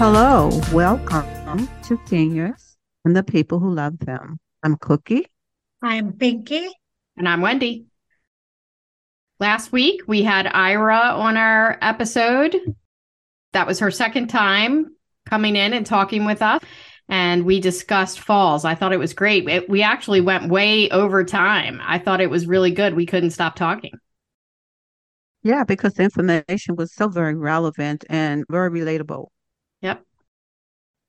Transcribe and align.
Hello, 0.00 0.48
welcome 0.72 1.68
to 1.82 2.00
Seniors 2.06 2.78
and 3.04 3.14
the 3.14 3.22
People 3.22 3.58
Who 3.58 3.74
Love 3.74 3.98
Them. 3.98 4.40
I'm 4.62 4.76
Cookie. 4.76 5.26
I'm 5.82 6.14
Pinky. 6.14 6.70
And 7.18 7.28
I'm 7.28 7.42
Wendy. 7.42 7.84
Last 9.40 9.72
week 9.72 10.00
we 10.06 10.22
had 10.22 10.46
Ira 10.46 10.96
on 10.96 11.36
our 11.36 11.76
episode. 11.82 12.56
That 13.52 13.66
was 13.66 13.80
her 13.80 13.90
second 13.90 14.28
time 14.28 14.96
coming 15.26 15.54
in 15.54 15.74
and 15.74 15.84
talking 15.84 16.24
with 16.24 16.40
us. 16.40 16.62
And 17.10 17.44
we 17.44 17.60
discussed 17.60 18.20
falls. 18.20 18.64
I 18.64 18.74
thought 18.74 18.94
it 18.94 18.98
was 18.98 19.12
great. 19.12 19.46
It, 19.50 19.68
we 19.68 19.82
actually 19.82 20.22
went 20.22 20.48
way 20.48 20.88
over 20.88 21.24
time. 21.24 21.78
I 21.84 21.98
thought 21.98 22.22
it 22.22 22.30
was 22.30 22.46
really 22.46 22.70
good. 22.70 22.96
We 22.96 23.04
couldn't 23.04 23.32
stop 23.32 23.54
talking. 23.54 23.92
Yeah, 25.42 25.64
because 25.64 25.92
the 25.92 26.04
information 26.04 26.74
was 26.76 26.94
so 26.94 27.08
very 27.08 27.34
relevant 27.34 28.06
and 28.08 28.46
very 28.48 28.70
relatable. 28.70 29.26
Yep. 29.82 30.04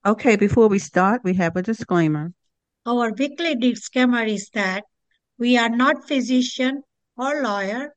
Okay, 0.05 0.35
before 0.35 0.67
we 0.67 0.79
start, 0.79 1.21
we 1.23 1.35
have 1.35 1.55
a 1.55 1.62
disclaimer. 1.62 2.34
Our 2.85 3.12
weekly 3.12 3.55
disclaimer 3.55 4.23
is 4.23 4.49
that 4.53 4.84
we 5.38 5.57
are 5.57 5.70
not 5.70 6.07
physician 6.07 6.81
or 7.17 7.41
lawyer. 7.41 7.93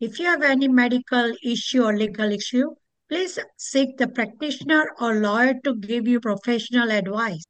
If 0.00 0.18
you 0.18 0.26
have 0.26 0.42
any 0.42 0.68
medical 0.68 1.32
issue 1.44 1.84
or 1.84 1.96
legal 1.96 2.32
issue, 2.32 2.70
please 3.08 3.38
seek 3.56 3.96
the 3.96 4.08
practitioner 4.08 4.90
or 5.00 5.14
lawyer 5.14 5.54
to 5.64 5.76
give 5.76 6.08
you 6.08 6.20
professional 6.20 6.90
advice. 6.90 7.44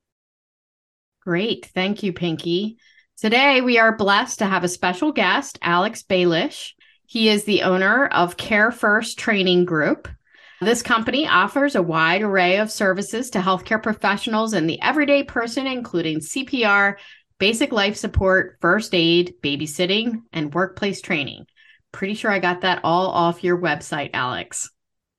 Great. 1.21 1.67
Thank 1.75 2.03
you, 2.03 2.13
Pinky. 2.13 2.77
Today, 3.17 3.63
we 3.63 3.79
are 3.79 3.97
blessed 3.97 4.41
to 4.41 4.47
have 4.47 4.65
a 4.65 4.69
special 4.69 5.13
guest, 5.13 5.59
Alex 5.63 6.03
Balish. 6.03 6.73
He 7.07 7.31
is 7.31 7.45
the 7.45 7.63
owner 7.63 8.07
of 8.09 8.37
Care 8.37 8.71
First 8.71 9.19
Training 9.19 9.65
Group. 9.65 10.09
This 10.61 10.83
company 10.83 11.27
offers 11.27 11.75
a 11.75 11.83
wide 11.83 12.23
array 12.23 12.59
of 12.59 12.71
services 12.71 13.31
to 13.31 13.41
healthcare 13.41 13.83
professionals 13.83 14.53
and 14.53 14.69
the 14.69 14.81
everyday 14.81 15.25
person, 15.25 15.67
including 15.67 16.21
CPR, 16.21 16.97
basic 17.39 17.73
life 17.73 17.97
support, 17.97 18.59
first 18.61 18.95
aid, 18.95 19.35
babysitting, 19.43 20.23
and 20.33 20.55
workplace 20.55 21.01
training. 21.01 21.47
Pretty 21.93 22.15
sure 22.15 22.31
I 22.31 22.39
got 22.39 22.63
that 22.63 22.81
all 22.85 23.09
off 23.09 23.45
your 23.45 23.59
website, 23.59 24.11
Alex. 24.15 24.71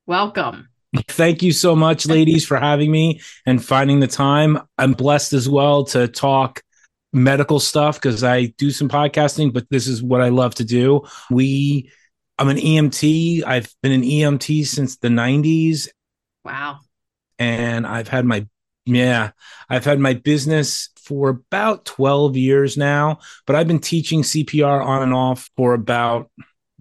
Welcome. 0.05 0.69
Thank 1.09 1.43
you 1.43 1.51
so 1.51 1.75
much, 1.75 2.05
ladies, 2.05 2.45
for 2.45 2.57
having 2.57 2.89
me 2.89 3.21
and 3.45 3.63
finding 3.63 3.99
the 3.99 4.07
time. 4.07 4.59
I'm 4.77 4.93
blessed 4.93 5.33
as 5.33 5.49
well 5.49 5.83
to 5.85 6.07
talk 6.07 6.61
medical 7.11 7.59
stuff 7.59 7.95
because 8.01 8.23
I 8.23 8.47
do 8.57 8.71
some 8.71 8.89
podcasting, 8.89 9.53
but 9.53 9.69
this 9.69 9.87
is 9.87 10.01
what 10.01 10.21
I 10.21 10.29
love 10.29 10.55
to 10.55 10.63
do. 10.63 11.01
We, 11.29 11.91
I'm 12.37 12.49
an 12.49 12.57
EMT. 12.57 13.43
I've 13.45 13.73
been 13.81 13.91
an 13.91 14.03
EMT 14.03 14.65
since 14.65 14.97
the 14.97 15.07
90s. 15.07 15.87
Wow. 16.43 16.79
And 17.39 17.87
I've 17.87 18.07
had 18.07 18.25
my, 18.25 18.45
yeah, 18.85 19.31
I've 19.69 19.85
had 19.85 19.99
my 19.99 20.13
business 20.13 20.89
for 20.97 21.29
about 21.29 21.85
12 21.85 22.35
years 22.35 22.77
now, 22.77 23.19
but 23.45 23.55
I've 23.55 23.67
been 23.67 23.79
teaching 23.79 24.21
CPR 24.21 24.85
on 24.85 25.03
and 25.03 25.13
off 25.13 25.49
for 25.55 25.73
about 25.73 26.29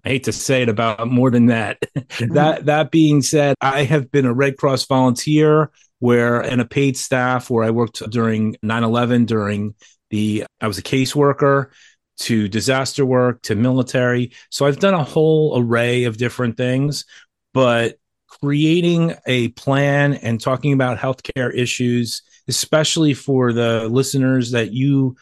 I 0.05 0.09
hate 0.09 0.25
to 0.25 0.31
say 0.31 0.61
it 0.61 0.69
about 0.69 1.07
more 1.07 1.31
than 1.31 1.47
that. 1.47 1.79
Mm-hmm. 2.15 2.33
that 2.35 2.65
that 2.67 2.91
being 2.91 3.21
said, 3.21 3.55
I 3.59 3.83
have 3.83 4.09
been 4.09 4.25
a 4.25 4.33
Red 4.33 4.55
Cross 4.55 4.85
volunteer 4.85 5.69
where 5.99 6.39
and 6.39 6.61
a 6.61 6.65
paid 6.65 6.95
staff 6.95 7.49
where 7.49 7.65
I 7.65 7.71
worked 7.71 8.09
during 8.09 8.55
9/11 8.63 9.25
during 9.25 9.75
the 10.11 10.45
I 10.61 10.67
was 10.67 10.77
a 10.77 10.81
caseworker 10.81 11.71
to 12.17 12.47
disaster 12.47 13.05
work 13.05 13.41
to 13.43 13.55
military. 13.55 14.31
So 14.49 14.65
I've 14.65 14.79
done 14.79 14.93
a 14.93 15.03
whole 15.03 15.59
array 15.59 16.05
of 16.05 16.17
different 16.17 16.57
things, 16.57 17.05
but 17.53 17.97
creating 18.27 19.15
a 19.25 19.49
plan 19.49 20.13
and 20.15 20.39
talking 20.39 20.73
about 20.73 20.97
healthcare 20.97 21.53
issues, 21.53 22.21
especially 22.47 23.13
for 23.13 23.53
the 23.53 23.87
listeners 23.89 24.51
that 24.51 24.71
you 24.71 25.15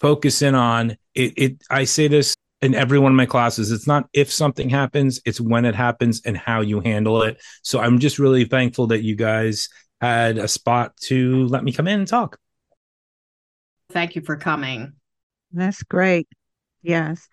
focus 0.00 0.42
in 0.42 0.54
on, 0.54 0.96
it, 1.14 1.32
it 1.36 1.62
I 1.70 1.84
say 1.84 2.08
this 2.08 2.34
in 2.62 2.74
every 2.74 2.98
one 2.98 3.12
of 3.12 3.16
my 3.16 3.26
classes. 3.26 3.70
It's 3.70 3.86
not 3.86 4.08
if 4.12 4.32
something 4.32 4.68
happens, 4.68 5.20
it's 5.24 5.40
when 5.40 5.64
it 5.64 5.74
happens 5.74 6.22
and 6.24 6.36
how 6.36 6.60
you 6.60 6.80
handle 6.80 7.22
it. 7.22 7.40
So 7.62 7.80
I'm 7.80 7.98
just 7.98 8.18
really 8.18 8.44
thankful 8.44 8.88
that 8.88 9.02
you 9.02 9.16
guys 9.16 9.68
had 10.00 10.38
a 10.38 10.48
spot 10.48 10.96
to 11.02 11.46
let 11.48 11.64
me 11.64 11.72
come 11.72 11.88
in 11.88 12.00
and 12.00 12.08
talk. 12.08 12.38
Thank 13.90 14.14
you 14.14 14.22
for 14.22 14.36
coming. 14.36 14.92
That's 15.52 15.82
great. 15.82 16.28
Yes. 16.82 17.28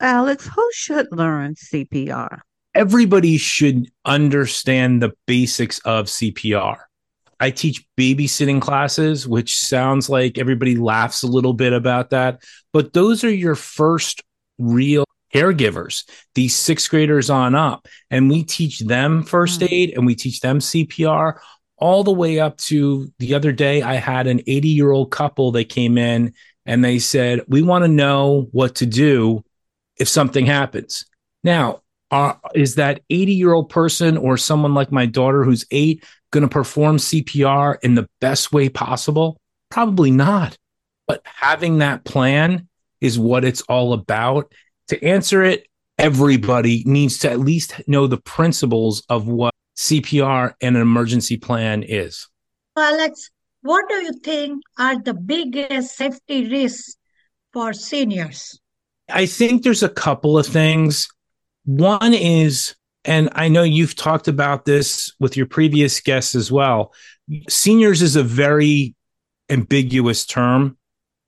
Alex, 0.00 0.46
who 0.46 0.70
should 0.72 1.08
learn 1.10 1.54
CPR? 1.54 2.40
Everybody 2.74 3.38
should 3.38 3.90
understand 4.04 5.02
the 5.02 5.12
basics 5.26 5.78
of 5.80 6.06
CPR. 6.06 6.76
I 7.40 7.50
teach 7.50 7.86
babysitting 7.98 8.60
classes, 8.60 9.26
which 9.28 9.58
sounds 9.58 10.08
like 10.08 10.38
everybody 10.38 10.76
laughs 10.76 11.22
a 11.22 11.26
little 11.26 11.52
bit 11.52 11.72
about 11.72 12.10
that, 12.10 12.42
but 12.72 12.92
those 12.92 13.24
are 13.24 13.32
your 13.32 13.54
first 13.54 14.22
real 14.58 15.04
caregivers, 15.34 16.04
these 16.34 16.54
sixth 16.54 16.88
graders 16.88 17.28
on 17.28 17.54
up. 17.54 17.86
And 18.10 18.30
we 18.30 18.42
teach 18.42 18.80
them 18.80 19.22
first 19.22 19.60
Mm. 19.60 19.72
aid 19.72 19.92
and 19.96 20.06
we 20.06 20.14
teach 20.14 20.40
them 20.40 20.60
CPR 20.60 21.38
all 21.78 22.04
the 22.04 22.12
way 22.12 22.40
up 22.40 22.56
to 22.56 23.12
the 23.18 23.34
other 23.34 23.52
day. 23.52 23.82
I 23.82 23.94
had 23.96 24.26
an 24.26 24.40
80 24.46 24.68
year 24.68 24.90
old 24.90 25.10
couple 25.10 25.52
that 25.52 25.68
came 25.68 25.98
in 25.98 26.32
and 26.66 26.84
they 26.84 26.98
said, 26.98 27.42
We 27.48 27.62
want 27.62 27.84
to 27.84 27.88
know 27.88 28.48
what 28.52 28.76
to 28.76 28.86
do 28.86 29.44
if 29.96 30.08
something 30.08 30.44
happens. 30.44 31.06
Now, 31.42 31.82
uh, 32.10 32.34
is 32.54 32.76
that 32.76 33.00
80 33.10 33.32
year 33.32 33.52
old 33.52 33.70
person 33.70 34.16
or 34.16 34.36
someone 34.36 34.74
like 34.74 34.92
my 34.92 35.06
daughter 35.06 35.44
who's 35.44 35.64
eight 35.70 36.04
going 36.30 36.42
to 36.42 36.48
perform 36.48 36.98
CPR 36.98 37.78
in 37.82 37.94
the 37.94 38.08
best 38.20 38.52
way 38.52 38.68
possible? 38.68 39.38
Probably 39.70 40.10
not. 40.10 40.56
But 41.06 41.22
having 41.24 41.78
that 41.78 42.04
plan 42.04 42.68
is 43.00 43.18
what 43.18 43.44
it's 43.44 43.62
all 43.62 43.92
about. 43.92 44.52
To 44.88 45.04
answer 45.04 45.42
it, 45.42 45.66
everybody 45.98 46.82
needs 46.86 47.18
to 47.20 47.30
at 47.30 47.40
least 47.40 47.80
know 47.86 48.06
the 48.06 48.18
principles 48.18 49.04
of 49.08 49.26
what 49.26 49.54
CPR 49.76 50.54
and 50.60 50.76
an 50.76 50.82
emergency 50.82 51.36
plan 51.36 51.82
is. 51.82 52.28
Alex, 52.76 53.30
what 53.66 53.88
do 53.88 53.96
you 53.96 54.12
think 54.12 54.62
are 54.78 54.98
the 54.98 55.14
biggest 55.14 55.96
safety 55.96 56.48
risks 56.48 56.96
for 57.52 57.72
seniors? 57.72 58.60
I 59.10 59.26
think 59.26 59.62
there's 59.62 59.82
a 59.82 59.88
couple 59.88 60.38
of 60.38 60.46
things. 60.46 61.08
One 61.64 62.14
is, 62.14 62.76
and 63.04 63.28
I 63.32 63.48
know 63.48 63.64
you've 63.64 63.96
talked 63.96 64.28
about 64.28 64.64
this 64.64 65.12
with 65.18 65.36
your 65.36 65.46
previous 65.46 66.00
guests 66.00 66.34
as 66.34 66.50
well. 66.50 66.92
Seniors 67.48 68.02
is 68.02 68.14
a 68.16 68.22
very 68.22 68.94
ambiguous 69.50 70.26
term. 70.26 70.76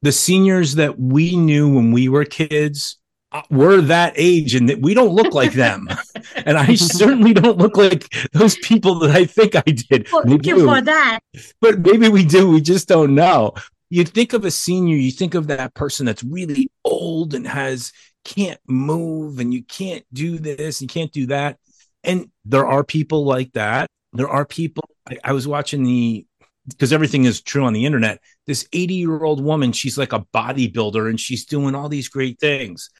The 0.02 0.12
seniors 0.12 0.76
that 0.76 0.98
we 0.98 1.36
knew 1.36 1.74
when 1.74 1.90
we 1.90 2.08
were 2.08 2.24
kids 2.24 2.98
Uh, 3.30 3.42
were 3.50 3.82
that 3.82 4.14
age 4.16 4.54
and 4.54 4.70
that 4.70 4.80
we 4.80 4.94
don't 4.94 5.14
look 5.14 5.34
like 5.34 5.52
them. 5.52 5.86
and 6.46 6.56
I 6.56 6.74
certainly 6.74 7.34
don't 7.34 7.58
look 7.58 7.76
like 7.76 8.08
those 8.32 8.56
people 8.56 8.98
that 9.00 9.14
I 9.14 9.26
think 9.26 9.54
I 9.54 9.60
did. 9.60 10.08
Well, 10.10 10.22
thank 10.22 10.46
you 10.46 10.64
for 10.64 10.80
that. 10.80 11.20
but 11.60 11.80
maybe 11.80 12.08
we 12.08 12.24
do. 12.24 12.50
We 12.50 12.62
just 12.62 12.88
don't 12.88 13.14
know. 13.14 13.52
You 13.90 14.04
think 14.04 14.32
of 14.32 14.46
a 14.46 14.50
senior, 14.50 14.96
you 14.96 15.10
think 15.10 15.34
of 15.34 15.48
that 15.48 15.74
person 15.74 16.06
that's 16.06 16.24
really 16.24 16.70
old 16.84 17.34
and 17.34 17.46
has 17.46 17.92
can't 18.24 18.60
move 18.66 19.40
and 19.40 19.52
you 19.52 19.62
can't 19.62 20.04
do 20.12 20.38
this, 20.38 20.80
you 20.80 20.88
can't 20.88 21.12
do 21.12 21.26
that. 21.26 21.58
And 22.04 22.30
there 22.44 22.66
are 22.66 22.84
people 22.84 23.24
like 23.24 23.52
that. 23.52 23.88
There 24.14 24.28
are 24.28 24.46
people. 24.46 24.84
I, 25.08 25.18
I 25.22 25.32
was 25.32 25.46
watching 25.46 25.82
the 25.82 26.26
because 26.68 26.92
everything 26.92 27.24
is 27.24 27.40
true 27.40 27.64
on 27.64 27.72
the 27.72 27.86
internet. 27.86 28.20
This 28.46 28.68
80 28.72 28.94
year 28.94 29.24
old 29.24 29.42
woman, 29.42 29.72
she's 29.72 29.98
like 29.98 30.12
a 30.12 30.24
bodybuilder 30.34 31.08
and 31.08 31.18
she's 31.18 31.44
doing 31.44 31.74
all 31.74 31.88
these 31.88 32.08
great 32.08 32.38
things. 32.38 32.90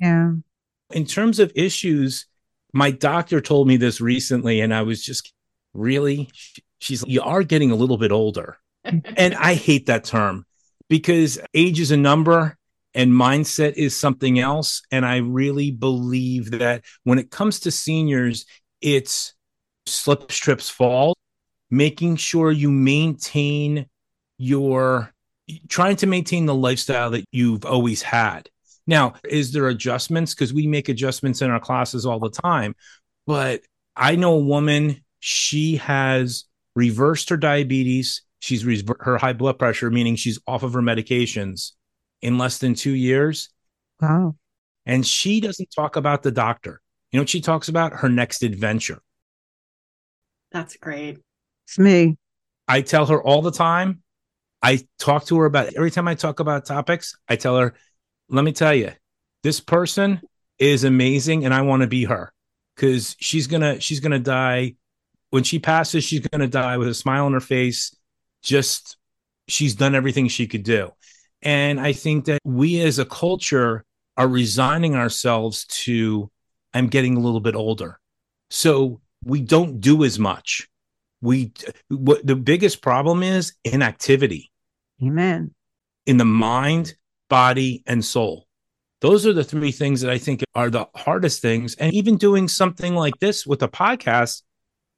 Yeah. 0.00 0.32
In 0.92 1.06
terms 1.06 1.38
of 1.38 1.52
issues, 1.54 2.26
my 2.72 2.90
doctor 2.90 3.40
told 3.40 3.68
me 3.68 3.76
this 3.76 4.00
recently, 4.00 4.60
and 4.60 4.74
I 4.74 4.82
was 4.82 5.04
just 5.04 5.32
really, 5.74 6.30
she's, 6.78 7.04
you 7.06 7.22
are 7.22 7.42
getting 7.42 7.70
a 7.70 7.76
little 7.76 7.98
bit 7.98 8.12
older. 8.12 8.58
and 8.84 9.34
I 9.34 9.54
hate 9.54 9.86
that 9.86 10.04
term 10.04 10.46
because 10.88 11.38
age 11.54 11.80
is 11.80 11.90
a 11.90 11.96
number 11.96 12.56
and 12.94 13.12
mindset 13.12 13.74
is 13.74 13.96
something 13.96 14.38
else. 14.38 14.82
And 14.90 15.04
I 15.06 15.18
really 15.18 15.70
believe 15.70 16.52
that 16.52 16.84
when 17.04 17.18
it 17.18 17.30
comes 17.30 17.60
to 17.60 17.70
seniors, 17.70 18.46
it's 18.80 19.34
slip, 19.86 20.28
trips, 20.28 20.68
fall, 20.68 21.16
making 21.70 22.16
sure 22.16 22.50
you 22.50 22.70
maintain 22.70 23.86
your 24.38 25.12
trying 25.68 25.96
to 25.96 26.06
maintain 26.06 26.46
the 26.46 26.54
lifestyle 26.54 27.10
that 27.10 27.24
you've 27.32 27.64
always 27.64 28.02
had. 28.02 28.48
Now, 28.90 29.14
is 29.28 29.52
there 29.52 29.68
adjustments? 29.68 30.34
Because 30.34 30.52
we 30.52 30.66
make 30.66 30.88
adjustments 30.88 31.42
in 31.42 31.50
our 31.50 31.60
classes 31.60 32.04
all 32.04 32.18
the 32.18 32.28
time. 32.28 32.74
But 33.24 33.62
I 33.94 34.16
know 34.16 34.34
a 34.34 34.40
woman, 34.40 35.04
she 35.20 35.76
has 35.76 36.46
reversed 36.74 37.28
her 37.28 37.36
diabetes. 37.36 38.22
She's 38.40 38.64
reversed 38.64 38.98
her 39.02 39.16
high 39.16 39.34
blood 39.34 39.60
pressure, 39.60 39.92
meaning 39.92 40.16
she's 40.16 40.40
off 40.44 40.64
of 40.64 40.72
her 40.72 40.82
medications 40.82 41.70
in 42.20 42.36
less 42.36 42.58
than 42.58 42.74
two 42.74 42.90
years. 42.90 43.50
Wow. 44.00 44.34
And 44.86 45.06
she 45.06 45.40
doesn't 45.40 45.70
talk 45.70 45.94
about 45.94 46.24
the 46.24 46.32
doctor. 46.32 46.80
You 47.12 47.18
know 47.18 47.22
what 47.22 47.28
she 47.28 47.40
talks 47.40 47.68
about? 47.68 47.92
Her 47.92 48.08
next 48.08 48.42
adventure. 48.42 49.00
That's 50.50 50.76
great. 50.76 51.18
It's 51.68 51.78
me. 51.78 52.18
I 52.66 52.80
tell 52.80 53.06
her 53.06 53.22
all 53.22 53.40
the 53.40 53.52
time. 53.52 54.02
I 54.62 54.80
talk 54.98 55.26
to 55.26 55.38
her 55.38 55.46
about 55.46 55.74
every 55.74 55.92
time 55.92 56.08
I 56.08 56.16
talk 56.16 56.40
about 56.40 56.66
topics, 56.66 57.16
I 57.28 57.36
tell 57.36 57.56
her, 57.56 57.74
let 58.30 58.44
me 58.44 58.52
tell 58.52 58.74
you, 58.74 58.92
this 59.42 59.60
person 59.60 60.20
is 60.58 60.84
amazing 60.84 61.44
and 61.44 61.52
I 61.52 61.62
want 61.62 61.82
to 61.82 61.88
be 61.88 62.04
her 62.04 62.32
because 62.76 63.16
she's 63.20 63.46
gonna 63.46 63.80
she's 63.80 64.00
gonna 64.00 64.18
die 64.18 64.74
when 65.30 65.42
she 65.42 65.58
passes, 65.58 66.04
she's 66.04 66.20
gonna 66.20 66.48
die 66.48 66.76
with 66.76 66.88
a 66.88 66.94
smile 66.94 67.26
on 67.26 67.32
her 67.32 67.40
face. 67.40 67.94
Just 68.42 68.96
she's 69.48 69.74
done 69.74 69.94
everything 69.94 70.28
she 70.28 70.46
could 70.46 70.62
do. 70.62 70.90
And 71.42 71.80
I 71.80 71.92
think 71.92 72.26
that 72.26 72.40
we 72.44 72.80
as 72.82 72.98
a 72.98 73.04
culture 73.04 73.84
are 74.16 74.28
resigning 74.28 74.94
ourselves 74.94 75.64
to 75.66 76.30
I'm 76.72 76.88
getting 76.88 77.16
a 77.16 77.20
little 77.20 77.40
bit 77.40 77.54
older. 77.54 77.98
So 78.50 79.00
we 79.24 79.40
don't 79.40 79.80
do 79.80 80.04
as 80.04 80.18
much. 80.18 80.68
We 81.20 81.52
what 81.88 82.26
the 82.26 82.36
biggest 82.36 82.82
problem 82.82 83.22
is 83.22 83.54
inactivity. 83.64 84.50
Amen. 85.02 85.54
In 86.06 86.16
the 86.16 86.24
mind, 86.24 86.94
body, 87.30 87.82
and 87.86 88.04
soul. 88.04 88.46
Those 89.00 89.26
are 89.26 89.32
the 89.32 89.44
three 89.44 89.72
things 89.72 90.02
that 90.02 90.10
I 90.10 90.18
think 90.18 90.44
are 90.54 90.68
the 90.68 90.86
hardest 90.94 91.40
things. 91.40 91.74
And 91.76 91.94
even 91.94 92.18
doing 92.18 92.48
something 92.48 92.94
like 92.94 93.18
this 93.18 93.46
with 93.46 93.62
a 93.62 93.68
podcast, 93.68 94.42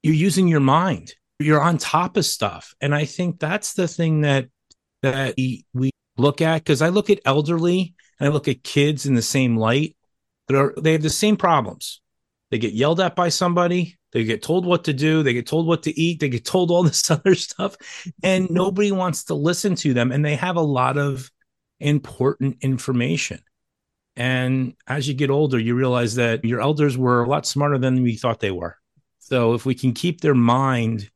you're 0.01 0.13
using 0.13 0.49
your 0.49 0.59
mind. 0.59 1.13
You're 1.39 1.61
on 1.61 1.77
top 1.77 2.17
of 2.17 2.25
stuff. 2.25 2.73
And 2.81 2.93
I 2.93 3.05
think 3.05 3.39
that's 3.39 3.73
the 3.73 3.87
thing 3.87 4.21
that 4.21 4.49
that 5.01 5.35
we, 5.37 5.91
look 6.15 6.41
at 6.41 6.63
because 6.63 6.83
I 6.83 6.89
look 6.89 7.09
at 7.09 7.19
elderly 7.25 7.95
and 8.19 8.29
I 8.29 8.31
look 8.31 8.47
at 8.47 8.63
kids 8.63 9.07
in 9.07 9.15
the 9.15 9.21
same 9.21 9.57
light. 9.57 9.95
They're, 10.47 10.71
they 10.77 10.91
have 10.91 11.01
the 11.01 11.09
same 11.09 11.37
problems. 11.37 12.01
They 12.51 12.59
get 12.59 12.73
yelled 12.73 12.99
at 12.99 13.15
by 13.15 13.29
somebody. 13.29 13.97
They 14.11 14.23
get 14.23 14.43
told 14.43 14.63
what 14.63 14.83
to 14.83 14.93
do. 14.93 15.23
They 15.23 15.33
get 15.33 15.47
told 15.47 15.65
what 15.65 15.81
to 15.83 15.99
eat. 15.99 16.19
They 16.19 16.29
get 16.29 16.45
told 16.45 16.69
all 16.69 16.83
this 16.83 17.09
other 17.09 17.33
stuff. 17.33 17.75
And 18.21 18.49
nobody 18.51 18.91
wants 18.91 19.23
to 19.25 19.33
listen 19.33 19.73
to 19.77 19.95
them. 19.95 20.11
And 20.11 20.23
they 20.23 20.35
have 20.35 20.55
a 20.55 20.61
lot 20.61 20.99
of 20.99 21.31
important 21.83 22.57
information. 22.61 23.39
And 24.15 24.75
as 24.87 25.07
you 25.07 25.13
get 25.13 25.29
older, 25.29 25.59
you 25.59 25.75
realize 25.75 26.15
that 26.15 26.45
your 26.45 26.61
elders 26.61 26.97
were 26.97 27.23
a 27.23 27.29
lot 27.29 27.45
smarter 27.45 27.77
than 27.77 28.03
we 28.03 28.15
thought 28.15 28.39
they 28.39 28.51
were. 28.51 28.77
So 29.19 29.53
if 29.53 29.65
we 29.65 29.73
can 29.73 29.93
keep 29.93 30.21
their 30.21 30.35
mind, 30.35 31.09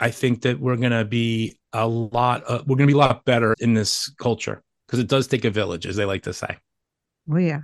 I 0.00 0.10
think 0.10 0.42
that 0.42 0.60
we're 0.60 0.76
going 0.76 0.92
to 0.92 1.04
be 1.04 1.58
a 1.72 1.86
lot, 1.86 2.42
uh, 2.46 2.62
we're 2.66 2.76
going 2.76 2.88
to 2.88 2.92
be 2.94 2.98
a 2.98 2.98
lot 2.98 3.24
better 3.24 3.54
in 3.60 3.74
this 3.74 4.10
culture 4.18 4.62
because 4.86 4.98
it 4.98 5.08
does 5.08 5.26
take 5.26 5.44
a 5.44 5.50
village, 5.50 5.86
as 5.86 5.96
they 5.96 6.04
like 6.04 6.22
to 6.22 6.34
say. 6.34 6.58
Oh, 7.30 7.36
yeah. 7.36 7.60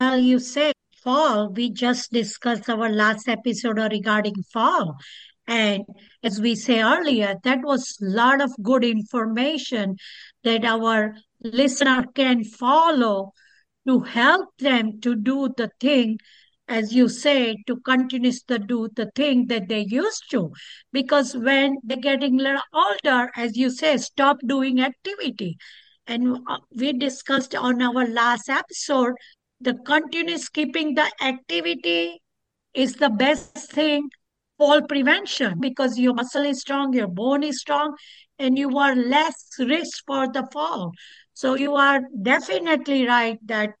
Well, 0.00 0.18
you 0.18 0.38
say 0.38 0.72
fall. 1.02 1.48
We 1.48 1.70
just 1.70 2.12
discussed 2.12 2.68
our 2.68 2.90
last 2.90 3.28
episode 3.28 3.78
regarding 3.78 4.34
fall. 4.52 4.98
And 5.46 5.84
as 6.22 6.40
we 6.40 6.56
say 6.56 6.82
earlier, 6.82 7.36
that 7.44 7.60
was 7.62 7.96
a 8.02 8.06
lot 8.06 8.40
of 8.40 8.50
good 8.62 8.84
information 8.84 9.96
that 10.44 10.64
our 10.64 11.14
listener 11.42 12.04
can 12.14 12.44
follow 12.44 13.32
to 13.86 14.00
help 14.00 14.48
them 14.58 15.00
to 15.00 15.14
do 15.14 15.48
the 15.56 15.70
thing 15.80 16.18
as 16.68 16.92
you 16.92 17.08
say, 17.08 17.56
to 17.66 17.76
continue 17.80 18.32
to 18.48 18.58
do 18.58 18.88
the 18.96 19.10
thing 19.14 19.46
that 19.46 19.68
they 19.68 19.80
used 19.80 20.24
to. 20.30 20.50
Because 20.92 21.36
when 21.36 21.76
they're 21.84 21.96
getting 21.96 22.40
a 22.40 22.42
little 22.42 22.62
older, 22.72 23.30
as 23.36 23.56
you 23.56 23.70
say, 23.70 23.96
stop 23.98 24.38
doing 24.44 24.80
activity. 24.80 25.56
And 26.06 26.38
uh, 26.48 26.58
we 26.74 26.92
discussed 26.92 27.54
on 27.54 27.82
our 27.82 28.06
last 28.08 28.48
episode, 28.48 29.12
the 29.60 29.74
continuous 29.74 30.48
keeping 30.48 30.94
the 30.94 31.10
activity 31.20 32.20
is 32.74 32.94
the 32.94 33.10
best 33.10 33.56
thing 33.72 34.08
fall 34.58 34.82
prevention 34.82 35.60
because 35.60 35.98
your 35.98 36.14
muscle 36.14 36.44
is 36.44 36.60
strong, 36.60 36.92
your 36.92 37.08
bone 37.08 37.42
is 37.42 37.60
strong, 37.60 37.94
and 38.38 38.58
you 38.58 38.76
are 38.78 38.94
less 38.94 39.48
risk 39.58 40.04
for 40.06 40.30
the 40.30 40.46
fall. 40.52 40.92
So 41.34 41.54
you 41.54 41.74
are 41.74 42.00
definitely 42.22 43.06
right 43.06 43.38
that 43.46 43.74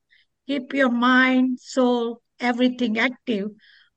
keep 0.46 0.72
your 0.74 0.90
mind, 0.90 1.58
soul, 1.60 2.20
everything 2.40 2.98
active 2.98 3.48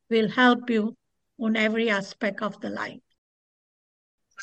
will 0.09 0.29
help 0.29 0.69
you 0.69 0.95
on 1.39 1.55
every 1.55 1.89
aspect 1.89 2.41
of 2.41 2.59
the 2.61 2.69
life. 2.69 2.99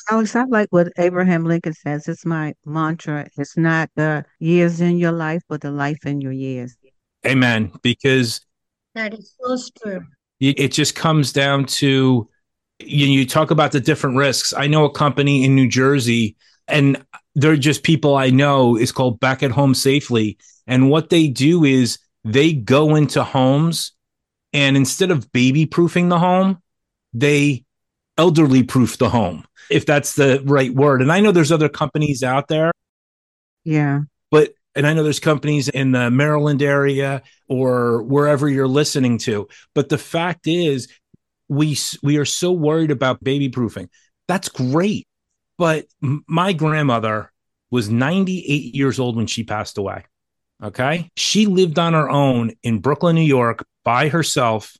Alex, 0.09 0.35
I 0.35 0.43
like 0.45 0.67
what 0.69 0.91
Abraham 0.97 1.43
Lincoln 1.43 1.73
says. 1.73 2.07
It's 2.07 2.25
my 2.25 2.53
mantra. 2.65 3.27
It's 3.37 3.57
not 3.57 3.89
the 3.95 4.23
years 4.39 4.79
in 4.79 4.97
your 4.97 5.11
life, 5.11 5.41
but 5.49 5.61
the 5.61 5.71
life 5.71 6.05
in 6.05 6.21
your 6.21 6.31
years. 6.31 6.77
Amen. 7.25 7.71
Because 7.81 8.41
that 8.93 9.13
is 9.13 9.33
so 9.39 9.57
true. 9.83 10.01
It 10.39 10.69
just 10.69 10.95
comes 10.95 11.33
down 11.33 11.65
to 11.65 12.29
you, 12.79 13.07
you 13.07 13.25
talk 13.25 13.51
about 13.51 13.71
the 13.71 13.79
different 13.79 14.17
risks. 14.17 14.53
I 14.53 14.67
know 14.67 14.85
a 14.85 14.91
company 14.91 15.43
in 15.43 15.55
New 15.55 15.67
Jersey, 15.67 16.35
and 16.67 17.03
they're 17.35 17.57
just 17.57 17.83
people 17.83 18.15
I 18.15 18.29
know, 18.29 18.77
is 18.77 18.91
called 18.91 19.19
Back 19.19 19.43
at 19.43 19.51
Home 19.51 19.73
Safely. 19.73 20.37
And 20.65 20.89
what 20.89 21.09
they 21.09 21.27
do 21.27 21.63
is 21.63 21.99
they 22.23 22.53
go 22.53 22.95
into 22.95 23.23
homes 23.23 23.93
and 24.53 24.75
instead 24.75 25.11
of 25.11 25.31
baby 25.31 25.65
proofing 25.65 26.09
the 26.09 26.19
home, 26.19 26.61
they 27.13 27.63
elderly 28.17 28.63
proof 28.63 28.97
the 28.97 29.09
home, 29.09 29.45
if 29.69 29.85
that's 29.85 30.15
the 30.15 30.41
right 30.45 30.73
word. 30.73 31.01
And 31.01 31.11
I 31.11 31.19
know 31.19 31.31
there's 31.31 31.51
other 31.51 31.69
companies 31.69 32.23
out 32.23 32.47
there. 32.47 32.71
Yeah. 33.63 34.01
But, 34.31 34.53
and 34.75 34.87
I 34.87 34.93
know 34.93 35.03
there's 35.03 35.19
companies 35.19 35.69
in 35.69 35.91
the 35.91 36.09
Maryland 36.09 36.61
area 36.61 37.21
or 37.47 38.03
wherever 38.03 38.49
you're 38.49 38.67
listening 38.67 39.19
to. 39.19 39.47
But 39.75 39.89
the 39.89 39.97
fact 39.97 40.47
is, 40.47 40.87
we 41.49 41.77
we 42.03 42.17
are 42.17 42.25
so 42.25 42.51
worried 42.51 42.91
about 42.91 43.23
baby 43.23 43.49
proofing. 43.49 43.89
That's 44.27 44.49
great. 44.49 45.07
But 45.57 45.87
my 46.01 46.53
grandmother 46.53 47.31
was 47.71 47.89
98 47.89 48.75
years 48.75 48.99
old 48.99 49.15
when 49.15 49.27
she 49.27 49.43
passed 49.43 49.77
away. 49.77 50.05
Okay. 50.61 51.09
She 51.15 51.45
lived 51.45 51.79
on 51.79 51.93
her 51.93 52.09
own 52.09 52.51
in 52.63 52.79
Brooklyn, 52.79 53.15
New 53.15 53.21
York 53.21 53.65
by 53.83 54.09
herself 54.09 54.75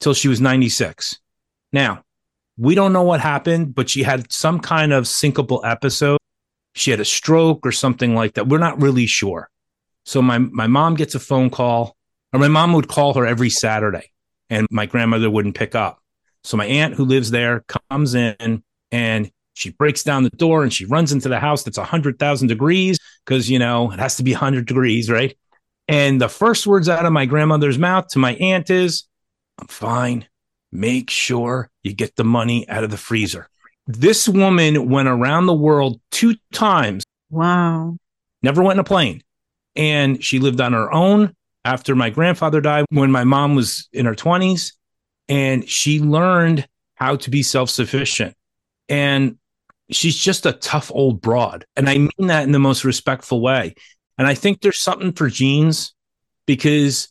till 0.00 0.14
she 0.14 0.28
was 0.28 0.40
96. 0.40 1.18
Now, 1.72 2.02
we 2.58 2.74
don't 2.74 2.92
know 2.92 3.02
what 3.02 3.20
happened, 3.20 3.74
but 3.74 3.90
she 3.90 4.02
had 4.02 4.32
some 4.32 4.60
kind 4.60 4.92
of 4.92 5.04
syncopal 5.04 5.64
episode. 5.64 6.18
She 6.74 6.90
had 6.90 7.00
a 7.00 7.04
stroke 7.04 7.66
or 7.66 7.72
something 7.72 8.14
like 8.14 8.34
that. 8.34 8.48
We're 8.48 8.58
not 8.58 8.80
really 8.80 9.06
sure. 9.06 9.50
So 10.04 10.22
my, 10.22 10.38
my 10.38 10.66
mom 10.66 10.94
gets 10.94 11.14
a 11.14 11.20
phone 11.20 11.50
call, 11.50 11.96
or 12.32 12.38
my 12.38 12.48
mom 12.48 12.72
would 12.74 12.88
call 12.88 13.14
her 13.14 13.26
every 13.26 13.50
Saturday, 13.50 14.10
and 14.48 14.66
my 14.70 14.86
grandmother 14.86 15.28
wouldn't 15.28 15.56
pick 15.56 15.74
up. 15.74 16.00
So 16.46 16.56
my 16.56 16.66
aunt, 16.66 16.94
who 16.94 17.04
lives 17.04 17.32
there, 17.32 17.64
comes 17.90 18.14
in 18.14 18.62
and 18.92 19.30
she 19.54 19.70
breaks 19.70 20.04
down 20.04 20.22
the 20.22 20.30
door 20.30 20.62
and 20.62 20.72
she 20.72 20.84
runs 20.84 21.10
into 21.10 21.28
the 21.28 21.40
house 21.40 21.64
that's 21.64 21.76
100,000 21.76 22.46
degrees 22.46 23.00
because, 23.24 23.50
you 23.50 23.58
know, 23.58 23.90
it 23.90 23.98
has 23.98 24.16
to 24.16 24.22
be 24.22 24.30
100 24.30 24.64
degrees, 24.64 25.10
right? 25.10 25.36
And 25.88 26.20
the 26.20 26.28
first 26.28 26.64
words 26.64 26.88
out 26.88 27.04
of 27.04 27.12
my 27.12 27.26
grandmother's 27.26 27.78
mouth 27.78 28.06
to 28.08 28.20
my 28.20 28.34
aunt 28.34 28.70
is, 28.70 29.08
I'm 29.58 29.66
fine. 29.66 30.28
Make 30.70 31.10
sure 31.10 31.68
you 31.82 31.92
get 31.92 32.14
the 32.14 32.24
money 32.24 32.68
out 32.68 32.84
of 32.84 32.90
the 32.90 32.96
freezer. 32.96 33.48
This 33.88 34.28
woman 34.28 34.88
went 34.88 35.08
around 35.08 35.46
the 35.46 35.54
world 35.54 36.00
two 36.12 36.36
times. 36.52 37.02
Wow. 37.28 37.96
Never 38.42 38.62
went 38.62 38.76
in 38.76 38.80
a 38.80 38.84
plane. 38.84 39.22
And 39.74 40.22
she 40.22 40.38
lived 40.38 40.60
on 40.60 40.74
her 40.74 40.92
own 40.92 41.34
after 41.64 41.96
my 41.96 42.10
grandfather 42.10 42.60
died 42.60 42.84
when 42.90 43.10
my 43.10 43.24
mom 43.24 43.56
was 43.56 43.88
in 43.92 44.06
her 44.06 44.14
20s. 44.14 44.72
And 45.28 45.68
she 45.68 46.00
learned 46.00 46.68
how 46.94 47.16
to 47.16 47.30
be 47.30 47.42
self 47.42 47.70
sufficient. 47.70 48.34
And 48.88 49.38
she's 49.90 50.16
just 50.16 50.46
a 50.46 50.52
tough 50.52 50.90
old 50.94 51.20
broad. 51.20 51.64
And 51.76 51.88
I 51.88 51.98
mean 51.98 52.10
that 52.28 52.44
in 52.44 52.52
the 52.52 52.58
most 52.58 52.84
respectful 52.84 53.40
way. 53.40 53.74
And 54.18 54.26
I 54.26 54.34
think 54.34 54.60
there's 54.60 54.78
something 54.78 55.12
for 55.12 55.28
genes 55.28 55.94
because 56.46 57.08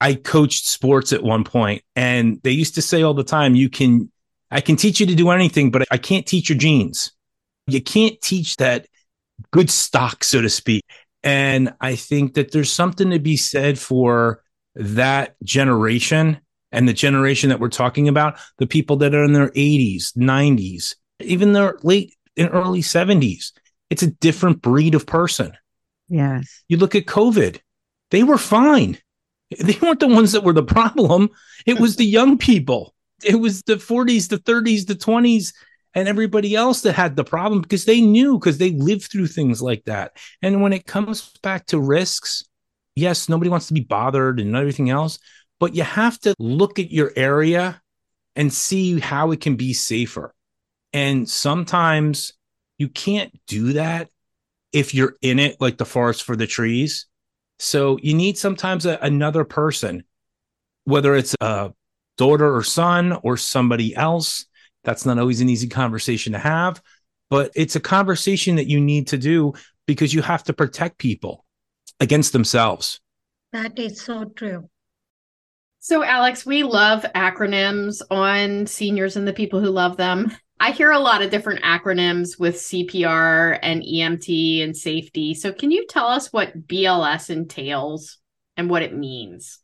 I 0.00 0.14
coached 0.14 0.66
sports 0.66 1.12
at 1.12 1.22
one 1.22 1.44
point 1.44 1.82
and 1.94 2.40
they 2.42 2.50
used 2.50 2.74
to 2.76 2.82
say 2.82 3.02
all 3.02 3.14
the 3.14 3.24
time, 3.24 3.54
you 3.54 3.68
can, 3.68 4.10
I 4.50 4.60
can 4.60 4.76
teach 4.76 5.00
you 5.00 5.06
to 5.06 5.14
do 5.14 5.30
anything, 5.30 5.70
but 5.70 5.86
I 5.90 5.98
can't 5.98 6.26
teach 6.26 6.48
your 6.48 6.58
genes. 6.58 7.12
You 7.66 7.82
can't 7.82 8.20
teach 8.20 8.56
that 8.56 8.86
good 9.50 9.70
stock, 9.70 10.24
so 10.24 10.40
to 10.40 10.48
speak. 10.48 10.84
And 11.22 11.74
I 11.80 11.96
think 11.96 12.34
that 12.34 12.52
there's 12.52 12.70
something 12.70 13.10
to 13.10 13.18
be 13.18 13.36
said 13.36 13.78
for 13.78 14.42
that 14.76 15.34
generation 15.42 16.40
and 16.72 16.88
the 16.88 16.92
generation 16.92 17.50
that 17.50 17.60
we're 17.60 17.68
talking 17.68 18.08
about, 18.08 18.38
the 18.58 18.66
people 18.66 18.96
that 18.96 19.14
are 19.14 19.24
in 19.24 19.32
their 19.32 19.50
80s, 19.50 20.16
90s, 20.16 20.94
even 21.20 21.52
their 21.52 21.78
late 21.82 22.14
and 22.36 22.50
early 22.52 22.82
70s. 22.82 23.52
It's 23.90 24.02
a 24.02 24.10
different 24.10 24.62
breed 24.62 24.94
of 24.94 25.06
person. 25.06 25.52
Yes. 26.08 26.64
You 26.68 26.76
look 26.76 26.94
at 26.94 27.06
COVID, 27.06 27.60
they 28.10 28.22
were 28.22 28.38
fine. 28.38 28.98
They 29.60 29.78
weren't 29.80 30.00
the 30.00 30.08
ones 30.08 30.32
that 30.32 30.42
were 30.42 30.52
the 30.52 30.64
problem. 30.64 31.30
It 31.66 31.78
was 31.78 31.94
the 31.94 32.04
young 32.04 32.36
people. 32.36 32.96
It 33.24 33.36
was 33.36 33.62
the 33.62 33.76
40s, 33.76 34.28
the 34.28 34.38
30s, 34.38 34.88
the 34.88 34.96
20s, 34.96 35.52
and 35.94 36.08
everybody 36.08 36.56
else 36.56 36.82
that 36.82 36.94
had 36.94 37.14
the 37.14 37.22
problem 37.22 37.62
because 37.62 37.84
they 37.84 38.00
knew 38.00 38.40
because 38.40 38.58
they 38.58 38.72
lived 38.72 39.10
through 39.10 39.28
things 39.28 39.62
like 39.62 39.84
that. 39.84 40.16
And 40.42 40.62
when 40.62 40.72
it 40.72 40.84
comes 40.84 41.32
back 41.44 41.66
to 41.66 41.78
risks, 41.78 42.42
yes, 42.96 43.28
nobody 43.28 43.48
wants 43.48 43.68
to 43.68 43.74
be 43.74 43.80
bothered 43.80 44.40
and 44.40 44.56
everything 44.56 44.90
else, 44.90 45.20
but 45.58 45.74
you 45.74 45.82
have 45.82 46.18
to 46.20 46.34
look 46.38 46.78
at 46.78 46.90
your 46.90 47.12
area 47.16 47.80
and 48.34 48.52
see 48.52 49.00
how 49.00 49.30
it 49.30 49.40
can 49.40 49.56
be 49.56 49.72
safer. 49.72 50.34
And 50.92 51.28
sometimes 51.28 52.34
you 52.78 52.88
can't 52.88 53.32
do 53.46 53.74
that 53.74 54.10
if 54.72 54.94
you're 54.94 55.16
in 55.22 55.38
it, 55.38 55.60
like 55.60 55.78
the 55.78 55.84
forest 55.86 56.22
for 56.22 56.36
the 56.36 56.46
trees. 56.46 57.06
So 57.58 57.98
you 58.02 58.14
need 58.14 58.36
sometimes 58.36 58.84
a, 58.84 58.98
another 59.00 59.44
person, 59.44 60.04
whether 60.84 61.14
it's 61.14 61.34
a 61.40 61.72
daughter 62.18 62.54
or 62.54 62.62
son 62.62 63.18
or 63.22 63.36
somebody 63.36 63.94
else. 63.96 64.44
That's 64.84 65.06
not 65.06 65.18
always 65.18 65.40
an 65.40 65.48
easy 65.48 65.68
conversation 65.68 66.34
to 66.34 66.38
have, 66.38 66.82
but 67.30 67.50
it's 67.54 67.76
a 67.76 67.80
conversation 67.80 68.56
that 68.56 68.68
you 68.68 68.80
need 68.80 69.08
to 69.08 69.18
do 69.18 69.54
because 69.86 70.12
you 70.12 70.22
have 70.22 70.44
to 70.44 70.52
protect 70.52 70.98
people 70.98 71.44
against 71.98 72.32
themselves. 72.32 73.00
That 73.52 73.78
is 73.78 74.02
so 74.02 74.26
true. 74.26 74.68
So, 75.86 76.02
Alex, 76.02 76.44
we 76.44 76.64
love 76.64 77.06
acronyms 77.14 78.02
on 78.10 78.66
seniors 78.66 79.16
and 79.16 79.24
the 79.24 79.32
people 79.32 79.60
who 79.60 79.70
love 79.70 79.96
them. 79.96 80.36
I 80.58 80.72
hear 80.72 80.90
a 80.90 80.98
lot 80.98 81.22
of 81.22 81.30
different 81.30 81.62
acronyms 81.62 82.40
with 82.40 82.56
CPR 82.56 83.56
and 83.62 83.84
EMT 83.84 84.64
and 84.64 84.76
safety. 84.76 85.32
So, 85.32 85.52
can 85.52 85.70
you 85.70 85.86
tell 85.86 86.08
us 86.08 86.32
what 86.32 86.66
BLS 86.66 87.30
entails 87.30 88.18
and 88.56 88.68
what 88.68 88.82
it 88.82 88.96
means? 88.96 89.60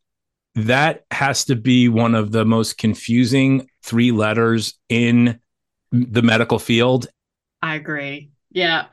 That 0.54 1.06
has 1.10 1.44
to 1.46 1.56
be 1.56 1.88
one 1.88 2.14
of 2.14 2.30
the 2.30 2.44
most 2.44 2.78
confusing 2.78 3.68
three 3.82 4.12
letters 4.12 4.74
in 4.88 5.40
the 5.90 6.22
medical 6.22 6.60
field. 6.60 7.08
I 7.62 7.74
agree. 7.74 8.30
Yeah. 8.52 8.84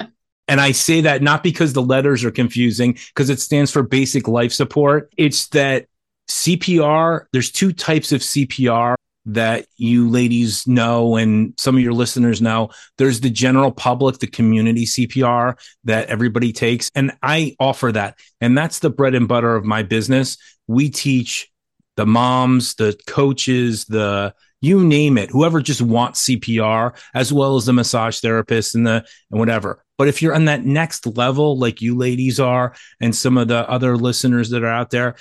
And 0.48 0.60
I 0.60 0.72
say 0.72 1.02
that 1.02 1.22
not 1.22 1.44
because 1.44 1.74
the 1.74 1.84
letters 1.84 2.24
are 2.24 2.32
confusing, 2.32 2.98
because 3.14 3.30
it 3.30 3.40
stands 3.40 3.70
for 3.70 3.84
basic 3.84 4.28
life 4.28 4.52
support. 4.52 5.14
It's 5.16 5.46
that 5.50 5.86
CPR, 6.30 7.26
there's 7.34 7.52
two 7.52 7.74
types 7.74 8.12
of 8.12 8.22
CPR 8.22 8.96
that 9.26 9.66
you 9.78 10.10
ladies 10.10 10.66
know 10.66 11.16
and 11.16 11.54
some 11.58 11.76
of 11.76 11.82
your 11.82 11.94
listeners 11.94 12.42
know. 12.42 12.70
There's 12.98 13.20
the 13.20 13.30
general 13.30 13.72
public, 13.72 14.20
the 14.20 14.28
community 14.28 14.86
CPR 14.86 15.60
that 15.84 16.08
everybody 16.10 16.52
takes. 16.52 16.90
And 16.96 17.12
I 17.22 17.56
offer 17.60 17.92
that. 17.92 18.18
And 18.42 18.58
that's 18.58 18.80
the 18.80 18.90
bread 18.90 19.16
and 19.16 19.28
butter 19.28 19.56
of 19.56 19.66
my 19.66 19.84
business. 19.84 20.38
We 20.68 20.90
teach 20.90 21.50
the 21.98 22.06
moms, 22.06 22.76
the 22.76 22.98
coaches, 23.08 23.86
the 23.86 24.34
you 24.62 24.84
name 24.84 25.18
it, 25.18 25.30
whoever 25.30 25.62
just 25.62 25.82
wants 25.82 26.28
CPR, 26.28 26.94
as 27.14 27.32
well 27.32 27.56
as 27.56 27.66
the 27.66 27.74
massage 27.74 28.20
therapist 28.20 28.76
and 28.76 28.86
the 28.86 29.06
and 29.32 29.40
whatever. 29.40 29.84
But 29.98 30.08
if 30.08 30.22
you're 30.22 30.36
on 30.36 30.46
that 30.46 30.66
next 30.66 31.06
level, 31.06 31.58
like 31.58 31.82
you 31.82 31.96
ladies 31.98 32.40
are, 32.40 32.74
and 33.00 33.16
some 33.16 33.38
of 33.38 33.48
the 33.48 33.70
other 33.70 33.98
listeners 33.98 34.50
that 34.50 34.64
are 34.64 34.68
out 34.68 34.92
there, 34.92 35.16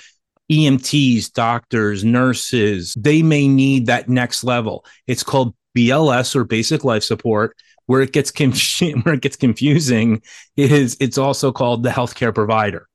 EMTs, 0.51 1.31
doctors, 1.33 2.03
nurses, 2.03 2.95
they 2.97 3.21
may 3.21 3.47
need 3.47 3.85
that 3.85 4.09
next 4.09 4.43
level. 4.43 4.85
It's 5.07 5.23
called 5.23 5.55
BLS 5.77 6.35
or 6.35 6.43
basic 6.43 6.83
life 6.83 7.03
support. 7.03 7.55
Where 7.85 8.01
it 8.01 8.13
gets 8.13 8.31
where 9.03 9.15
it 9.15 9.21
gets 9.21 9.35
confusing 9.35 10.21
is 10.55 10.95
it's 10.99 11.17
also 11.17 11.51
called 11.51 11.81
the 11.81 11.89
healthcare 11.89 12.33
provider. 12.33 12.87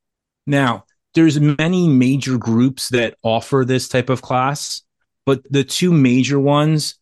Now, 0.46 0.84
there's 1.14 1.40
many 1.40 1.88
major 1.88 2.38
groups 2.38 2.88
that 2.90 3.16
offer 3.22 3.64
this 3.64 3.88
type 3.88 4.08
of 4.08 4.22
class, 4.22 4.82
but 5.26 5.42
the 5.50 5.64
two 5.64 5.92
major 5.92 6.38
ones 6.38 6.96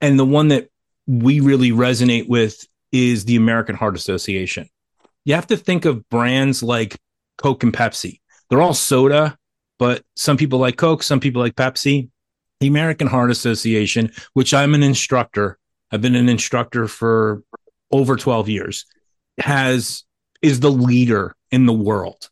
and 0.00 0.18
the 0.18 0.24
one 0.24 0.48
that 0.48 0.68
we 1.06 1.40
really 1.40 1.70
resonate 1.70 2.28
with 2.28 2.64
is 2.90 3.24
the 3.24 3.36
American 3.36 3.74
Heart 3.74 3.96
Association. 3.96 4.68
You 5.24 5.34
have 5.34 5.46
to 5.48 5.56
think 5.56 5.84
of 5.84 6.08
brands 6.08 6.62
like 6.62 6.96
Coke 7.38 7.62
and 7.62 7.72
Pepsi. 7.72 8.20
They're 8.50 8.62
all 8.62 8.74
soda, 8.74 9.38
but 9.82 10.04
some 10.14 10.36
people 10.36 10.60
like 10.60 10.76
Coke, 10.76 11.02
some 11.02 11.18
people 11.18 11.42
like 11.42 11.56
Pepsi. 11.56 12.08
The 12.60 12.68
American 12.68 13.08
Heart 13.08 13.32
Association, 13.32 14.12
which 14.32 14.54
I'm 14.54 14.76
an 14.76 14.84
instructor, 14.84 15.58
I've 15.90 16.00
been 16.00 16.14
an 16.14 16.28
instructor 16.28 16.86
for 16.86 17.42
over 17.90 18.14
12 18.14 18.48
years, 18.48 18.86
has 19.40 20.04
is 20.40 20.60
the 20.60 20.70
leader 20.70 21.34
in 21.50 21.66
the 21.66 21.72
world. 21.72 22.30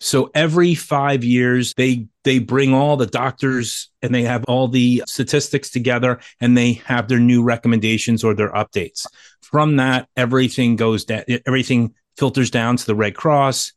So 0.00 0.30
every 0.34 0.74
5 0.74 1.24
years 1.24 1.72
they 1.72 2.06
they 2.24 2.38
bring 2.38 2.74
all 2.74 2.98
the 2.98 3.06
doctors 3.06 3.88
and 4.02 4.14
they 4.14 4.24
have 4.24 4.44
all 4.44 4.68
the 4.68 5.02
statistics 5.06 5.70
together 5.70 6.20
and 6.38 6.54
they 6.54 6.74
have 6.84 7.08
their 7.08 7.18
new 7.18 7.42
recommendations 7.42 8.22
or 8.22 8.34
their 8.34 8.52
updates. 8.52 9.06
From 9.40 9.76
that 9.76 10.06
everything 10.18 10.76
goes 10.76 11.06
down 11.06 11.24
everything 11.46 11.94
filters 12.18 12.50
down 12.50 12.76
to 12.76 12.84
the 12.84 12.94
Red 12.94 13.14
Cross, 13.14 13.72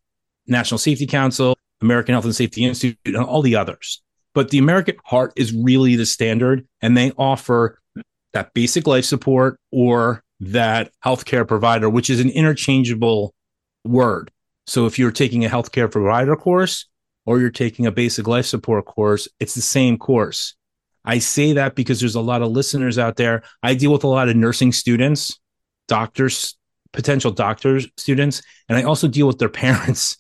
National 0.46 0.78
Safety 0.78 1.08
Council, 1.08 1.53
American 1.84 2.14
Health 2.14 2.26
and 2.26 2.36
Safety 2.36 2.66
Institute, 2.66 2.98
and 3.06 3.18
all 3.18 3.42
the 3.42 3.56
others. 3.56 4.02
But 4.34 4.50
the 4.50 4.58
American 4.58 4.96
Heart 5.06 5.34
is 5.36 5.54
really 5.54 5.96
the 5.96 6.06
standard, 6.06 6.68
and 6.82 6.98
they 6.98 7.12
offer 7.18 7.80
that 8.34 8.54
basic 8.54 8.88
life 8.88 9.06
support 9.06 9.60
or 9.72 10.24
that 10.40 10.92
healthcare 11.06 11.48
provider, 11.48 11.90
which 11.90 12.10
is 12.10 12.20
an 12.20 12.30
interchangeable 12.30 13.34
word. 13.84 14.32
So 14.66 14.86
if 14.86 14.98
you're 14.98 15.12
taking 15.12 15.46
a 15.46 15.50
healthcare 15.50 15.92
provider 15.92 16.36
course 16.36 16.88
or 17.26 17.40
you're 17.40 17.50
taking 17.50 17.86
a 17.86 17.92
basic 17.92 18.28
life 18.28 18.46
support 18.46 18.86
course, 18.86 19.28
it's 19.40 19.56
the 19.56 19.62
same 19.62 19.98
course. 19.98 20.56
I 21.06 21.20
say 21.20 21.54
that 21.54 21.76
because 21.76 22.00
there's 22.00 22.16
a 22.16 22.22
lot 22.22 22.42
of 22.42 22.52
listeners 22.52 22.98
out 22.98 23.18
there. 23.18 23.44
I 23.62 23.76
deal 23.76 23.92
with 23.92 24.04
a 24.04 24.08
lot 24.08 24.30
of 24.30 24.36
nursing 24.36 24.72
students, 24.72 25.38
doctors, 25.88 26.58
potential 26.94 27.32
doctors, 27.32 27.88
students, 27.98 28.42
and 28.70 28.78
I 28.78 28.84
also 28.84 29.08
deal 29.08 29.28
with 29.28 29.38
their 29.38 29.50
parents 29.64 30.18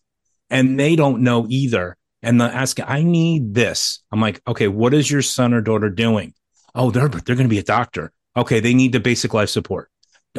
and 0.53 0.79
they 0.79 0.95
don't 0.95 1.21
know 1.21 1.45
either. 1.49 1.97
And 2.21 2.39
they 2.39 2.45
ask, 2.45 2.79
I 2.79 3.03
need 3.03 3.53
this. 3.53 4.01
I'm 4.11 4.21
like, 4.21 4.41
okay, 4.47 4.69
what 4.69 4.93
is 4.93 5.11
your 5.11 5.21
son 5.21 5.53
or 5.53 5.59
daughter 5.59 5.89
doing? 5.89 6.33
Oh, 6.73 6.91
they're 6.91 7.09
they're 7.09 7.35
going 7.35 7.49
to 7.49 7.53
be 7.53 7.59
a 7.59 7.63
doctor. 7.63 8.13
Okay, 8.37 8.59
they 8.59 8.73
need 8.73 8.93
the 8.93 8.99
basic 8.99 9.33
life 9.33 9.49
support. 9.49 9.89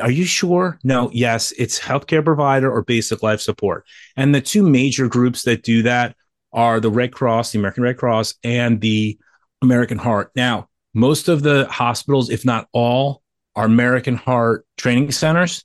Are 0.01 0.11
you 0.11 0.25
sure? 0.25 0.79
No, 0.83 1.11
yes, 1.13 1.53
it's 1.59 1.79
healthcare 1.79 2.25
provider 2.25 2.73
or 2.73 2.83
basic 2.83 3.23
life 3.23 3.41
support. 3.41 3.85
And 4.17 4.35
the 4.35 4.41
two 4.41 4.69
major 4.69 5.09
groups 5.09 5.43
that 5.43 5.63
do 5.63 5.83
that 5.83 6.17
are 6.53 6.81
the 6.81 6.91
Red 6.91 7.13
Cross, 7.13 7.53
the 7.53 7.59
American 7.59 7.83
Red 7.83 7.99
Cross, 7.99 8.35
and 8.43 8.81
the 8.81 9.19
American 9.63 9.99
Heart. 9.99 10.33
Now, 10.35 10.69
most 10.95 11.29
of 11.29 11.43
the 11.43 11.67
hospitals, 11.67 12.31
if 12.31 12.45
not 12.45 12.69
all, 12.73 13.23
are 13.55 13.67
American 13.67 14.17
Heart 14.17 14.67
training 14.77 15.13
centers. 15.13 15.65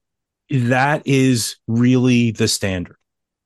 That 0.49 1.03
is 1.05 1.57
really 1.67 2.31
the 2.31 2.47
standard. 2.47 2.98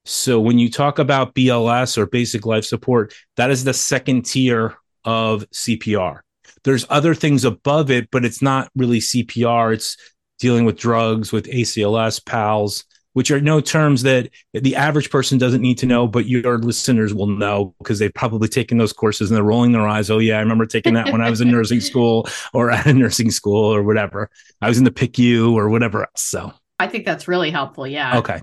So 0.05 0.39
when 0.39 0.59
you 0.59 0.69
talk 0.69 0.99
about 0.99 1.33
BLS 1.33 1.97
or 1.97 2.05
basic 2.05 2.45
life 2.45 2.65
support, 2.65 3.13
that 3.37 3.51
is 3.51 3.63
the 3.63 3.73
second 3.73 4.25
tier 4.25 4.75
of 5.05 5.49
CPR. 5.51 6.19
There's 6.63 6.85
other 6.89 7.13
things 7.13 7.45
above 7.45 7.91
it, 7.91 8.09
but 8.11 8.25
it's 8.25 8.41
not 8.41 8.69
really 8.75 8.99
CPR. 8.99 9.73
It's 9.73 9.97
dealing 10.39 10.65
with 10.65 10.77
drugs, 10.77 11.31
with 11.31 11.45
ACLS, 11.45 12.25
PALS, 12.25 12.83
which 13.13 13.31
are 13.31 13.39
no 13.39 13.61
terms 13.61 14.03
that 14.03 14.29
the 14.53 14.75
average 14.75 15.09
person 15.09 15.37
doesn't 15.37 15.61
need 15.61 15.77
to 15.77 15.85
know, 15.85 16.07
but 16.07 16.25
your 16.25 16.57
listeners 16.57 17.13
will 17.13 17.27
know 17.27 17.75
because 17.77 17.99
they've 17.99 18.13
probably 18.13 18.47
taken 18.47 18.77
those 18.77 18.91
courses 18.91 19.29
and 19.29 19.37
they're 19.37 19.43
rolling 19.43 19.71
their 19.71 19.87
eyes. 19.87 20.09
Oh, 20.09 20.19
yeah, 20.19 20.37
I 20.37 20.41
remember 20.41 20.65
taking 20.65 20.95
that 20.95 21.11
when 21.11 21.21
I 21.21 21.29
was 21.29 21.39
in 21.39 21.51
nursing 21.51 21.79
school 21.81 22.27
or 22.53 22.71
at 22.71 22.85
a 22.87 22.93
nursing 22.93 23.31
school 23.31 23.73
or 23.73 23.83
whatever. 23.83 24.29
I 24.61 24.67
was 24.67 24.77
in 24.77 24.83
the 24.83 24.91
PICU 24.91 25.53
or 25.53 25.69
whatever 25.69 26.01
else. 26.01 26.21
So 26.21 26.53
I 26.79 26.87
think 26.87 27.05
that's 27.05 27.27
really 27.27 27.51
helpful. 27.51 27.87
Yeah. 27.87 28.17
Okay 28.19 28.41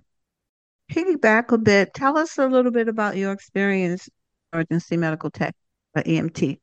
piggyback 0.90 1.52
a 1.52 1.59
bit. 1.59 1.94
Tell 1.94 2.18
us 2.18 2.38
a 2.38 2.47
little 2.47 2.73
bit 2.73 2.88
about 2.88 3.16
your 3.16 3.32
experience 3.32 4.09
emergency 4.52 4.97
medical 4.97 5.30
tech 5.30 5.54
or 5.94 6.02
EMT. 6.02 6.59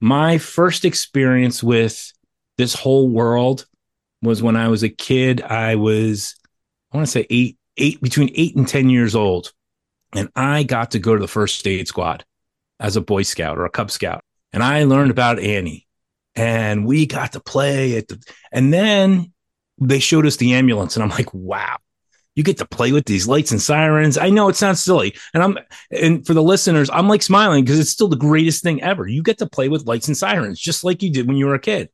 My 0.00 0.38
first 0.38 0.84
experience 0.84 1.62
with 1.62 2.12
this 2.58 2.74
whole 2.74 3.08
world 3.08 3.66
was 4.22 4.42
when 4.42 4.56
I 4.56 4.68
was 4.68 4.82
a 4.82 4.88
kid. 4.88 5.42
I 5.42 5.76
was, 5.76 6.34
I 6.92 6.96
want 6.96 7.06
to 7.06 7.10
say 7.10 7.26
eight, 7.30 7.56
eight, 7.76 8.00
between 8.00 8.30
eight 8.34 8.56
and 8.56 8.68
10 8.68 8.90
years 8.90 9.14
old. 9.14 9.52
And 10.14 10.28
I 10.36 10.62
got 10.62 10.92
to 10.92 10.98
go 10.98 11.14
to 11.14 11.20
the 11.20 11.28
first 11.28 11.66
aid 11.66 11.88
squad 11.88 12.24
as 12.78 12.96
a 12.96 13.00
Boy 13.00 13.22
Scout 13.22 13.58
or 13.58 13.64
a 13.64 13.70
Cub 13.70 13.90
Scout. 13.90 14.22
And 14.52 14.62
I 14.62 14.84
learned 14.84 15.10
about 15.10 15.38
Annie 15.40 15.86
and 16.34 16.86
we 16.86 17.06
got 17.06 17.32
to 17.32 17.40
play 17.40 17.96
at 17.96 18.08
the, 18.08 18.22
and 18.52 18.72
then 18.72 19.32
they 19.78 19.98
showed 19.98 20.26
us 20.26 20.36
the 20.36 20.54
ambulance 20.54 20.96
and 20.96 21.02
I'm 21.02 21.10
like, 21.10 21.32
wow, 21.34 21.78
you 22.34 22.42
get 22.42 22.58
to 22.58 22.66
play 22.66 22.92
with 22.92 23.06
these 23.06 23.28
lights 23.28 23.52
and 23.52 23.62
sirens. 23.62 24.18
I 24.18 24.30
know 24.30 24.48
it 24.48 24.56
sounds 24.56 24.82
silly. 24.82 25.14
And 25.32 25.42
I'm 25.42 25.58
and 25.90 26.26
for 26.26 26.34
the 26.34 26.42
listeners, 26.42 26.90
I'm 26.92 27.08
like 27.08 27.22
smiling 27.22 27.64
because 27.64 27.78
it's 27.78 27.90
still 27.90 28.08
the 28.08 28.16
greatest 28.16 28.62
thing 28.62 28.82
ever. 28.82 29.06
You 29.06 29.22
get 29.22 29.38
to 29.38 29.46
play 29.46 29.68
with 29.68 29.86
lights 29.86 30.08
and 30.08 30.16
sirens 30.16 30.58
just 30.58 30.84
like 30.84 31.02
you 31.02 31.10
did 31.10 31.26
when 31.26 31.36
you 31.36 31.46
were 31.46 31.54
a 31.54 31.60
kid. 31.60 31.90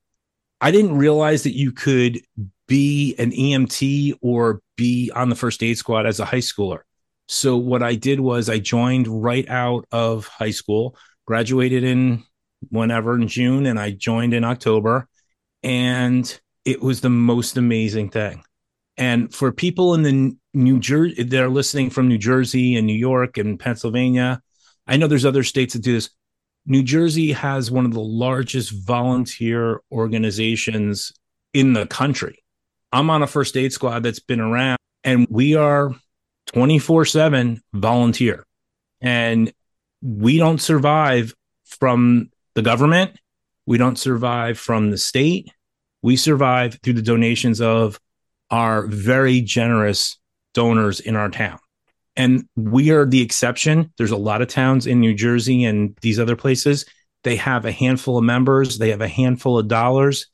I 0.61 0.71
didn't 0.71 0.97
realize 0.97 1.43
that 1.45 1.57
you 1.57 1.73
could 1.73 2.21
be 2.69 3.15
an 3.19 3.33
EMT 3.33 4.19
or 4.23 4.61
be 4.77 5.11
on 5.15 5.29
the 5.29 5.35
first 5.35 5.63
aid 5.63 5.79
squad 5.79 6.07
as 6.07 6.21
a 6.21 6.25
high 6.25 6.39
schooler. 6.39 6.81
So 7.29 7.57
what 7.57 7.83
I 7.83 7.95
did 7.95 8.21
was 8.21 8.49
I 8.49 8.59
joined 8.59 9.09
right 9.09 9.49
out 9.49 9.87
of 9.93 10.27
high 10.27 10.51
school, 10.51 10.97
graduated 11.27 11.85
in 11.85 12.25
whenever 12.69 13.15
in 13.15 13.29
June 13.29 13.67
and 13.67 13.79
I 13.79 13.93
joined 13.93 14.35
in 14.35 14.45
October 14.45 15.09
and 15.63 16.41
it 16.65 16.83
was 16.83 17.01
the 17.01 17.11
most 17.11 17.57
amazing 17.57 18.11
thing 18.11 18.43
and 19.01 19.35
for 19.35 19.51
people 19.51 19.95
in 19.95 20.03
the 20.03 20.37
New 20.53 20.79
Jersey, 20.79 21.23
they're 21.23 21.49
listening 21.49 21.89
from 21.89 22.07
New 22.07 22.19
Jersey 22.19 22.77
and 22.77 22.87
New 22.87 22.93
York 22.93 23.39
and 23.39 23.59
Pennsylvania. 23.59 24.43
I 24.87 24.99
know 24.99 25.07
there's 25.07 25.25
other 25.25 25.43
states 25.43 25.73
that 25.73 25.83
do 25.83 25.95
this. 25.95 26.11
New 26.67 26.83
Jersey 26.83 27.33
has 27.33 27.71
one 27.71 27.87
of 27.87 27.95
the 27.95 28.01
largest 28.01 28.87
volunteer 28.87 29.81
organizations 29.91 31.13
in 31.55 31.73
the 31.73 31.87
country. 31.87 32.45
I'm 32.93 33.09
on 33.09 33.23
a 33.23 33.27
first 33.27 33.57
aid 33.57 33.73
squad 33.73 34.03
that's 34.03 34.21
been 34.21 34.41
around 34.41 34.77
and 35.03 35.27
we 35.31 35.55
are 35.55 35.95
24 36.53 37.07
7 37.07 37.63
volunteer. 37.73 38.45
And 39.01 39.51
we 40.03 40.37
don't 40.37 40.61
survive 40.61 41.35
from 41.65 42.29
the 42.55 42.61
government. 42.61 43.19
We 43.65 43.79
don't 43.79 43.99
survive 43.99 44.59
from 44.59 44.91
the 44.91 44.99
state. 44.99 45.51
We 46.03 46.17
survive 46.17 46.79
through 46.83 46.95
the 46.95 47.03
donations 47.03 47.63
of 47.63 47.99
our 48.51 48.87
very 48.87 49.41
generous 49.41 50.19
donors 50.55 51.01
in 51.01 51.17
our 51.17 51.31
town. 51.31 51.59
And 52.17 52.45
we 52.57 52.91
are 52.91 53.07
the 53.07 53.23
exception. 53.23 53.93
There's 53.97 54.11
a 54.11 54.17
lot 54.17 54.43
of 54.43 54.49
towns 54.49 54.87
in 54.87 55.01
New 55.01 55.15
Jersey 55.15 55.65
and 55.65 55.97
these 56.03 56.19
other 56.19 56.37
places. 56.37 56.85
They 57.23 57.37
have 57.37 57.65
a 57.65 57.73
handful 57.73 58.19
of 58.19 58.25
members, 58.25 58.79
they 58.79 58.91
have 58.91 59.01
a 59.01 59.09
handful 59.09 59.59
of 59.59 59.69
dollars, 59.69 60.27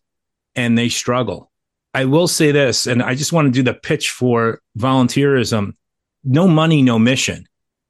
and 0.54 0.76
they 0.76 0.88
struggle. 0.88 1.50
I 1.92 2.04
will 2.04 2.28
say 2.28 2.52
this, 2.52 2.86
and 2.86 3.02
I 3.02 3.14
just 3.14 3.32
want 3.32 3.46
to 3.46 3.52
do 3.52 3.62
the 3.62 3.74
pitch 3.74 4.10
for 4.10 4.60
volunteerism 4.78 5.74
no 6.26 6.48
money, 6.48 6.82
no 6.82 6.98
mission, 6.98 7.46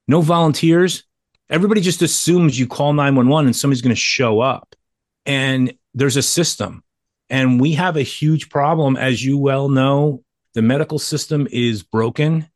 no 0.07 0.21
volunteers. 0.21 1.05
Everybody 1.49 1.81
just 1.81 2.03
assumes 2.03 2.59
you 2.59 2.67
call 2.67 2.93
911 2.93 3.47
and 3.47 3.57
somebody's 3.57 3.83
going 3.83 3.95
to 3.95 4.01
show 4.01 4.41
up. 4.41 4.77
And 5.25 5.73
there's 5.95 6.17
a 6.17 6.23
system. 6.23 6.85
And 7.29 7.61
we 7.61 7.73
have 7.73 7.97
a 7.97 8.03
huge 8.03 8.49
problem. 8.49 8.97
As 8.97 9.25
you 9.25 9.39
well 9.39 9.69
know, 9.69 10.23
the 10.55 10.63
medical 10.63 10.99
system 10.99 11.49
is 11.51 11.83
broken. 11.83 12.49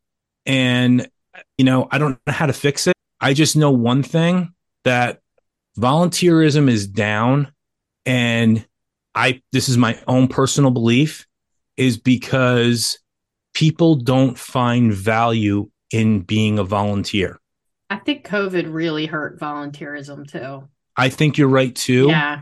And, 0.45 1.09
you 1.57 1.65
know, 1.65 1.87
I 1.91 1.97
don't 1.97 2.19
know 2.25 2.33
how 2.33 2.45
to 2.45 2.53
fix 2.53 2.87
it. 2.87 2.93
I 3.19 3.33
just 3.33 3.55
know 3.55 3.71
one 3.71 4.01
thing 4.01 4.53
that 4.83 5.19
volunteerism 5.77 6.69
is 6.69 6.87
down. 6.87 7.51
And 8.05 8.65
I, 9.13 9.41
this 9.51 9.69
is 9.69 9.77
my 9.77 9.99
own 10.07 10.27
personal 10.27 10.71
belief, 10.71 11.27
is 11.77 11.97
because 11.97 12.97
people 13.53 13.95
don't 13.95 14.37
find 14.37 14.93
value 14.93 15.69
in 15.91 16.21
being 16.21 16.57
a 16.57 16.63
volunteer. 16.63 17.39
I 17.89 17.97
think 17.97 18.25
COVID 18.25 18.73
really 18.73 19.05
hurt 19.05 19.37
volunteerism 19.39 20.25
too. 20.31 20.67
I 20.95 21.09
think 21.09 21.37
you're 21.37 21.49
right 21.49 21.75
too. 21.75 22.07
Yeah. 22.07 22.41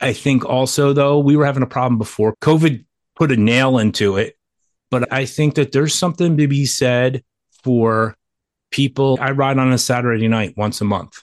I 0.00 0.12
think 0.12 0.44
also, 0.44 0.92
though, 0.92 1.18
we 1.18 1.36
were 1.36 1.46
having 1.46 1.62
a 1.62 1.66
problem 1.66 1.98
before 1.98 2.34
COVID 2.42 2.84
put 3.14 3.32
a 3.32 3.36
nail 3.36 3.78
into 3.78 4.16
it. 4.16 4.36
But 4.90 5.12
I 5.12 5.24
think 5.24 5.54
that 5.54 5.72
there's 5.72 5.94
something 5.94 6.36
to 6.36 6.46
be 6.46 6.66
said 6.66 7.24
for 7.64 8.16
people. 8.70 9.18
I 9.20 9.30
ride 9.30 9.58
on 9.58 9.72
a 9.72 9.78
Saturday 9.78 10.28
night 10.28 10.54
once 10.56 10.80
a 10.80 10.84
month. 10.84 11.22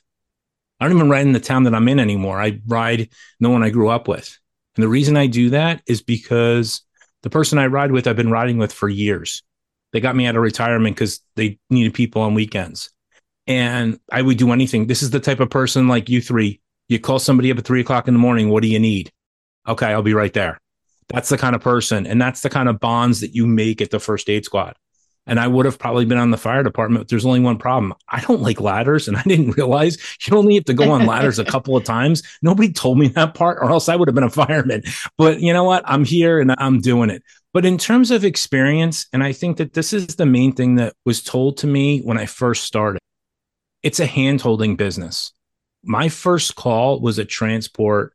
I 0.80 0.88
don't 0.88 0.98
even 0.98 1.10
ride 1.10 1.26
in 1.26 1.32
the 1.32 1.40
town 1.40 1.64
that 1.64 1.76
I'm 1.76 1.88
in 1.88 2.00
anymore. 2.00 2.42
I 2.42 2.60
ride 2.68 3.10
the 3.40 3.50
one 3.50 3.64
I 3.64 3.70
grew 3.70 3.90
up 3.90 4.08
with. 4.08 4.38
And 4.76 4.84
the 4.84 4.90
reason 4.90 5.16
I 5.16 5.28
do 5.28 5.52
that 5.52 5.82
is 5.88 6.02
because 6.02 6.82
the 7.22 7.30
person 7.30 7.58
I 7.58 7.68
ride 7.68 7.92
with, 7.92 8.08
I've 8.08 8.16
been 8.16 8.32
riding 8.32 8.58
with 8.58 8.74
for 8.74 8.90
years. 8.90 9.44
They 9.94 10.02
got 10.02 10.16
me 10.16 10.26
out 10.26 10.36
of 10.36 10.42
retirement 10.42 10.96
because 10.96 11.22
they 11.36 11.60
needed 11.70 11.94
people 11.94 12.24
on 12.24 12.34
weekends. 12.34 12.90
And 13.46 14.00
I 14.12 14.22
would 14.24 14.38
do 14.38 14.52
anything. 14.52 14.88
This 14.88 15.04
is 15.04 15.12
the 15.12 15.20
type 15.20 15.40
of 15.40 15.50
person 15.50 15.88
like 15.88 16.10
you 16.10 16.22
three 16.22 16.60
you 16.88 17.00
call 17.00 17.20
somebody 17.20 17.52
up 17.52 17.58
at 17.58 17.66
three 17.66 17.82
o'clock 17.82 18.08
in 18.08 18.14
the 18.14 18.20
morning. 18.20 18.50
What 18.50 18.64
do 18.64 18.70
you 18.70 18.80
need? 18.80 19.12
Okay, 19.68 19.88
I'll 19.88 20.02
be 20.02 20.14
right 20.14 20.34
there. 20.34 20.60
That's 21.10 21.30
the 21.30 21.38
kind 21.38 21.56
of 21.56 21.62
person. 21.62 22.06
And 22.06 22.22
that's 22.22 22.42
the 22.42 22.50
kind 22.50 22.70
of 22.70 22.80
bonds 22.80 23.22
that 23.22 23.36
you 23.36 23.48
make 23.48 23.82
at 23.82 23.92
the 23.92 24.00
first 24.00 24.30
aid 24.30 24.46
squad. 24.46 24.76
And 25.26 25.40
I 25.40 25.48
would 25.48 25.66
have 25.66 25.80
probably 25.80 26.06
been 26.06 26.18
on 26.18 26.32
the 26.32 26.38
fire 26.38 26.64
department. 26.64 27.08
There's 27.08 27.26
only 27.26 27.40
one 27.40 27.58
problem. 27.58 27.94
I 28.10 28.20
don't 28.20 28.42
like 28.42 28.60
ladders. 28.60 29.08
And 29.08 29.16
I 29.16 29.24
didn't 29.24 29.52
realize 29.58 29.98
you 30.28 30.38
only 30.38 30.56
have 30.56 30.66
to 30.66 30.74
go 30.74 30.92
on 30.92 31.06
ladders 31.08 31.40
a 31.40 31.46
couple 31.46 31.78
of 31.78 31.86
times. 31.86 32.24
Nobody 32.42 32.72
told 32.74 32.98
me 32.98 33.08
that 33.10 33.34
part, 33.34 33.60
or 33.62 33.70
else 33.70 33.88
I 33.88 33.96
would 33.96 34.08
have 34.08 34.16
been 34.16 34.24
a 34.26 34.30
fireman. 34.30 34.84
But 35.18 35.40
you 35.40 35.54
know 35.54 35.64
what? 35.64 35.84
I'm 35.86 36.04
here 36.04 36.40
and 36.40 36.54
I'm 36.58 36.82
doing 36.82 37.10
it. 37.10 37.24
But 37.54 37.66
in 37.66 37.78
terms 37.78 38.12
of 38.12 38.26
experience, 38.26 39.06
and 39.14 39.24
I 39.24 39.32
think 39.32 39.58
that 39.58 39.74
this 39.74 39.94
is 39.94 40.08
the 40.16 40.26
main 40.26 40.54
thing 40.54 40.76
that 40.76 40.96
was 41.06 41.24
told 41.24 41.58
to 41.58 41.68
me 41.68 42.00
when 42.00 42.18
I 42.18 42.26
first 42.26 42.64
started 42.64 43.00
it's 43.84 44.00
a 44.00 44.06
hand 44.06 44.40
holding 44.42 44.78
business 44.78 45.34
my 45.84 46.10
first 46.10 46.56
call 46.56 47.00
was 47.00 47.20
a 47.20 47.26
transport 47.26 48.14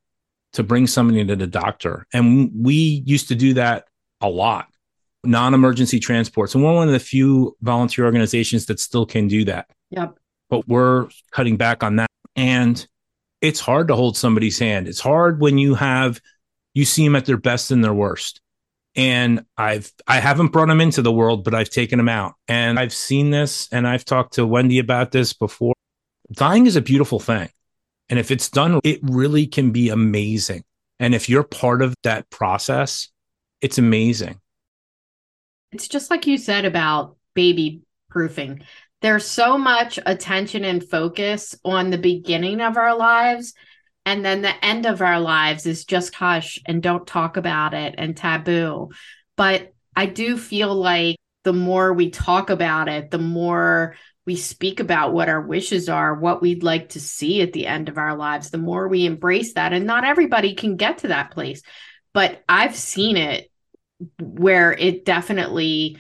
to 0.55 0.63
bring 0.63 0.87
somebody 0.87 1.25
to 1.25 1.37
the 1.37 1.47
doctor. 1.47 2.07
And 2.13 2.51
we 2.55 3.03
used 3.07 3.29
to 3.29 3.35
do 3.35 3.55
that 3.55 3.85
a 4.21 4.29
lot, 4.29 4.69
non 5.25 5.55
emergency 5.55 6.01
transports. 6.01 6.55
And 6.55 6.65
we're 6.65 6.75
one 6.75 6.89
of 6.89 6.93
the 6.93 7.01
few 7.01 7.57
volunteer 7.61 8.05
organizations 8.05 8.67
that 8.67 8.81
still 8.81 9.07
can 9.07 9.29
do 9.29 9.45
that. 9.45 9.69
Yep. 9.91 10.19
But 10.51 10.67
we're 10.67 11.09
cutting 11.31 11.57
back 11.57 11.83
on 11.83 11.97
that. 11.97 12.09
And 12.35 12.85
it's 13.41 13.61
hard 13.61 13.89
to 13.89 13.95
hold 13.95 14.17
somebody's 14.17 14.59
hand. 14.59 14.89
It's 14.89 15.01
hard 15.01 15.41
when 15.41 15.59
you 15.59 15.75
have, 15.75 16.21
you 16.75 16.85
see 16.85 17.05
them 17.05 17.17
at 17.17 17.27
their 17.27 17.37
best 17.37 17.71
and 17.71 17.85
their 17.85 17.95
worst. 17.95 18.41
And 18.97 19.45
I've, 19.57 19.93
I 20.07 20.19
haven't 20.19 20.49
brought 20.49 20.69
them 20.69 20.81
into 20.81 21.03
the 21.03 21.13
world, 21.13 21.45
but 21.45 21.55
I've 21.55 21.71
taken 21.71 21.99
them 21.99 22.09
out. 22.09 22.35
And 22.49 22.81
I've 22.81 22.95
seen 22.95 23.31
this 23.31 23.69
and 23.71 23.87
I've 23.87 24.05
talked 24.05 24.35
to 24.35 24.47
Wendy 24.47 24.79
about 24.79 25.13
this 25.13 25.35
before. 25.35 25.75
Dying 26.33 26.67
is 26.67 26.75
a 26.75 26.81
beautiful 26.81 27.21
thing. 27.21 27.49
And 28.11 28.19
if 28.19 28.31
it's 28.31 28.49
done, 28.49 28.81
it 28.85 29.01
really 29.03 29.47
can 29.47 29.71
be 29.71 29.91
amazing. 29.91 30.65
And 30.99 31.15
if 31.15 31.29
you're 31.29 31.45
part 31.45 31.83
of 31.83 31.95
that 32.03 32.29
process, 32.31 33.09
it's 33.61 33.79
amazing. 33.79 34.41
It's 35.73 35.89
just 35.89 36.11
like 36.11 36.27
you 36.27 36.39
said 36.39 36.65
about 36.65 37.17
baby 37.35 37.83
proofing. 38.09 38.63
There's 39.01 39.27
so 39.27 39.59
much 39.59 39.99
attention 40.07 40.65
and 40.65 40.83
focus 40.83 41.55
on 41.65 41.91
the 41.91 41.99
beginning 41.99 42.61
of 42.61 42.77
our 42.77 42.97
lives. 42.97 43.55
And 44.07 44.25
then 44.25 44.41
the 44.41 44.65
end 44.65 44.87
of 44.87 45.03
our 45.03 45.21
lives 45.21 45.67
is 45.67 45.85
just 45.85 46.15
hush 46.15 46.59
and 46.67 46.83
don't 46.83 47.07
talk 47.07 47.37
about 47.37 47.75
it 47.75 47.95
and 47.99 48.17
taboo. 48.17 48.89
But 49.37 49.73
I 49.95 50.07
do 50.07 50.39
feel 50.39 50.75
like 50.75 51.17
the 51.45 51.53
more 51.53 51.93
we 51.93 52.11
talk 52.11 52.51
about 52.51 52.89
it, 52.89 53.11
the 53.11 53.19
more 53.19 53.97
we 54.29 54.37
speak 54.37 54.79
about 54.79 55.15
what 55.15 55.31
our 55.31 55.41
wishes 55.41 55.89
are, 55.89 56.15
what 56.15 56.43
we'd 56.43 56.63
like 56.63 56.91
to 56.91 57.01
see 57.01 57.41
at 57.41 57.55
the 57.55 57.67
end 57.67 57.89
of 57.89 57.97
our 57.97 58.15
lives, 58.15 58.51
the 58.51 58.59
more 58.59 58.87
we 58.87 59.07
embrace 59.07 59.55
that. 59.55 59.73
And 59.73 59.87
not 59.87 60.05
everybody 60.05 60.55
can 60.55 60.77
get 60.77 60.99
to 60.99 61.09
that 61.09 61.31
place. 61.31 61.63
But 62.13 62.43
I've 62.47 62.77
seen 62.77 63.17
it 63.17 63.51
where 64.21 64.71
it 64.73 65.07
definitely 65.07 65.97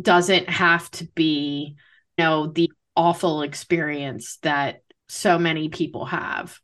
doesn't 0.00 0.48
have 0.48 0.90
to 0.92 1.04
be, 1.14 1.76
you 2.16 2.24
know, 2.24 2.46
the 2.46 2.72
awful 2.96 3.42
experience 3.42 4.38
that 4.40 4.80
so 5.10 5.38
many 5.38 5.68
people 5.68 6.06
have. 6.06 6.58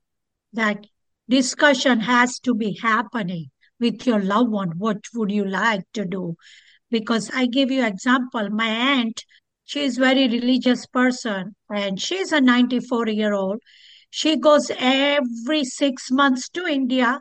That 0.54 0.86
discussion 1.28 2.00
has 2.00 2.38
to 2.38 2.54
be 2.54 2.78
happening 2.80 3.50
with 3.78 4.06
your 4.06 4.20
loved 4.20 4.50
one. 4.50 4.78
What 4.78 5.04
would 5.12 5.30
you 5.30 5.44
like 5.44 5.84
to 5.92 6.06
do? 6.06 6.36
Because 6.90 7.30
I 7.34 7.44
give 7.44 7.70
you 7.70 7.84
example, 7.84 8.48
my 8.48 8.68
aunt 8.68 9.26
she 9.64 9.84
is 9.84 9.96
very 9.98 10.28
religious 10.28 10.86
person 10.86 11.54
and 11.70 12.00
she's 12.00 12.32
a 12.32 12.40
94 12.40 13.08
year 13.08 13.32
old. 13.32 13.60
She 14.10 14.36
goes 14.36 14.70
every 14.76 15.64
six 15.64 16.10
months 16.10 16.48
to 16.50 16.66
India 16.66 17.20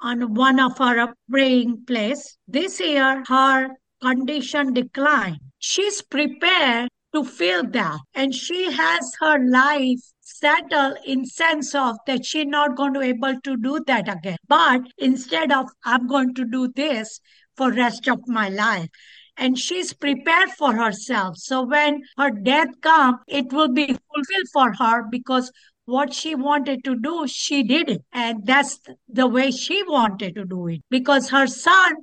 on 0.00 0.34
one 0.34 0.60
of 0.60 0.76
her 0.78 1.14
praying 1.30 1.84
place. 1.86 2.36
This 2.46 2.80
year, 2.80 3.24
her 3.28 3.68
condition 4.02 4.74
declined. 4.74 5.38
She's 5.58 6.02
prepared 6.02 6.90
to 7.16 7.24
feel 7.24 7.62
that 7.70 7.98
and 8.14 8.34
she 8.34 8.70
has 8.70 9.12
her 9.20 9.38
life 9.48 10.00
settled 10.20 10.98
in 11.06 11.24
sense 11.24 11.74
of 11.74 11.96
that 12.06 12.26
she's 12.26 12.46
not 12.46 12.76
going 12.76 12.92
to 12.92 13.00
be 13.00 13.06
able 13.06 13.40
to 13.42 13.56
do 13.56 13.80
that 13.86 14.06
again 14.06 14.36
but 14.48 14.82
instead 14.98 15.50
of 15.50 15.66
i'm 15.84 16.06
going 16.06 16.34
to 16.34 16.44
do 16.44 16.68
this 16.76 17.20
for 17.56 17.70
rest 17.72 18.06
of 18.08 18.18
my 18.26 18.48
life 18.50 18.88
and 19.36 19.58
she's 19.58 19.92
prepared 19.92 20.50
for 20.50 20.74
herself. 20.74 21.36
So 21.36 21.62
when 21.62 22.02
her 22.16 22.30
death 22.30 22.80
comes, 22.80 23.18
it 23.28 23.52
will 23.52 23.72
be 23.72 23.86
fulfilled 23.86 24.48
for 24.52 24.72
her 24.78 25.04
because 25.10 25.50
what 25.84 26.12
she 26.12 26.34
wanted 26.34 26.84
to 26.84 26.96
do, 26.96 27.26
she 27.28 27.62
did 27.62 27.88
it. 27.88 28.02
And 28.12 28.44
that's 28.44 28.80
the 29.08 29.26
way 29.26 29.50
she 29.50 29.82
wanted 29.84 30.34
to 30.34 30.44
do 30.44 30.66
it 30.68 30.80
because 30.90 31.30
her 31.30 31.46
son 31.46 31.94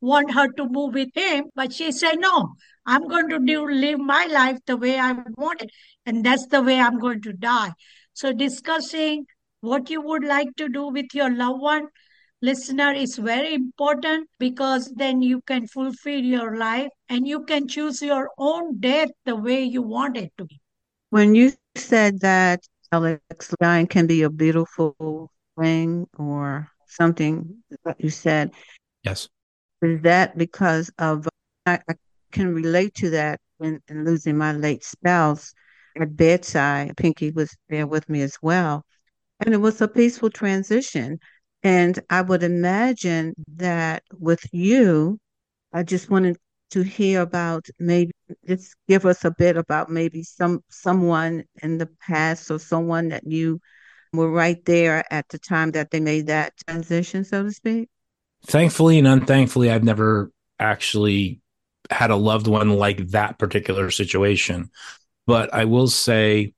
want 0.00 0.32
her 0.32 0.50
to 0.52 0.68
move 0.68 0.94
with 0.94 1.10
him, 1.14 1.44
but 1.54 1.72
she 1.72 1.92
said, 1.92 2.16
no, 2.18 2.54
I'm 2.86 3.06
going 3.06 3.28
to 3.28 3.38
do, 3.38 3.68
live 3.68 3.98
my 3.98 4.26
life 4.30 4.58
the 4.66 4.76
way 4.76 4.98
I 4.98 5.12
want 5.36 5.62
it. 5.62 5.70
And 6.06 6.24
that's 6.24 6.46
the 6.46 6.62
way 6.62 6.80
I'm 6.80 6.98
going 6.98 7.20
to 7.22 7.32
die. 7.32 7.72
So 8.14 8.32
discussing 8.32 9.26
what 9.60 9.90
you 9.90 10.00
would 10.00 10.24
like 10.24 10.48
to 10.56 10.68
do 10.68 10.88
with 10.88 11.06
your 11.14 11.30
loved 11.34 11.60
one 11.60 11.88
listener 12.42 12.92
is 12.92 13.16
very 13.18 13.54
important 13.54 14.28
because 14.38 14.92
then 14.96 15.22
you 15.22 15.40
can 15.42 15.66
fulfill 15.66 16.20
your 16.20 16.56
life 16.56 16.88
and 17.08 17.26
you 17.26 17.44
can 17.44 17.68
choose 17.68 18.00
your 18.00 18.30
own 18.38 18.80
death 18.80 19.10
the 19.24 19.36
way 19.36 19.62
you 19.62 19.82
want 19.82 20.16
it 20.16 20.32
to 20.38 20.44
be. 20.44 20.60
When 21.10 21.34
you 21.34 21.52
said 21.76 22.20
that 22.20 22.60
Alex 22.92 23.54
dying 23.60 23.86
can 23.86 24.06
be 24.06 24.22
a 24.22 24.30
beautiful 24.30 25.30
thing 25.58 26.06
or 26.18 26.68
something 26.86 27.62
that 27.84 28.00
you 28.00 28.10
said. 28.10 28.52
Yes. 29.04 29.28
Is 29.82 30.02
that 30.02 30.36
because 30.36 30.90
of 30.98 31.28
I, 31.66 31.78
I 31.88 31.94
can 32.32 32.54
relate 32.54 32.94
to 32.96 33.10
that 33.10 33.40
in, 33.60 33.80
in 33.88 34.04
losing 34.04 34.36
my 34.36 34.52
late 34.52 34.84
spouse 34.84 35.52
at 36.00 36.16
bedside. 36.16 36.96
Pinky 36.96 37.30
was 37.30 37.56
there 37.68 37.86
with 37.86 38.08
me 38.08 38.22
as 38.22 38.36
well. 38.42 38.84
And 39.40 39.54
it 39.54 39.58
was 39.58 39.80
a 39.80 39.88
peaceful 39.88 40.30
transition 40.30 41.18
And 41.62 41.98
I 42.08 42.22
would 42.22 42.42
imagine 42.42 43.34
that 43.56 44.02
with 44.18 44.44
you, 44.52 45.18
I 45.72 45.82
just 45.82 46.10
wanted 46.10 46.38
to 46.70 46.82
hear 46.82 47.20
about 47.20 47.66
maybe 47.78 48.12
just 48.46 48.74
give 48.88 49.04
us 49.04 49.24
a 49.24 49.30
bit 49.30 49.56
about 49.56 49.90
maybe 49.90 50.22
some 50.22 50.62
someone 50.70 51.44
in 51.62 51.78
the 51.78 51.88
past 52.00 52.50
or 52.50 52.58
someone 52.58 53.08
that 53.08 53.24
you 53.26 53.60
were 54.12 54.30
right 54.30 54.64
there 54.64 55.04
at 55.12 55.28
the 55.28 55.38
time 55.38 55.72
that 55.72 55.90
they 55.90 56.00
made 56.00 56.28
that 56.28 56.54
transition, 56.66 57.24
so 57.24 57.42
to 57.42 57.52
speak. 57.52 57.88
Thankfully 58.46 58.98
and 58.98 59.06
unthankfully, 59.06 59.70
I've 59.70 59.84
never 59.84 60.30
actually 60.58 61.40
had 61.90 62.10
a 62.10 62.16
loved 62.16 62.46
one 62.46 62.70
like 62.70 62.98
that 63.08 63.38
particular 63.38 63.90
situation. 63.90 64.70
But 65.26 65.52
I 65.52 65.64
will 65.66 65.88
say 65.88 66.54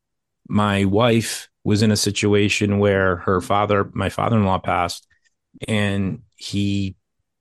my 0.48 0.84
wife 0.84 1.48
was 1.64 1.82
in 1.82 1.90
a 1.90 1.96
situation 1.96 2.78
where 2.78 3.16
her 3.16 3.40
father, 3.40 3.90
my 3.92 4.08
father 4.08 4.36
in 4.36 4.44
law, 4.44 4.58
passed, 4.58 5.06
and 5.68 6.22
he 6.36 6.96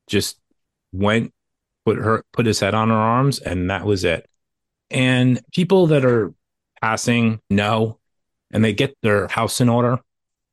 just 0.08 0.40
went, 0.92 1.34
put 1.86 1.98
her, 1.98 2.24
put 2.34 2.46
his 2.46 2.60
head 2.60 2.74
on 2.74 2.90
her 2.90 2.96
arms, 2.96 3.40
and 3.40 3.70
that 3.70 3.86
was 3.86 4.04
it. 4.04 4.30
And 4.90 5.42
people 5.54 5.88
that 5.88 6.06
are 6.06 6.34
passing 6.82 7.40
know, 7.50 8.00
and 8.52 8.64
they 8.64 8.74
get 8.74 8.96
their 9.02 9.28
house 9.28 9.62
in 9.62 9.70
order, 9.70 10.00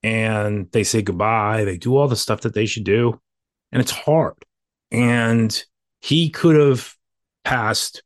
and 0.03 0.71
they 0.73 0.85
say 0.85 1.03
goodbye. 1.03 1.65
They 1.65 1.77
do 1.77 1.97
all 1.97 2.09
the 2.09 2.17
stuff 2.17 2.43
that 2.43 2.55
they 2.55 2.67
should 2.67 2.85
do, 2.85 3.21
and 3.73 3.83
it's 3.83 3.91
hard. 3.91 4.35
And 4.91 5.63
he 6.01 6.31
could 6.31 6.57
have 6.57 6.95
passed 7.45 8.03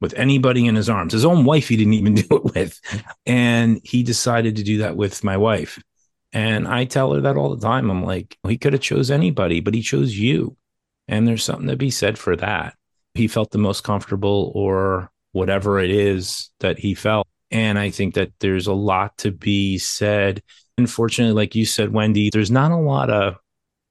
with 0.00 0.14
anybody 0.14 0.66
in 0.66 0.74
his 0.74 0.88
arms. 0.90 1.12
His 1.12 1.24
own 1.24 1.44
wife, 1.44 1.68
he 1.68 1.76
didn't 1.76 1.94
even 1.94 2.14
do 2.14 2.26
it 2.30 2.54
with. 2.54 2.80
And 3.24 3.80
he 3.84 4.02
decided 4.02 4.56
to 4.56 4.62
do 4.62 4.78
that 4.78 4.96
with 4.96 5.24
my 5.24 5.36
wife. 5.36 5.82
And 6.32 6.68
I 6.68 6.84
tell 6.84 7.12
her 7.14 7.20
that 7.22 7.36
all 7.36 7.54
the 7.54 7.66
time. 7.66 7.90
I'm 7.90 8.04
like, 8.04 8.36
he 8.46 8.58
could 8.58 8.72
have 8.72 8.82
chose 8.82 9.10
anybody, 9.10 9.60
but 9.60 9.74
he 9.74 9.82
chose 9.82 10.16
you. 10.16 10.56
And 11.08 11.26
there's 11.26 11.44
something 11.44 11.68
to 11.68 11.76
be 11.76 11.90
said 11.90 12.18
for 12.18 12.36
that. 12.36 12.74
He 13.14 13.28
felt 13.28 13.50
the 13.52 13.58
most 13.58 13.84
comfortable 13.84 14.52
or 14.54 15.10
whatever 15.32 15.78
it 15.78 15.90
is 15.90 16.50
that 16.60 16.78
he 16.78 16.94
felt. 16.94 17.26
And 17.50 17.78
I 17.78 17.90
think 17.90 18.14
that 18.14 18.32
there's 18.40 18.66
a 18.66 18.74
lot 18.74 19.16
to 19.18 19.30
be 19.30 19.78
said. 19.78 20.42
Unfortunately, 20.76 21.32
like 21.32 21.54
you 21.54 21.64
said, 21.64 21.92
Wendy, 21.92 22.28
there's 22.30 22.50
not 22.50 22.72
a 22.72 22.76
lot 22.76 23.08
of 23.08 23.36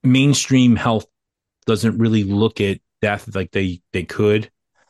mainstream 0.04 0.76
health 0.76 1.06
doesn't 1.66 1.98
really 1.98 2.24
look 2.24 2.62
at 2.62 2.80
death 3.02 3.36
like 3.36 3.52
they 3.52 3.82
they 3.92 4.04
could 4.04 4.50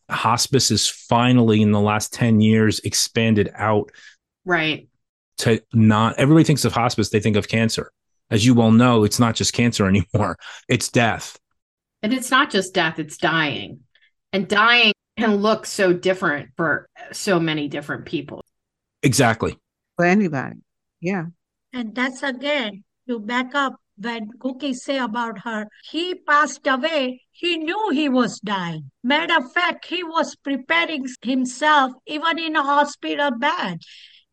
hospice 0.09 0.71
is 0.71 0.87
finally 0.87 1.61
in 1.61 1.71
the 1.71 1.79
last 1.79 2.13
10 2.13 2.41
years 2.41 2.79
expanded 2.79 3.51
out 3.55 3.91
right. 4.45 4.87
to 5.39 5.61
not 5.73 6.17
everybody 6.17 6.43
thinks 6.43 6.65
of 6.65 6.73
hospice 6.73 7.09
they 7.09 7.19
think 7.19 7.35
of 7.35 7.47
cancer. 7.47 7.91
As 8.31 8.45
you 8.45 8.53
well 8.53 8.71
know 8.71 9.03
it's 9.03 9.19
not 9.19 9.35
just 9.35 9.53
cancer 9.53 9.87
anymore 10.13 10.37
it's 10.67 10.89
death. 10.89 11.37
And 12.01 12.13
it's 12.13 12.31
not 12.31 12.51
just 12.51 12.73
death 12.73 12.99
it's 12.99 13.17
dying. 13.17 13.79
And 14.33 14.47
dying 14.47 14.93
can 15.17 15.37
look 15.37 15.65
so 15.65 15.93
different 15.93 16.49
for 16.57 16.89
so 17.11 17.39
many 17.39 17.67
different 17.67 18.05
people. 18.05 18.43
Exactly. 19.01 19.57
For 19.95 20.05
anybody 20.05 20.57
yeah. 21.05 21.25
And 21.71 21.93
that's 21.93 22.23
again 22.23 22.83
to 23.07 23.19
back 23.19 23.53
up 23.53 23.75
when 23.97 24.29
Cookie 24.39 24.73
say 24.73 24.97
about 24.97 25.39
her, 25.39 25.67
he 25.89 26.15
passed 26.15 26.67
away. 26.67 27.21
He 27.31 27.57
knew 27.57 27.89
he 27.91 28.09
was 28.09 28.39
dying. 28.39 28.91
Matter 29.03 29.37
of 29.37 29.51
fact, 29.53 29.85
he 29.85 30.03
was 30.03 30.35
preparing 30.35 31.05
himself 31.21 31.93
even 32.05 32.39
in 32.39 32.55
a 32.55 32.63
hospital 32.63 33.31
bed. 33.31 33.79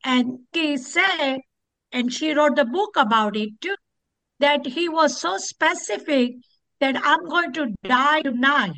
And 0.05 0.41
he 0.53 0.77
said, 0.77 1.39
and 1.93 2.13
she 2.13 2.33
wrote 2.33 2.57
the 2.57 2.65
book 2.65 2.97
about 2.97 3.37
it 3.37 3.61
too, 3.61 3.77
that 4.41 4.67
he 4.67 4.89
was 4.89 5.21
so 5.21 5.39
specific 5.39 6.33
that 6.81 6.97
I'm 7.03 7.29
going 7.29 7.53
to 7.53 7.75
die 7.85 8.23
tonight. 8.23 8.73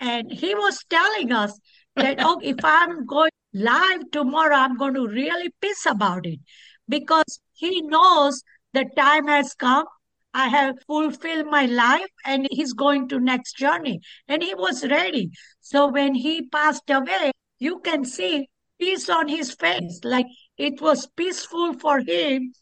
And 0.00 0.32
he 0.32 0.54
was 0.54 0.82
telling 0.88 1.32
us 1.32 1.58
that, 1.96 2.18
oh, 2.20 2.40
if 2.42 2.56
I'm 2.64 3.04
going 3.04 3.30
live 3.52 4.10
tomorrow, 4.10 4.56
I'm 4.56 4.78
going 4.78 4.94
to 4.94 5.06
really 5.06 5.50
piss 5.60 5.84
about 5.86 6.24
it 6.24 6.40
because 6.88 7.40
he 7.52 7.82
knows 7.82 8.42
the 8.72 8.86
time 8.96 9.28
has 9.28 9.54
come 9.54 9.84
I 10.34 10.48
have 10.48 10.76
fulfilled 10.86 11.46
my 11.46 11.66
life 11.66 12.10
and 12.24 12.48
he's 12.50 12.72
going 12.72 13.08
to 13.08 13.20
next 13.20 13.56
journey. 13.56 14.00
And 14.28 14.42
he 14.42 14.54
was 14.54 14.86
ready. 14.88 15.30
So 15.60 15.88
when 15.88 16.14
he 16.14 16.48
passed 16.48 16.88
away, 16.90 17.32
you 17.58 17.80
can 17.80 18.04
see 18.04 18.48
peace 18.78 19.08
on 19.08 19.28
his 19.28 19.52
face. 19.54 20.00
Like 20.04 20.26
it 20.58 20.80
was 20.80 21.06
peaceful 21.16 21.74
for 21.74 22.00
him 22.00 22.52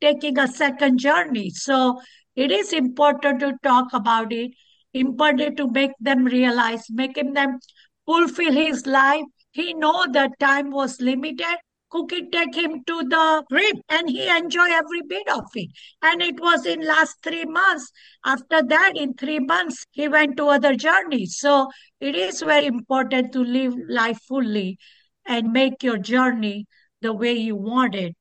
taking 0.00 0.38
a 0.38 0.48
second 0.48 0.98
journey. 0.98 1.50
So 1.50 2.00
it 2.36 2.50
is 2.50 2.72
important 2.72 3.40
to 3.40 3.54
talk 3.62 3.92
about 3.92 4.32
it, 4.32 4.52
important 4.94 5.56
to 5.58 5.70
make 5.70 5.92
them 6.00 6.24
realize, 6.24 6.84
making 6.90 7.34
them 7.34 7.58
fulfill 8.06 8.52
his 8.52 8.86
life. 8.86 9.24
He 9.52 9.74
know 9.74 10.06
that 10.12 10.38
time 10.38 10.70
was 10.70 11.00
limited 11.00 11.56
Cookie 11.90 12.28
take 12.30 12.54
him 12.54 12.82
to 12.84 13.02
the 13.02 13.44
trip 13.50 13.76
and 13.88 14.08
he 14.08 14.28
enjoy 14.28 14.68
every 14.70 15.02
bit 15.02 15.28
of 15.28 15.44
it. 15.54 15.70
And 16.02 16.22
it 16.22 16.38
was 16.40 16.66
in 16.66 16.86
last 16.86 17.16
three 17.22 17.44
months. 17.44 17.90
After 18.24 18.62
that, 18.62 18.92
in 18.96 19.14
three 19.14 19.38
months, 19.38 19.86
he 19.90 20.08
went 20.08 20.36
to 20.36 20.48
other 20.48 20.74
journeys. 20.74 21.38
So 21.38 21.68
it 22.00 22.14
is 22.14 22.42
very 22.42 22.66
important 22.66 23.32
to 23.32 23.40
live 23.40 23.74
life 23.88 24.18
fully 24.28 24.78
and 25.26 25.52
make 25.52 25.82
your 25.82 25.98
journey 25.98 26.66
the 27.00 27.12
way 27.12 27.32
you 27.32 27.56
want 27.56 27.94
it. 27.94 28.14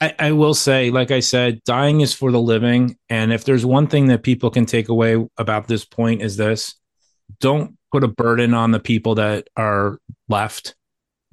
I, 0.00 0.14
I 0.18 0.32
will 0.32 0.54
say, 0.54 0.90
like 0.90 1.10
I 1.10 1.20
said, 1.20 1.62
dying 1.64 2.00
is 2.00 2.12
for 2.12 2.32
the 2.32 2.40
living. 2.40 2.96
And 3.08 3.32
if 3.32 3.44
there's 3.44 3.64
one 3.64 3.86
thing 3.86 4.06
that 4.08 4.22
people 4.22 4.50
can 4.50 4.66
take 4.66 4.88
away 4.88 5.24
about 5.38 5.68
this 5.68 5.84
point 5.84 6.22
is 6.22 6.36
this 6.36 6.74
don't 7.40 7.76
put 7.90 8.04
a 8.04 8.08
burden 8.08 8.54
on 8.54 8.70
the 8.70 8.80
people 8.80 9.14
that 9.16 9.48
are 9.56 9.98
left 10.28 10.74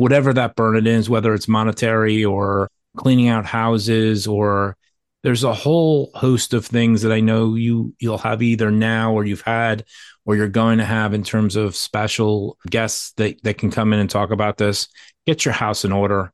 whatever 0.02 0.34
that 0.34 0.56
burden 0.56 0.88
is, 0.88 1.12
whether 1.12 1.32
it's 1.36 1.48
monetary 1.48 2.26
or 2.26 2.72
cleaning 2.98 3.28
out 3.28 3.46
houses 3.46 4.26
or 4.26 4.76
there's 5.22 5.44
a 5.44 5.54
whole 5.54 6.10
host 6.16 6.56
of 6.56 6.66
things 6.66 7.04
that 7.04 7.12
I 7.12 7.20
know 7.20 7.54
you 7.54 7.94
you'll 8.00 8.18
have 8.18 8.42
either 8.42 8.72
now 8.72 9.14
or 9.14 9.26
you've 9.26 9.42
had 9.42 9.86
or 10.26 10.36
you're 10.36 10.48
going 10.48 10.80
to 10.80 10.86
have 10.86 11.14
in 11.14 11.24
terms 11.24 11.56
of 11.56 11.76
special 11.76 12.58
guests 12.68 13.12
that, 13.18 13.44
that 13.44 13.60
can 13.60 13.70
come 13.70 13.94
in 13.94 14.00
and 14.00 14.10
talk 14.10 14.32
about 14.32 14.58
this. 14.58 14.88
Get 15.28 15.46
your 15.46 15.54
house 15.54 15.86
in 15.86 15.92
order. 15.92 16.34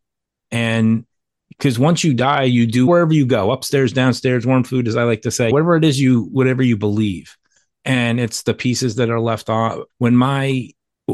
And 0.50 1.06
because 1.50 1.78
once 1.78 2.06
you 2.06 2.14
die, 2.14 2.44
you 2.44 2.68
do 2.68 2.88
wherever 2.88 3.14
you 3.14 3.26
go, 3.26 3.52
upstairs, 3.52 3.92
downstairs, 3.92 4.48
warm 4.48 4.64
food, 4.64 4.88
as 4.88 4.96
I 4.96 5.04
like 5.04 5.24
to 5.24 5.32
say, 5.32 5.52
whatever 5.52 5.76
it 5.76 5.84
is 5.84 6.00
you 6.00 6.24
whatever 6.32 6.64
you 6.64 6.78
believe. 6.78 7.36
And 7.84 8.18
it's 8.18 8.44
the 8.44 8.54
pieces 8.54 8.96
that 8.96 9.10
are 9.10 9.20
left 9.20 9.50
on. 9.50 9.84
When 9.98 10.16
my 10.16 10.70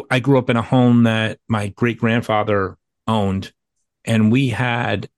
I 0.09 0.19
grew 0.19 0.37
up 0.37 0.49
in 0.49 0.57
a 0.57 0.61
home 0.61 1.03
that 1.03 1.39
my 1.47 1.67
great 1.69 1.99
grandfather 1.99 2.77
owned, 3.07 3.51
and 4.05 4.31
we 4.31 4.49
had 4.49 5.09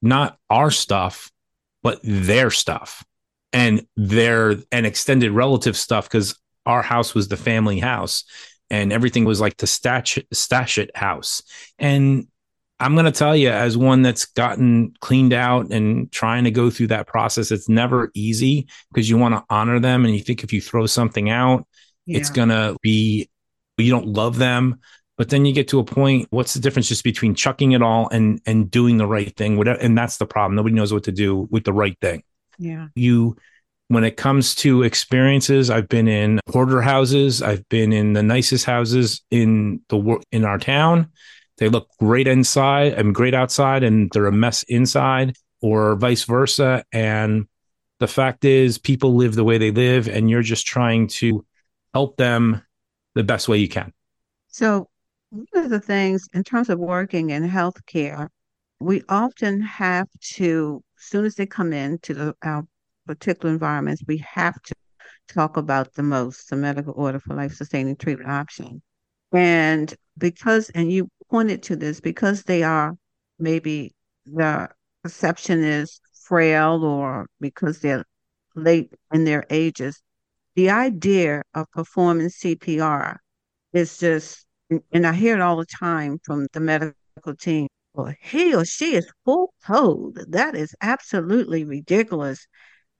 not 0.00 0.38
our 0.50 0.70
stuff, 0.70 1.30
but 1.82 2.00
their 2.02 2.50
stuff 2.50 3.04
and 3.52 3.86
their 3.96 4.56
and 4.72 4.86
extended 4.86 5.32
relative 5.32 5.76
stuff 5.76 6.08
because 6.08 6.38
our 6.66 6.82
house 6.82 7.14
was 7.14 7.28
the 7.28 7.36
family 7.36 7.78
house 7.78 8.24
and 8.70 8.92
everything 8.92 9.24
was 9.24 9.40
like 9.40 9.58
the 9.58 9.66
stash, 9.66 10.18
stash 10.32 10.78
it 10.78 10.96
house. 10.96 11.42
And 11.78 12.26
I'm 12.80 12.94
going 12.94 13.04
to 13.04 13.12
tell 13.12 13.36
you, 13.36 13.50
as 13.50 13.76
one 13.76 14.02
that's 14.02 14.24
gotten 14.24 14.94
cleaned 15.00 15.34
out 15.34 15.70
and 15.70 16.10
trying 16.10 16.44
to 16.44 16.50
go 16.50 16.70
through 16.70 16.88
that 16.88 17.06
process, 17.06 17.52
it's 17.52 17.68
never 17.68 18.10
easy 18.14 18.66
because 18.92 19.08
you 19.08 19.18
want 19.18 19.34
to 19.34 19.44
honor 19.50 19.78
them. 19.78 20.04
And 20.04 20.14
you 20.14 20.20
think 20.20 20.42
if 20.42 20.52
you 20.52 20.60
throw 20.60 20.86
something 20.86 21.28
out, 21.28 21.66
yeah. 22.06 22.18
it's 22.18 22.30
going 22.30 22.48
to 22.48 22.76
be 22.82 23.28
you 23.78 23.90
don't 23.90 24.08
love 24.08 24.38
them 24.38 24.78
but 25.18 25.28
then 25.28 25.44
you 25.44 25.52
get 25.52 25.68
to 25.68 25.78
a 25.78 25.84
point 25.84 26.26
what's 26.30 26.54
the 26.54 26.60
difference 26.60 26.88
just 26.88 27.04
between 27.04 27.34
chucking 27.34 27.72
it 27.72 27.82
all 27.82 28.08
and 28.08 28.40
and 28.46 28.70
doing 28.70 28.96
the 28.96 29.06
right 29.06 29.36
thing? 29.36 29.56
Whatever 29.56 29.78
and 29.78 29.96
that's 29.96 30.16
the 30.16 30.26
problem. 30.26 30.56
Nobody 30.56 30.74
knows 30.74 30.92
what 30.92 31.04
to 31.04 31.12
do 31.12 31.46
with 31.50 31.64
the 31.64 31.72
right 31.72 31.96
thing. 32.00 32.22
Yeah. 32.58 32.88
You 32.94 33.36
when 33.88 34.04
it 34.04 34.16
comes 34.16 34.54
to 34.54 34.82
experiences 34.82 35.68
i've 35.68 35.88
been 35.88 36.08
in 36.08 36.40
hoarder 36.50 36.80
houses. 36.80 37.42
I've 37.42 37.68
been 37.68 37.92
in 37.92 38.14
the 38.14 38.22
nicest 38.22 38.64
houses 38.64 39.22
in 39.30 39.82
the 39.90 40.20
in 40.32 40.44
our 40.44 40.58
town. 40.58 41.10
They 41.58 41.68
look 41.68 41.88
great 42.00 42.26
inside 42.26 42.94
and 42.94 43.14
great 43.14 43.34
outside 43.34 43.84
and 43.84 44.10
they're 44.12 44.26
a 44.26 44.32
mess 44.32 44.62
inside 44.64 45.36
or 45.60 45.94
vice 45.94 46.24
versa. 46.24 46.84
And 46.90 47.46
the 48.00 48.08
fact 48.08 48.44
is 48.44 48.78
people 48.78 49.14
live 49.14 49.34
the 49.34 49.44
way 49.44 49.58
they 49.58 49.70
live 49.70 50.08
and 50.08 50.28
you're 50.28 50.42
just 50.42 50.66
trying 50.66 51.06
to 51.08 51.44
help 51.92 52.16
them 52.16 52.62
the 53.14 53.24
best 53.24 53.48
way 53.48 53.58
you 53.58 53.68
can. 53.68 53.92
So, 54.48 54.88
one 55.30 55.64
of 55.64 55.70
the 55.70 55.80
things 55.80 56.28
in 56.34 56.44
terms 56.44 56.68
of 56.68 56.78
working 56.78 57.30
in 57.30 57.48
healthcare, 57.48 58.28
we 58.80 59.02
often 59.08 59.60
have 59.62 60.08
to, 60.34 60.82
as 60.98 61.04
soon 61.04 61.24
as 61.24 61.34
they 61.36 61.46
come 61.46 61.72
into 61.72 62.14
the, 62.14 62.34
our 62.42 62.64
particular 63.06 63.52
environments, 63.52 64.02
we 64.06 64.18
have 64.18 64.60
to 64.62 64.74
talk 65.28 65.56
about 65.56 65.94
the 65.94 66.02
most, 66.02 66.50
the 66.50 66.56
medical 66.56 66.92
order 66.96 67.18
for 67.18 67.34
life 67.34 67.54
sustaining 67.54 67.96
treatment 67.96 68.30
option. 68.30 68.82
And 69.32 69.94
because, 70.18 70.70
and 70.70 70.92
you 70.92 71.08
pointed 71.30 71.62
to 71.64 71.76
this, 71.76 72.00
because 72.00 72.42
they 72.42 72.62
are 72.62 72.94
maybe 73.38 73.94
the 74.26 74.68
perception 75.02 75.64
is 75.64 76.00
frail 76.22 76.84
or 76.84 77.26
because 77.40 77.80
they're 77.80 78.04
late 78.54 78.92
in 79.12 79.24
their 79.24 79.44
ages, 79.50 80.02
the 80.54 80.70
idea 80.70 81.42
of 81.54 81.70
performing 81.70 82.28
CPR 82.28 83.16
is 83.72 83.98
just, 83.98 84.46
and 84.92 85.06
I 85.06 85.12
hear 85.12 85.34
it 85.34 85.40
all 85.40 85.56
the 85.56 85.66
time 85.66 86.18
from 86.24 86.46
the 86.52 86.60
medical 86.60 87.34
team. 87.38 87.68
Well, 87.94 88.14
he 88.20 88.54
or 88.54 88.64
she 88.64 88.94
is 88.94 89.10
full 89.24 89.52
code. 89.66 90.18
That 90.28 90.54
is 90.54 90.74
absolutely 90.80 91.64
ridiculous. 91.64 92.46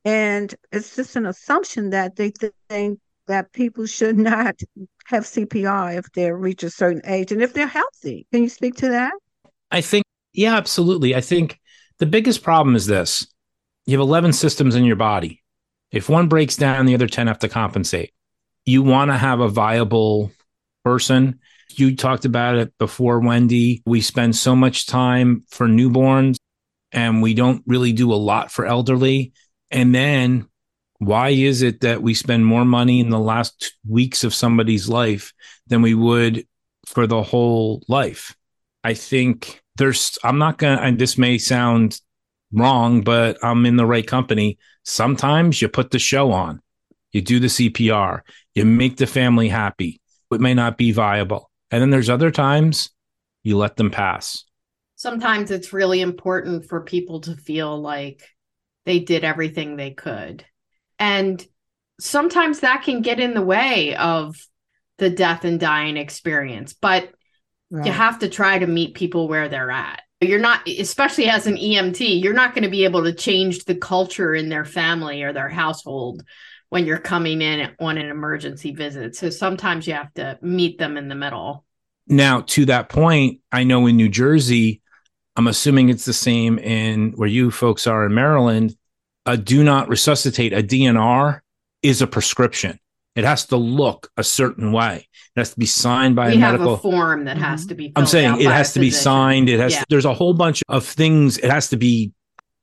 And 0.04 0.54
it's 0.70 0.96
just 0.96 1.16
an 1.16 1.26
assumption 1.26 1.90
that 1.90 2.16
they 2.16 2.32
think 2.68 2.98
that 3.26 3.52
people 3.52 3.86
should 3.86 4.18
not 4.32 4.60
have 5.06 5.24
CPR 5.24 5.96
if 5.96 6.10
they 6.12 6.30
reach 6.30 6.62
a 6.62 6.70
certain 6.70 7.02
age 7.04 7.32
and 7.32 7.42
if 7.42 7.54
they're 7.54 7.66
healthy. 7.66 8.26
Can 8.32 8.42
you 8.42 8.48
speak 8.48 8.74
to 8.76 8.88
that? 8.88 9.12
I 9.70 9.80
think, 9.80 10.04
yeah, 10.32 10.56
absolutely. 10.56 11.14
I 11.14 11.20
think 11.20 11.58
the 11.98 12.06
biggest 12.06 12.42
problem 12.42 12.76
is 12.76 12.86
this 12.86 13.26
you 13.86 13.98
have 13.98 14.06
11 14.06 14.32
systems 14.32 14.74
in 14.74 14.84
your 14.84 14.96
body. 14.96 15.41
If 15.92 16.08
one 16.08 16.28
breaks 16.28 16.56
down, 16.56 16.86
the 16.86 16.94
other 16.94 17.06
10 17.06 17.26
have 17.26 17.40
to 17.40 17.48
compensate. 17.48 18.12
You 18.64 18.82
want 18.82 19.10
to 19.10 19.16
have 19.16 19.40
a 19.40 19.48
viable 19.48 20.32
person. 20.84 21.40
You 21.70 21.96
talked 21.96 22.24
about 22.24 22.56
it 22.56 22.76
before, 22.78 23.20
Wendy. 23.20 23.82
We 23.84 24.00
spend 24.00 24.34
so 24.34 24.56
much 24.56 24.86
time 24.86 25.44
for 25.50 25.66
newborns 25.66 26.38
and 26.92 27.22
we 27.22 27.34
don't 27.34 27.62
really 27.66 27.92
do 27.92 28.12
a 28.12 28.14
lot 28.14 28.50
for 28.50 28.66
elderly. 28.66 29.32
And 29.70 29.94
then 29.94 30.46
why 30.98 31.30
is 31.30 31.62
it 31.62 31.80
that 31.80 32.02
we 32.02 32.14
spend 32.14 32.46
more 32.46 32.64
money 32.64 33.00
in 33.00 33.10
the 33.10 33.18
last 33.18 33.74
weeks 33.88 34.24
of 34.24 34.34
somebody's 34.34 34.88
life 34.88 35.32
than 35.66 35.82
we 35.82 35.94
would 35.94 36.46
for 36.86 37.06
the 37.06 37.22
whole 37.22 37.82
life? 37.88 38.36
I 38.84 38.94
think 38.94 39.62
there's, 39.76 40.18
I'm 40.22 40.38
not 40.38 40.58
going 40.58 40.76
to, 40.76 40.84
and 40.84 40.98
this 40.98 41.18
may 41.18 41.38
sound 41.38 42.00
wrong, 42.52 43.02
but 43.02 43.38
I'm 43.42 43.66
in 43.66 43.76
the 43.76 43.86
right 43.86 44.06
company. 44.06 44.58
Sometimes 44.84 45.60
you 45.60 45.68
put 45.68 45.90
the 45.90 45.98
show 45.98 46.32
on, 46.32 46.60
you 47.12 47.20
do 47.22 47.40
the 47.40 47.46
CPR, 47.46 48.20
you 48.54 48.64
make 48.64 48.96
the 48.96 49.06
family 49.06 49.48
happy. 49.48 50.00
It 50.30 50.40
may 50.40 50.54
not 50.54 50.78
be 50.78 50.92
viable. 50.92 51.50
And 51.70 51.82
then 51.82 51.90
there's 51.90 52.10
other 52.10 52.30
times 52.30 52.90
you 53.42 53.56
let 53.56 53.76
them 53.76 53.90
pass. 53.90 54.44
Sometimes 54.96 55.50
it's 55.50 55.72
really 55.72 56.00
important 56.00 56.66
for 56.66 56.82
people 56.82 57.20
to 57.22 57.36
feel 57.36 57.80
like 57.80 58.22
they 58.86 58.98
did 59.00 59.24
everything 59.24 59.76
they 59.76 59.90
could 59.90 60.44
and 61.02 61.44
sometimes 61.98 62.60
that 62.60 62.84
can 62.84 63.02
get 63.02 63.18
in 63.18 63.34
the 63.34 63.42
way 63.42 63.96
of 63.96 64.36
the 64.98 65.10
death 65.10 65.44
and 65.44 65.58
dying 65.58 65.96
experience, 65.96 66.74
but 66.74 67.10
right. 67.70 67.84
you 67.86 67.90
have 67.90 68.20
to 68.20 68.28
try 68.28 68.56
to 68.56 68.68
meet 68.68 68.94
people 68.94 69.26
where 69.26 69.48
they're 69.48 69.72
at. 69.72 70.02
You're 70.22 70.38
not, 70.38 70.66
especially 70.68 71.28
as 71.28 71.46
an 71.46 71.56
EMT, 71.56 72.22
you're 72.22 72.32
not 72.32 72.54
going 72.54 72.64
to 72.64 72.70
be 72.70 72.84
able 72.84 73.04
to 73.04 73.12
change 73.12 73.64
the 73.64 73.74
culture 73.74 74.34
in 74.34 74.48
their 74.48 74.64
family 74.64 75.22
or 75.22 75.32
their 75.32 75.48
household 75.48 76.22
when 76.68 76.86
you're 76.86 76.98
coming 76.98 77.42
in 77.42 77.70
on 77.80 77.98
an 77.98 78.08
emergency 78.08 78.72
visit. 78.72 79.16
So 79.16 79.30
sometimes 79.30 79.86
you 79.86 79.94
have 79.94 80.14
to 80.14 80.38
meet 80.40 80.78
them 80.78 80.96
in 80.96 81.08
the 81.08 81.14
middle. 81.14 81.64
Now, 82.06 82.42
to 82.42 82.64
that 82.66 82.88
point, 82.88 83.40
I 83.50 83.64
know 83.64 83.86
in 83.86 83.96
New 83.96 84.08
Jersey, 84.08 84.80
I'm 85.36 85.48
assuming 85.48 85.88
it's 85.88 86.04
the 86.04 86.12
same 86.12 86.58
in 86.58 87.12
where 87.12 87.28
you 87.28 87.50
folks 87.50 87.86
are 87.86 88.06
in 88.06 88.14
Maryland 88.14 88.76
a 89.26 89.36
do 89.36 89.62
not 89.62 89.88
resuscitate, 89.88 90.52
a 90.52 90.62
DNR, 90.62 91.40
is 91.82 92.02
a 92.02 92.06
prescription. 92.06 92.78
It 93.14 93.24
has 93.24 93.46
to 93.46 93.56
look 93.56 94.10
a 94.16 94.24
certain 94.24 94.72
way. 94.72 95.06
It 95.36 95.40
has 95.40 95.50
to 95.50 95.58
be 95.58 95.66
signed 95.66 96.16
by 96.16 96.28
we 96.28 96.36
a 96.36 96.38
medical 96.38 96.74
a 96.74 96.78
form 96.78 97.24
that 97.24 97.36
has 97.36 97.66
to 97.66 97.74
be. 97.74 97.92
I'm 97.94 98.06
saying 98.06 98.40
it 98.40 98.50
has 98.50 98.72
to 98.74 98.80
be 98.80 98.90
signed. 98.90 99.48
It 99.48 99.60
has. 99.60 99.72
Yeah. 99.72 99.84
there's 99.88 100.06
a 100.06 100.14
whole 100.14 100.34
bunch 100.34 100.62
of 100.68 100.84
things. 100.86 101.38
It 101.38 101.50
has 101.50 101.68
to 101.70 101.76
be. 101.76 102.12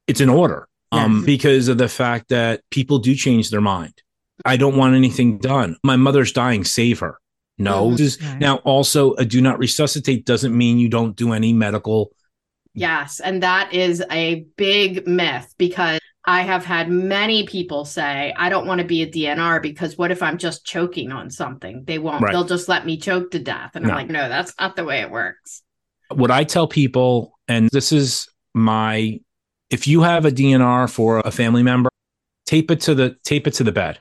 It's 0.07 0.21
in 0.21 0.29
order. 0.29 0.67
Um, 0.91 1.17
yes. 1.17 1.25
because 1.25 1.67
of 1.67 1.77
the 1.77 1.87
fact 1.87 2.29
that 2.29 2.61
people 2.71 2.97
do 2.97 3.13
change 3.13 3.51
their 3.51 3.61
mind. 3.61 3.93
I 4.43 4.57
don't 4.57 4.75
want 4.75 4.95
anything 4.95 5.37
done. 5.37 5.77
My 5.83 5.97
mother's 5.97 6.31
dying. 6.31 6.63
Save 6.63 6.99
her. 7.01 7.19
No. 7.59 7.91
Mm-hmm. 7.91 8.39
Now, 8.39 8.55
also, 8.57 9.13
a 9.15 9.25
do 9.25 9.39
not 9.41 9.59
resuscitate 9.59 10.25
doesn't 10.25 10.57
mean 10.57 10.79
you 10.79 10.89
don't 10.89 11.15
do 11.15 11.33
any 11.33 11.53
medical. 11.53 12.11
Yes, 12.73 13.19
and 13.19 13.43
that 13.43 13.73
is 13.73 14.03
a 14.09 14.45
big 14.55 15.05
myth 15.05 15.53
because 15.57 15.99
I 16.29 16.41
have 16.43 16.63
had 16.63 16.91
many 16.91 17.47
people 17.47 17.85
say, 17.85 18.31
I 18.37 18.49
don't 18.49 18.67
want 18.67 18.81
to 18.81 18.85
be 18.85 19.01
a 19.01 19.07
DNR 19.07 19.63
because 19.63 19.97
what 19.97 20.11
if 20.11 20.21
I'm 20.21 20.37
just 20.37 20.63
choking 20.63 21.11
on 21.11 21.31
something? 21.31 21.85
They 21.85 21.97
won't, 21.97 22.21
right. 22.21 22.31
they'll 22.31 22.43
just 22.43 22.69
let 22.69 22.85
me 22.85 22.97
choke 22.97 23.31
to 23.31 23.39
death. 23.39 23.71
And 23.73 23.83
no. 23.83 23.89
I'm 23.89 23.95
like, 23.95 24.09
no, 24.09 24.29
that's 24.29 24.53
not 24.59 24.75
the 24.75 24.83
way 24.85 25.01
it 25.01 25.09
works. 25.09 25.63
What 26.13 26.29
I 26.29 26.43
tell 26.43 26.67
people, 26.67 27.33
and 27.47 27.67
this 27.71 27.91
is 27.91 28.29
my, 28.53 29.19
if 29.71 29.87
you 29.87 30.01
have 30.01 30.25
a 30.25 30.31
DNR 30.31 30.87
for 30.87 31.17
a 31.17 31.31
family 31.31 31.63
member, 31.63 31.89
tape 32.45 32.69
it 32.69 32.81
to 32.81 32.93
the, 32.93 33.15
tape 33.23 33.47
it 33.47 33.55
to 33.55 33.63
the 33.63 33.71
bed. 33.71 33.97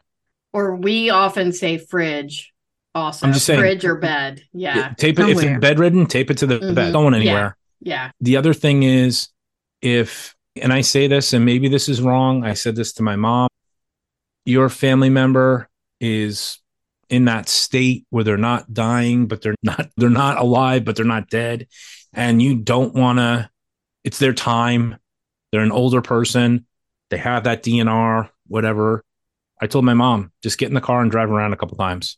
Or 0.53 0.77
we 0.77 1.09
often 1.09 1.51
say 1.51 1.79
fridge 1.79 2.53
also. 2.95 3.27
I'm 3.27 3.33
just 3.33 3.47
saying, 3.47 3.61
fridge 3.61 3.87
or 3.87 3.95
bed. 3.95 4.43
Yeah. 4.53 4.93
Tape 4.99 5.19
it, 5.19 5.31
if 5.31 5.61
bedridden, 5.63 6.05
tape 6.05 6.31
it 6.31 6.37
to 6.39 6.47
the 6.47 6.59
mm-hmm. 6.59 6.75
bed. 6.75 6.93
Don't 6.93 7.05
want 7.05 7.17
anywhere. 7.17 7.57
Yeah. 7.81 7.95
yeah. 7.95 8.11
The 8.21 8.37
other 8.37 8.53
thing 8.53 8.83
is 8.83 9.29
if 9.81 10.37
and 10.61 10.73
I 10.73 10.81
say 10.81 11.07
this, 11.07 11.33
and 11.33 11.45
maybe 11.45 11.69
this 11.69 11.89
is 11.89 12.01
wrong. 12.01 12.45
I 12.45 12.55
said 12.55 12.77
this 12.77 12.93
to 12.95 13.03
my 13.03 13.17
mom. 13.17 13.49
Your 14.45 14.69
family 14.69 15.11
member 15.11 15.69
is 16.01 16.59
in 17.11 17.25
that 17.27 17.49
state 17.49 18.07
where 18.11 18.25
they're 18.25 18.37
not 18.37 18.73
dying, 18.73 19.27
but 19.27 19.43
they're 19.43 19.55
not 19.63 19.91
they're 19.97 20.11
not 20.11 20.39
alive, 20.39 20.85
but 20.85 20.97
they're 20.97 21.05
not 21.05 21.31
dead, 21.31 21.67
and 22.13 22.41
you 22.41 22.55
don't 22.55 22.95
want 22.95 23.19
to. 23.19 23.51
It's 24.05 24.19
their 24.19 24.33
time. 24.33 24.97
They're 25.51 25.61
an 25.61 25.73
older 25.73 26.03
person. 26.03 26.67
They 27.11 27.17
have 27.19 27.45
that 27.45 27.63
DNR, 27.63 28.31
whatever. 28.47 29.05
I 29.61 29.67
told 29.67 29.85
my 29.85 29.95
mom, 29.95 30.31
just 30.43 30.59
get 30.59 30.69
in 30.69 30.75
the 30.75 30.81
car 30.81 31.01
and 31.01 31.11
drive 31.11 31.31
around 31.31 31.53
a 31.53 31.57
couple 31.57 31.77
times. 31.77 32.17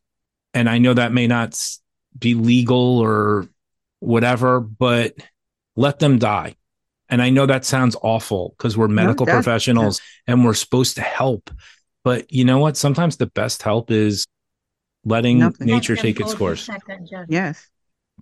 And 0.53 0.68
I 0.68 0.79
know 0.79 0.94
that 0.94 1.12
may 1.12 1.26
not 1.26 1.59
be 2.18 2.35
legal 2.35 2.98
or 2.98 3.48
whatever, 4.00 4.61
but 4.61 5.14
let 5.76 6.00
them 6.00 6.18
die. 6.18 6.57
And 7.11 7.20
I 7.20 7.29
know 7.29 7.44
that 7.44 7.64
sounds 7.64 7.96
awful 8.03 8.55
because 8.57 8.77
we're 8.77 8.88
medical 8.88 9.27
no, 9.27 9.33
professionals 9.33 10.01
and 10.27 10.44
we're 10.44 10.55
supposed 10.55 10.94
to 10.94 11.03
help. 11.03 11.51
But 12.05 12.33
you 12.33 12.44
know 12.44 12.59
what? 12.59 12.77
Sometimes 12.77 13.16
the 13.16 13.27
best 13.27 13.62
help 13.62 13.90
is 13.90 14.27
letting 15.05 15.40
Nothing. 15.40 15.66
nature 15.66 15.96
take 15.96 16.20
its 16.20 16.35
course. 16.35 16.64
Second, 16.64 17.09
yes. 17.29 17.68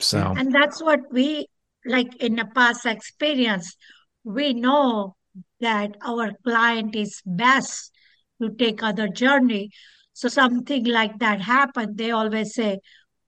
So, 0.00 0.34
and 0.36 0.54
that's 0.54 0.82
what 0.82 1.00
we 1.12 1.46
like 1.84 2.16
in 2.16 2.36
the 2.36 2.46
past 2.46 2.86
experience. 2.86 3.76
We 4.24 4.54
know 4.54 5.16
that 5.60 5.96
our 6.04 6.32
client 6.44 6.96
is 6.96 7.20
best 7.26 7.92
to 8.40 8.50
take 8.50 8.82
other 8.82 9.08
journey. 9.08 9.70
So 10.14 10.28
something 10.28 10.84
like 10.84 11.18
that 11.18 11.40
happened. 11.40 11.98
They 11.98 12.10
always 12.10 12.54
say, 12.54 12.78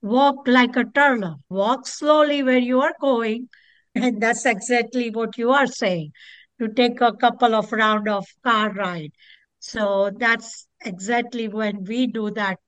walk 0.01 0.49
like 0.49 0.75
a 0.77 0.85
turtle, 0.85 1.37
walk 1.49 1.87
slowly 1.87 2.42
where 2.42 2.59
you 2.59 2.81
are 2.81 2.94
going 3.01 3.49
and 3.94 4.20
that's 4.20 4.46
exactly 4.46 5.11
what 5.11 5.37
you 5.38 5.50
are 5.50 5.66
saying, 5.66 6.12
to 6.59 6.68
take 6.68 7.00
a 7.00 7.12
couple 7.12 7.55
of 7.55 7.72
round 7.72 8.09
of 8.09 8.26
car 8.44 8.72
ride. 8.72 9.12
So 9.59 10.11
that's 10.16 10.66
exactly 10.85 11.48
when 11.48 11.85
we 11.85 12.07
do 12.07 12.31
that. 12.33 12.59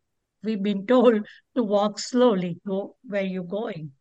We've 0.43 0.63
been 0.63 0.87
told 0.87 1.27
to 1.55 1.63
walk 1.63 1.99
slowly, 1.99 2.61
go 2.67 2.97
where 3.05 3.23
you're 3.23 3.45
going. 3.45 3.93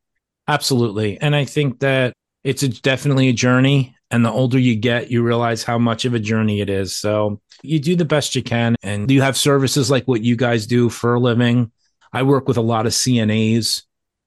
Absolutely. 0.47 1.19
And 1.21 1.35
I 1.35 1.45
think 1.45 1.79
that 1.79 2.13
it's 2.43 2.63
a, 2.63 2.69
definitely 2.69 3.29
a 3.29 3.33
journey. 3.33 3.95
And 4.09 4.25
the 4.25 4.31
older 4.31 4.59
you 4.59 4.75
get, 4.75 5.09
you 5.09 5.23
realize 5.23 5.63
how 5.63 5.77
much 5.77 6.03
of 6.03 6.13
a 6.13 6.19
journey 6.19 6.59
it 6.59 6.69
is. 6.69 6.95
So 6.95 7.39
you 7.61 7.79
do 7.79 7.95
the 7.95 8.03
best 8.03 8.35
you 8.35 8.43
can. 8.43 8.75
And 8.83 9.09
you 9.09 9.21
have 9.21 9.37
services 9.37 9.89
like 9.89 10.05
what 10.05 10.21
you 10.21 10.35
guys 10.35 10.67
do 10.67 10.89
for 10.89 11.13
a 11.13 11.19
living. 11.19 11.71
I 12.11 12.23
work 12.23 12.47
with 12.47 12.57
a 12.57 12.61
lot 12.61 12.85
of 12.85 12.91
CNAs 12.91 13.83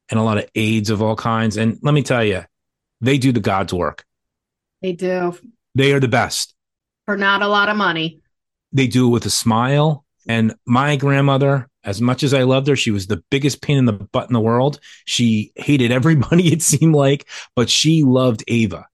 and 0.09 0.19
a 0.19 0.23
lot 0.23 0.39
of 0.39 0.49
aides 0.55 0.89
of 0.89 1.03
all 1.03 1.17
kinds. 1.17 1.59
And 1.59 1.79
let 1.83 1.93
me 1.93 2.03
tell 2.03 2.25
you, 2.25 2.45
they 3.01 3.19
do 3.19 3.33
the 3.33 3.41
God's 3.41 3.73
work. 3.73 4.05
They 4.83 4.93
do. 4.93 5.39
They 5.75 5.93
are 5.93 6.01
the 6.01 6.09
best. 6.09 6.55
For 7.07 7.17
not 7.17 7.43
a 7.43 7.49
lot 7.49 7.69
of 7.69 7.77
money. 7.77 8.21
They 8.73 8.87
do 8.87 9.07
it 9.07 9.11
with 9.11 9.27
a 9.27 9.31
smile. 9.31 10.05
And 10.27 10.55
my 10.67 10.97
grandmother, 10.97 11.69
as 11.85 12.01
much 12.01 12.23
as 12.23 12.33
I 12.33 12.45
loved 12.45 12.69
her, 12.69 12.77
she 12.77 12.91
was 12.91 13.07
the 13.07 13.23
biggest 13.31 13.61
pain 13.61 13.77
in 13.77 13.85
the 13.85 13.93
butt 13.93 14.29
in 14.29 14.33
the 14.33 14.41
world. 14.41 14.81
She 15.05 15.53
hated 15.57 15.93
everybody, 15.93 16.49
it 16.53 16.63
seemed 16.63 16.95
like, 16.95 17.29
but 17.55 17.69
she 17.69 18.03
loved 18.03 18.43
Ava. 18.49 18.87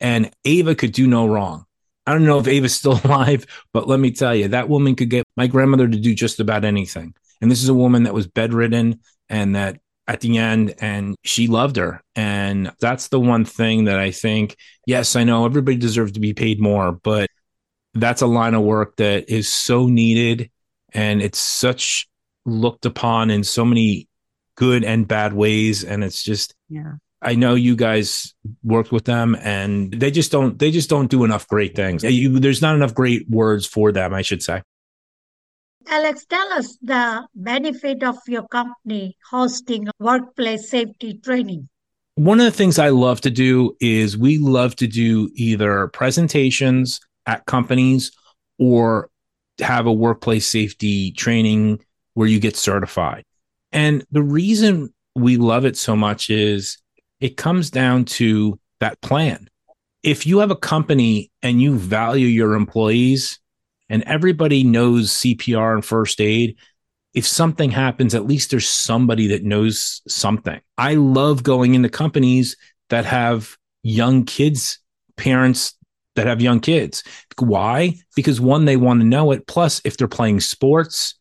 And 0.00 0.30
Ava 0.44 0.74
could 0.74 0.92
do 0.92 1.06
no 1.06 1.26
wrong. 1.26 1.64
I 2.06 2.12
don't 2.12 2.24
know 2.24 2.38
if 2.38 2.46
Ava's 2.46 2.74
still 2.74 3.00
alive, 3.04 3.46
but 3.72 3.88
let 3.88 3.98
me 3.98 4.12
tell 4.12 4.34
you, 4.34 4.48
that 4.48 4.68
woman 4.68 4.94
could 4.94 5.10
get 5.10 5.24
my 5.36 5.48
grandmother 5.48 5.88
to 5.88 5.98
do 5.98 6.14
just 6.14 6.38
about 6.38 6.64
anything. 6.64 7.14
And 7.40 7.50
this 7.50 7.62
is 7.62 7.68
a 7.68 7.74
woman 7.74 8.04
that 8.04 8.14
was 8.14 8.26
bedridden 8.26 9.00
and 9.28 9.56
that 9.56 9.80
at 10.08 10.20
the 10.20 10.38
end 10.38 10.74
and 10.78 11.16
she 11.24 11.48
loved 11.48 11.76
her 11.76 12.00
and 12.14 12.72
that's 12.80 13.08
the 13.08 13.20
one 13.20 13.44
thing 13.44 13.84
that 13.84 13.98
i 13.98 14.10
think 14.10 14.56
yes 14.86 15.16
i 15.16 15.24
know 15.24 15.44
everybody 15.44 15.76
deserves 15.76 16.12
to 16.12 16.20
be 16.20 16.32
paid 16.32 16.60
more 16.60 16.92
but 16.92 17.28
that's 17.94 18.22
a 18.22 18.26
line 18.26 18.54
of 18.54 18.62
work 18.62 18.96
that 18.96 19.28
is 19.28 19.48
so 19.48 19.86
needed 19.86 20.50
and 20.92 21.22
it's 21.22 21.38
such 21.38 22.08
looked 22.44 22.86
upon 22.86 23.30
in 23.30 23.42
so 23.42 23.64
many 23.64 24.08
good 24.56 24.84
and 24.84 25.08
bad 25.08 25.32
ways 25.32 25.82
and 25.82 26.04
it's 26.04 26.22
just 26.22 26.54
yeah 26.68 26.92
I 27.22 27.34
know 27.34 27.54
you 27.54 27.74
guys 27.76 28.34
worked 28.62 28.92
with 28.92 29.04
them 29.04 29.36
and 29.40 29.92
they 29.92 30.10
just 30.10 30.30
don't 30.30 30.58
they 30.58 30.70
just 30.70 30.90
don't 30.90 31.10
do 31.10 31.24
enough 31.24 31.48
great 31.48 31.74
things. 31.74 32.04
You, 32.04 32.38
there's 32.38 32.62
not 32.62 32.76
enough 32.76 32.94
great 32.94 33.28
words 33.28 33.66
for 33.66 33.90
them, 33.90 34.12
I 34.14 34.22
should 34.22 34.42
say. 34.42 34.62
Alex, 35.88 36.26
tell 36.26 36.52
us 36.52 36.76
the 36.82 37.26
benefit 37.34 38.02
of 38.02 38.16
your 38.26 38.46
company 38.48 39.16
hosting 39.30 39.86
workplace 39.98 40.68
safety 40.68 41.18
training. 41.18 41.68
One 42.16 42.40
of 42.40 42.46
the 42.46 42.50
things 42.50 42.78
I 42.78 42.88
love 42.88 43.20
to 43.22 43.30
do 43.30 43.76
is 43.80 44.16
we 44.16 44.38
love 44.38 44.74
to 44.76 44.86
do 44.86 45.30
either 45.34 45.88
presentations 45.88 47.00
at 47.26 47.46
companies 47.46 48.10
or 48.58 49.10
have 49.60 49.86
a 49.86 49.92
workplace 49.92 50.46
safety 50.46 51.12
training 51.12 51.84
where 52.14 52.28
you 52.28 52.40
get 52.40 52.56
certified. 52.56 53.24
And 53.72 54.04
the 54.10 54.22
reason 54.22 54.92
we 55.14 55.36
love 55.36 55.64
it 55.64 55.76
so 55.76 55.94
much 55.94 56.30
is 56.30 56.78
it 57.20 57.36
comes 57.36 57.70
down 57.70 58.06
to 58.06 58.58
that 58.80 59.00
plan. 59.02 59.48
If 60.02 60.26
you 60.26 60.38
have 60.38 60.50
a 60.50 60.56
company 60.56 61.30
and 61.42 61.60
you 61.60 61.76
value 61.76 62.26
your 62.26 62.54
employees, 62.54 63.38
and 63.88 64.02
everybody 64.04 64.64
knows 64.64 65.10
CPR 65.12 65.74
and 65.74 65.84
first 65.84 66.20
aid. 66.20 66.56
If 67.14 67.26
something 67.26 67.70
happens, 67.70 68.14
at 68.14 68.26
least 68.26 68.50
there's 68.50 68.68
somebody 68.68 69.28
that 69.28 69.44
knows 69.44 70.02
something. 70.06 70.60
I 70.76 70.94
love 70.94 71.42
going 71.42 71.74
into 71.74 71.88
companies 71.88 72.56
that 72.90 73.04
have 73.06 73.56
young 73.82 74.24
kids, 74.24 74.78
parents 75.16 75.74
that 76.16 76.26
have 76.26 76.40
young 76.40 76.60
kids. 76.60 77.04
Why? 77.38 77.94
Because 78.14 78.40
one, 78.40 78.64
they 78.64 78.76
want 78.76 79.00
to 79.00 79.06
know 79.06 79.30
it. 79.30 79.46
Plus, 79.46 79.80
if 79.84 79.96
they're 79.96 80.08
playing 80.08 80.40
sports, 80.40 81.14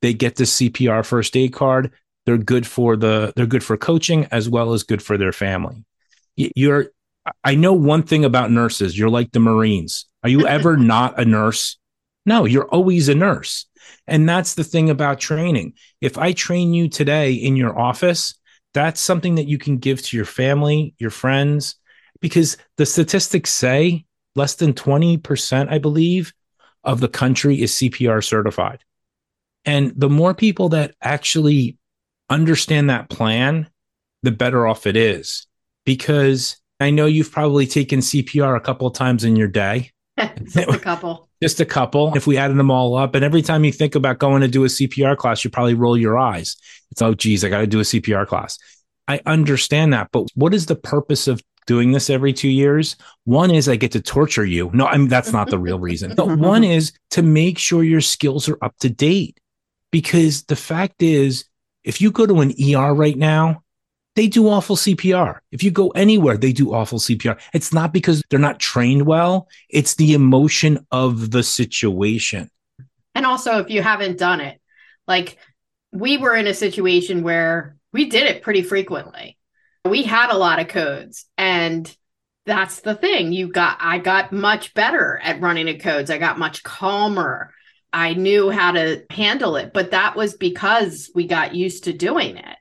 they 0.00 0.14
get 0.14 0.36
the 0.36 0.44
CPR 0.44 1.04
first 1.04 1.36
aid 1.36 1.52
card. 1.52 1.92
They're 2.26 2.38
good 2.38 2.66
for 2.66 2.96
the 2.96 3.32
they're 3.36 3.46
good 3.46 3.64
for 3.64 3.76
coaching 3.76 4.26
as 4.30 4.48
well 4.48 4.72
as 4.72 4.82
good 4.82 5.02
for 5.02 5.18
their 5.18 5.32
family. 5.32 5.84
You're 6.36 6.90
I 7.42 7.54
know 7.54 7.72
one 7.72 8.02
thing 8.02 8.24
about 8.24 8.50
nurses. 8.50 8.98
You're 8.98 9.10
like 9.10 9.32
the 9.32 9.40
Marines. 9.40 10.06
Are 10.22 10.28
you 10.28 10.46
ever 10.46 10.76
not 10.76 11.18
a 11.18 11.24
nurse? 11.24 11.78
No, 12.26 12.44
you're 12.44 12.68
always 12.68 13.08
a 13.08 13.14
nurse. 13.14 13.66
And 14.06 14.28
that's 14.28 14.54
the 14.54 14.64
thing 14.64 14.90
about 14.90 15.20
training. 15.20 15.74
If 16.00 16.18
I 16.18 16.32
train 16.32 16.72
you 16.74 16.88
today 16.88 17.32
in 17.32 17.56
your 17.56 17.78
office, 17.78 18.34
that's 18.72 19.00
something 19.00 19.36
that 19.36 19.46
you 19.46 19.58
can 19.58 19.78
give 19.78 20.02
to 20.02 20.16
your 20.16 20.26
family, 20.26 20.94
your 20.98 21.10
friends, 21.10 21.76
because 22.20 22.56
the 22.76 22.86
statistics 22.86 23.50
say 23.50 24.04
less 24.34 24.54
than 24.54 24.72
20%, 24.72 25.68
I 25.70 25.78
believe, 25.78 26.32
of 26.82 27.00
the 27.00 27.08
country 27.08 27.60
is 27.62 27.72
CPR 27.72 28.22
certified. 28.22 28.82
And 29.64 29.92
the 29.96 30.10
more 30.10 30.34
people 30.34 30.70
that 30.70 30.94
actually 31.00 31.78
understand 32.28 32.90
that 32.90 33.08
plan, 33.08 33.68
the 34.22 34.32
better 34.32 34.66
off 34.66 34.86
it 34.86 34.96
is. 34.96 35.46
Because 35.86 36.56
I 36.80 36.90
know 36.90 37.06
you've 37.06 37.32
probably 37.32 37.66
taken 37.66 38.00
CPR 38.00 38.56
a 38.56 38.60
couple 38.60 38.86
of 38.86 38.94
times 38.94 39.24
in 39.24 39.36
your 39.36 39.48
day. 39.48 39.92
Just 40.44 40.56
a 40.56 40.78
couple. 40.78 41.28
Just 41.42 41.60
a 41.60 41.64
couple. 41.64 42.14
If 42.14 42.26
we 42.26 42.36
added 42.36 42.56
them 42.56 42.70
all 42.70 42.96
up, 42.96 43.14
and 43.14 43.24
every 43.24 43.42
time 43.42 43.64
you 43.64 43.72
think 43.72 43.94
about 43.94 44.18
going 44.18 44.42
to 44.42 44.48
do 44.48 44.64
a 44.64 44.68
CPR 44.68 45.16
class, 45.16 45.44
you 45.44 45.50
probably 45.50 45.74
roll 45.74 45.96
your 45.96 46.18
eyes. 46.18 46.56
It's 46.90 47.02
oh, 47.02 47.14
geez, 47.14 47.44
I 47.44 47.48
got 47.48 47.60
to 47.60 47.66
do 47.66 47.80
a 47.80 47.84
CPR 47.84 48.26
class. 48.26 48.58
I 49.08 49.20
understand 49.26 49.92
that, 49.92 50.08
but 50.12 50.28
what 50.34 50.54
is 50.54 50.66
the 50.66 50.76
purpose 50.76 51.28
of 51.28 51.42
doing 51.66 51.92
this 51.92 52.08
every 52.08 52.32
two 52.32 52.48
years? 52.48 52.96
One 53.24 53.50
is 53.50 53.68
I 53.68 53.76
get 53.76 53.92
to 53.92 54.00
torture 54.00 54.44
you. 54.44 54.70
No, 54.72 54.86
I 54.86 54.96
mean 54.96 55.08
that's 55.08 55.32
not 55.32 55.50
the 55.50 55.58
real 55.58 55.78
reason. 55.78 56.14
But 56.14 56.38
one 56.38 56.64
is 56.64 56.92
to 57.10 57.22
make 57.22 57.58
sure 57.58 57.82
your 57.82 58.00
skills 58.00 58.48
are 58.48 58.58
up 58.62 58.74
to 58.80 58.88
date. 58.88 59.38
Because 59.90 60.44
the 60.44 60.56
fact 60.56 61.02
is, 61.02 61.44
if 61.84 62.00
you 62.00 62.10
go 62.10 62.26
to 62.26 62.40
an 62.40 62.52
ER 62.52 62.94
right 62.94 63.16
now, 63.16 63.63
they 64.16 64.28
do 64.28 64.48
awful 64.48 64.76
CPR. 64.76 65.38
If 65.50 65.62
you 65.62 65.70
go 65.70 65.88
anywhere, 65.90 66.36
they 66.36 66.52
do 66.52 66.72
awful 66.72 66.98
CPR. 66.98 67.38
It's 67.52 67.72
not 67.72 67.92
because 67.92 68.22
they're 68.30 68.38
not 68.38 68.60
trained 68.60 69.06
well, 69.06 69.48
it's 69.68 69.94
the 69.96 70.14
emotion 70.14 70.86
of 70.90 71.30
the 71.30 71.42
situation. 71.42 72.50
And 73.14 73.26
also, 73.26 73.58
if 73.58 73.70
you 73.70 73.82
haven't 73.82 74.18
done 74.18 74.40
it, 74.40 74.60
like 75.06 75.38
we 75.92 76.16
were 76.16 76.34
in 76.34 76.46
a 76.46 76.54
situation 76.54 77.22
where 77.22 77.76
we 77.92 78.06
did 78.06 78.26
it 78.26 78.42
pretty 78.42 78.62
frequently. 78.62 79.36
We 79.84 80.02
had 80.02 80.30
a 80.30 80.38
lot 80.38 80.60
of 80.60 80.68
codes 80.68 81.26
and 81.36 81.94
that's 82.46 82.80
the 82.80 82.94
thing. 82.94 83.32
You 83.32 83.48
got 83.48 83.78
I 83.80 83.98
got 83.98 84.32
much 84.32 84.74
better 84.74 85.18
at 85.22 85.40
running 85.40 85.66
the 85.66 85.78
codes. 85.78 86.10
I 86.10 86.18
got 86.18 86.38
much 86.38 86.62
calmer. 86.62 87.52
I 87.92 88.14
knew 88.14 88.50
how 88.50 88.72
to 88.72 89.04
handle 89.10 89.56
it, 89.56 89.72
but 89.72 89.92
that 89.92 90.16
was 90.16 90.34
because 90.34 91.10
we 91.14 91.26
got 91.26 91.54
used 91.54 91.84
to 91.84 91.92
doing 91.92 92.36
it. 92.36 92.56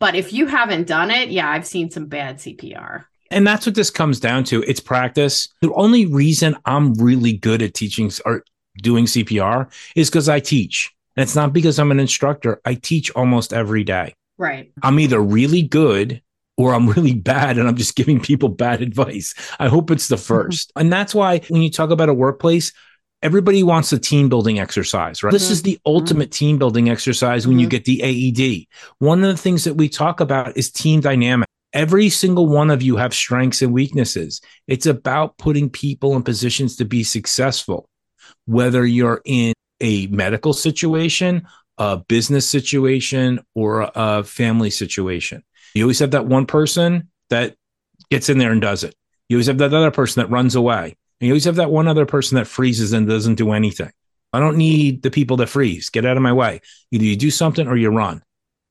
But 0.00 0.16
if 0.16 0.32
you 0.32 0.46
haven't 0.46 0.88
done 0.88 1.10
it, 1.10 1.30
yeah, 1.30 1.48
I've 1.48 1.66
seen 1.66 1.90
some 1.90 2.06
bad 2.06 2.38
CPR. 2.38 3.04
And 3.30 3.46
that's 3.46 3.66
what 3.66 3.76
this 3.76 3.90
comes 3.90 4.18
down 4.18 4.44
to. 4.44 4.62
It's 4.62 4.80
practice. 4.80 5.48
The 5.60 5.72
only 5.74 6.06
reason 6.06 6.56
I'm 6.64 6.94
really 6.94 7.34
good 7.34 7.62
at 7.62 7.74
teaching 7.74 8.10
or 8.24 8.42
doing 8.82 9.04
CPR 9.04 9.70
is 9.94 10.10
because 10.10 10.28
I 10.28 10.40
teach. 10.40 10.92
And 11.16 11.22
it's 11.22 11.36
not 11.36 11.52
because 11.52 11.78
I'm 11.78 11.92
an 11.92 12.00
instructor. 12.00 12.60
I 12.64 12.74
teach 12.74 13.10
almost 13.12 13.52
every 13.52 13.84
day. 13.84 14.14
Right. 14.38 14.72
I'm 14.82 14.98
either 14.98 15.20
really 15.20 15.62
good 15.62 16.22
or 16.56 16.74
I'm 16.74 16.88
really 16.88 17.14
bad 17.32 17.58
and 17.58 17.68
I'm 17.68 17.76
just 17.76 17.94
giving 17.94 18.20
people 18.20 18.48
bad 18.48 18.82
advice. 18.82 19.34
I 19.60 19.68
hope 19.68 19.90
it's 19.90 20.08
the 20.08 20.16
1st 20.16 20.48
mm-hmm. 20.48 20.80
And 20.80 20.92
that's 20.92 21.14
why 21.14 21.40
when 21.48 21.62
you 21.62 21.70
talk 21.70 21.90
about 21.90 22.08
a 22.08 22.14
workplace, 22.14 22.72
everybody 23.22 23.62
wants 23.62 23.92
a 23.92 23.98
team 23.98 24.28
building 24.28 24.58
exercise, 24.58 25.22
right? 25.22 25.30
Mm-hmm. 25.30 25.34
This 25.34 25.50
is 25.50 25.62
the 25.62 25.74
mm-hmm. 25.74 25.92
ultimate 25.94 26.30
team 26.30 26.58
building 26.58 26.88
exercise 26.88 27.46
when 27.46 27.56
mm-hmm. 27.56 27.60
you 27.60 27.68
get 27.68 27.84
the 27.84 28.02
AED. 28.02 28.66
One 28.98 29.22
of 29.22 29.30
the 29.30 29.40
things 29.40 29.64
that 29.64 29.74
we 29.74 29.88
talk 29.88 30.20
about 30.20 30.56
is 30.56 30.70
team 30.70 31.00
dynamic. 31.00 31.48
Every 31.72 32.08
single 32.08 32.48
one 32.48 32.70
of 32.70 32.82
you 32.82 32.96
have 32.96 33.14
strengths 33.14 33.62
and 33.62 33.72
weaknesses. 33.72 34.40
It's 34.66 34.86
about 34.86 35.38
putting 35.38 35.70
people 35.70 36.16
in 36.16 36.22
positions 36.22 36.76
to 36.76 36.84
be 36.84 37.04
successful, 37.04 37.88
whether 38.46 38.84
you're 38.84 39.22
in 39.24 39.52
a 39.80 40.08
medical 40.08 40.52
situation, 40.52 41.46
a 41.78 41.98
business 41.98 42.48
situation, 42.48 43.40
or 43.54 43.90
a 43.94 44.24
family 44.24 44.70
situation. 44.70 45.44
You 45.74 45.84
always 45.84 46.00
have 46.00 46.10
that 46.10 46.26
one 46.26 46.46
person 46.46 47.08
that 47.30 47.54
gets 48.10 48.28
in 48.28 48.38
there 48.38 48.50
and 48.50 48.60
does 48.60 48.82
it. 48.82 48.94
You 49.28 49.36
always 49.36 49.46
have 49.46 49.58
that 49.58 49.72
other 49.72 49.92
person 49.92 50.20
that 50.20 50.30
runs 50.30 50.56
away. 50.56 50.96
And 51.20 51.26
you 51.26 51.32
always 51.32 51.44
have 51.44 51.56
that 51.56 51.70
one 51.70 51.88
other 51.88 52.06
person 52.06 52.36
that 52.36 52.46
freezes 52.46 52.92
and 52.92 53.06
doesn't 53.06 53.34
do 53.34 53.52
anything. 53.52 53.92
I 54.32 54.40
don't 54.40 54.56
need 54.56 55.02
the 55.02 55.10
people 55.10 55.36
that 55.38 55.48
freeze. 55.48 55.90
Get 55.90 56.06
out 56.06 56.16
of 56.16 56.22
my 56.22 56.32
way. 56.32 56.60
Either 56.92 57.04
you 57.04 57.16
do 57.16 57.30
something 57.30 57.66
or 57.66 57.76
you 57.76 57.90
run. 57.90 58.22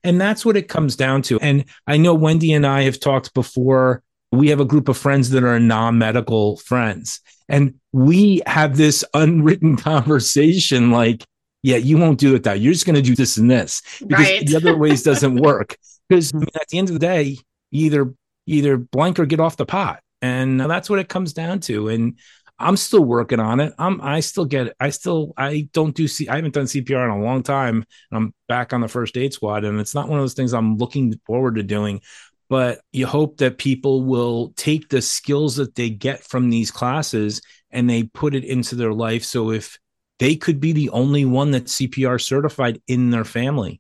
And 0.04 0.20
that's 0.20 0.46
what 0.46 0.56
it 0.56 0.70
comes 0.70 0.96
down 0.96 1.22
to. 1.24 1.40
And 1.42 1.66
I 1.86 1.98
know 1.98 2.14
Wendy 2.14 2.54
and 2.54 2.66
I 2.66 2.84
have 2.84 3.00
talked 3.00 3.34
before. 3.34 4.02
We 4.32 4.50
have 4.50 4.60
a 4.60 4.66
group 4.66 4.88
of 4.88 4.98
friends 4.98 5.32
that 5.32 5.44
are 5.44 5.60
non 5.60 5.98
medical 5.98 6.58
friends. 6.58 7.20
And 7.50 7.76
we 7.92 8.42
have 8.46 8.78
this 8.78 9.04
unwritten 9.14 9.76
conversation 9.76 10.92
like, 10.92 11.26
yeah, 11.62 11.78
you 11.78 11.98
won't 11.98 12.20
do 12.20 12.36
it 12.36 12.44
that. 12.44 12.62
You're 12.62 12.74
just 12.74 12.86
going 12.86 12.96
to 12.96 13.02
do 13.02 13.16
this 13.16 13.38
and 13.38 13.52
this 13.52 13.82
because 14.00 14.26
right. 14.26 14.48
the 14.48 14.56
other 14.56 14.78
ways 14.78 15.04
doesn't 15.04 15.36
work. 15.42 15.78
Because 16.08 16.34
I 16.34 16.38
mean, 16.38 16.48
at 16.56 16.68
the 16.70 16.78
end 16.78 16.90
of 16.90 16.94
the 16.94 17.00
day, 17.00 17.38
either 17.72 18.14
either 18.46 18.78
blank 18.78 19.20
or 19.20 19.26
get 19.26 19.42
off 19.42 19.58
the 19.58 19.66
pot, 19.66 20.02
and 20.22 20.60
that's 20.60 20.90
what 20.90 21.00
it 21.00 21.10
comes 21.10 21.34
down 21.34 21.60
to. 21.62 21.90
And 21.90 22.18
I'm 22.60 22.76
still 22.76 23.04
working 23.04 23.40
on 23.40 23.62
it. 23.62 23.74
I'm 23.80 24.02
I 24.02 24.20
still 24.20 24.46
get 24.46 24.76
I 24.80 24.90
still 24.90 25.34
I 25.38 25.70
don't 25.72 25.96
do 25.96 26.08
C 26.08 26.28
I 26.28 26.36
haven't 26.36 26.54
done 26.54 26.66
CPR 26.66 27.06
in 27.06 27.22
a 27.22 27.24
long 27.24 27.42
time. 27.42 27.86
I'm 28.12 28.34
back 28.48 28.74
on 28.74 28.82
the 28.82 28.88
first 28.88 29.16
aid 29.18 29.34
squad 29.34 29.64
and 29.64 29.80
it's 29.80 29.96
not 29.96 30.10
one 30.10 30.20
of 30.20 30.24
those 30.24 30.34
things 30.34 30.54
I'm 30.54 30.78
looking 30.78 31.18
forward 31.26 31.56
to 31.56 31.64
doing. 31.64 32.02
But 32.50 32.82
you 32.92 33.08
hope 33.08 33.38
that 33.38 33.60
people 33.60 34.04
will 34.04 34.54
take 34.58 34.90
the 34.90 35.02
skills 35.02 35.56
that 35.58 35.76
they 35.76 35.90
get 35.90 36.24
from 36.24 36.50
these 36.50 36.72
classes 36.72 37.42
and 37.72 37.90
they 37.90 38.04
put 38.04 38.36
it 38.36 38.44
into 38.44 38.76
their 38.76 38.94
life. 38.94 39.24
So 39.24 39.52
if 39.52 39.78
they 40.18 40.36
could 40.36 40.60
be 40.60 40.74
the 40.74 40.90
only 40.90 41.24
one 41.24 41.52
that's 41.52 41.78
CPR 41.78 42.22
certified 42.22 42.82
in 42.88 43.10
their 43.12 43.24
family 43.24 43.80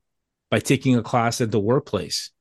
by 0.49 0.59
taking 0.59 0.95
a 0.95 1.03
class 1.03 1.41
at 1.41 1.51
the 1.51 1.59
workplace. 1.59 2.31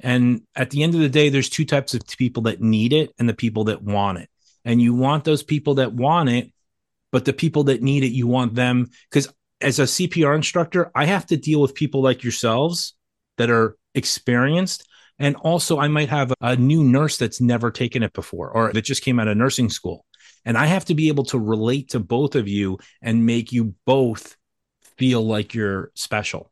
And 0.00 0.42
at 0.56 0.70
the 0.70 0.82
end 0.82 0.94
of 0.94 1.00
the 1.00 1.08
day, 1.08 1.28
there's 1.28 1.48
two 1.48 1.64
types 1.64 1.94
of 1.94 2.02
people 2.18 2.44
that 2.44 2.60
need 2.60 2.92
it 2.92 3.12
and 3.18 3.28
the 3.28 3.34
people 3.34 3.64
that 3.64 3.80
want 3.80 4.18
it 4.18 4.28
and 4.64 4.80
you 4.80 4.94
want 4.94 5.24
those 5.24 5.42
people 5.42 5.74
that 5.74 5.92
want 5.92 6.28
it 6.28 6.52
but 7.12 7.24
the 7.24 7.32
people 7.32 7.64
that 7.64 7.82
need 7.82 8.02
it 8.02 8.12
you 8.12 8.26
want 8.26 8.54
them 8.54 8.88
because 9.10 9.32
as 9.60 9.78
a 9.78 9.84
cpr 9.84 10.34
instructor 10.34 10.90
i 10.94 11.04
have 11.04 11.26
to 11.26 11.36
deal 11.36 11.60
with 11.60 11.74
people 11.74 12.02
like 12.02 12.22
yourselves 12.22 12.94
that 13.36 13.50
are 13.50 13.76
experienced. 13.94 14.88
And 15.18 15.36
also 15.36 15.78
i 15.78 15.88
might 15.88 16.08
have 16.08 16.32
a 16.40 16.56
new 16.56 16.82
nurse 16.82 17.16
that's 17.16 17.40
never 17.40 17.70
taken 17.70 18.02
it 18.02 18.12
before 18.12 18.50
or 18.50 18.72
that 18.72 18.82
just 18.82 19.02
came 19.02 19.20
out 19.20 19.28
of 19.28 19.36
nursing 19.36 19.70
school. 19.70 20.04
And 20.44 20.58
i 20.58 20.66
have 20.66 20.84
to 20.86 20.94
be 20.94 21.08
able 21.08 21.24
to 21.26 21.38
relate 21.38 21.90
to 21.90 22.00
both 22.00 22.34
of 22.34 22.48
you 22.48 22.78
and 23.00 23.24
make 23.24 23.52
you 23.52 23.74
both 23.86 24.36
feel 24.96 25.24
like 25.24 25.54
you're 25.54 25.90
special. 25.94 26.50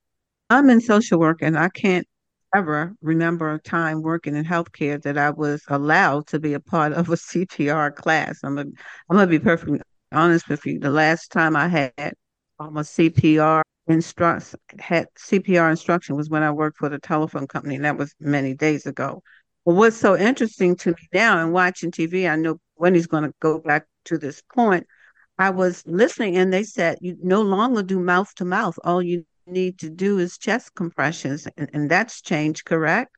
I'm 0.48 0.70
in 0.70 0.80
social 0.80 1.18
work 1.18 1.38
and 1.42 1.58
i 1.58 1.68
can't 1.68 2.06
ever 2.54 2.94
remember 3.02 3.52
a 3.52 3.58
time 3.58 4.02
working 4.02 4.36
in 4.36 4.44
healthcare 4.44 5.00
that 5.02 5.18
I 5.18 5.30
was 5.30 5.62
allowed 5.68 6.26
to 6.28 6.38
be 6.38 6.54
a 6.54 6.60
part 6.60 6.92
of 6.92 7.08
a 7.08 7.16
CPR 7.16 7.94
class. 7.94 8.40
I'm 8.44 8.58
a, 8.58 8.62
I'm 8.62 8.74
gonna 9.10 9.26
be 9.26 9.38
perfectly 9.38 9.80
honest 10.12 10.48
with 10.48 10.64
you. 10.66 10.78
The 10.78 10.90
last 10.90 11.32
time 11.32 11.56
I 11.56 11.68
had 11.68 12.14
um, 12.58 12.76
a 12.76 12.84
CPR 12.84 13.62
instruct 13.88 14.54
had 14.78 15.06
CPR 15.16 15.70
instruction 15.70 16.16
was 16.16 16.30
when 16.30 16.42
I 16.42 16.50
worked 16.50 16.78
for 16.78 16.88
the 16.88 16.98
telephone 16.98 17.46
company, 17.46 17.76
and 17.76 17.84
that 17.84 17.98
was 17.98 18.14
many 18.20 18.54
days 18.54 18.86
ago. 18.86 19.22
But 19.64 19.74
what's 19.74 19.96
so 19.96 20.16
interesting 20.16 20.76
to 20.76 20.90
me 20.90 21.08
now 21.12 21.38
and 21.42 21.52
watching 21.52 21.90
TV, 21.90 22.28
I 22.28 22.36
know 22.36 22.58
when 22.74 22.94
he's 22.94 23.06
going 23.06 23.24
to 23.24 23.32
go 23.40 23.58
back 23.60 23.86
to 24.06 24.18
this 24.18 24.42
point. 24.54 24.86
I 25.38 25.50
was 25.50 25.82
listening 25.86 26.36
and 26.36 26.52
they 26.52 26.62
said 26.62 26.98
you 27.00 27.16
no 27.22 27.42
longer 27.42 27.82
do 27.82 27.98
mouth 28.00 28.32
to 28.36 28.44
mouth. 28.44 28.78
All 28.84 29.02
you 29.02 29.24
need 29.46 29.78
to 29.80 29.90
do 29.90 30.18
is 30.18 30.38
chest 30.38 30.74
compressions, 30.74 31.46
and, 31.56 31.70
and 31.72 31.90
that's 31.90 32.22
changed, 32.22 32.64
correct? 32.64 33.16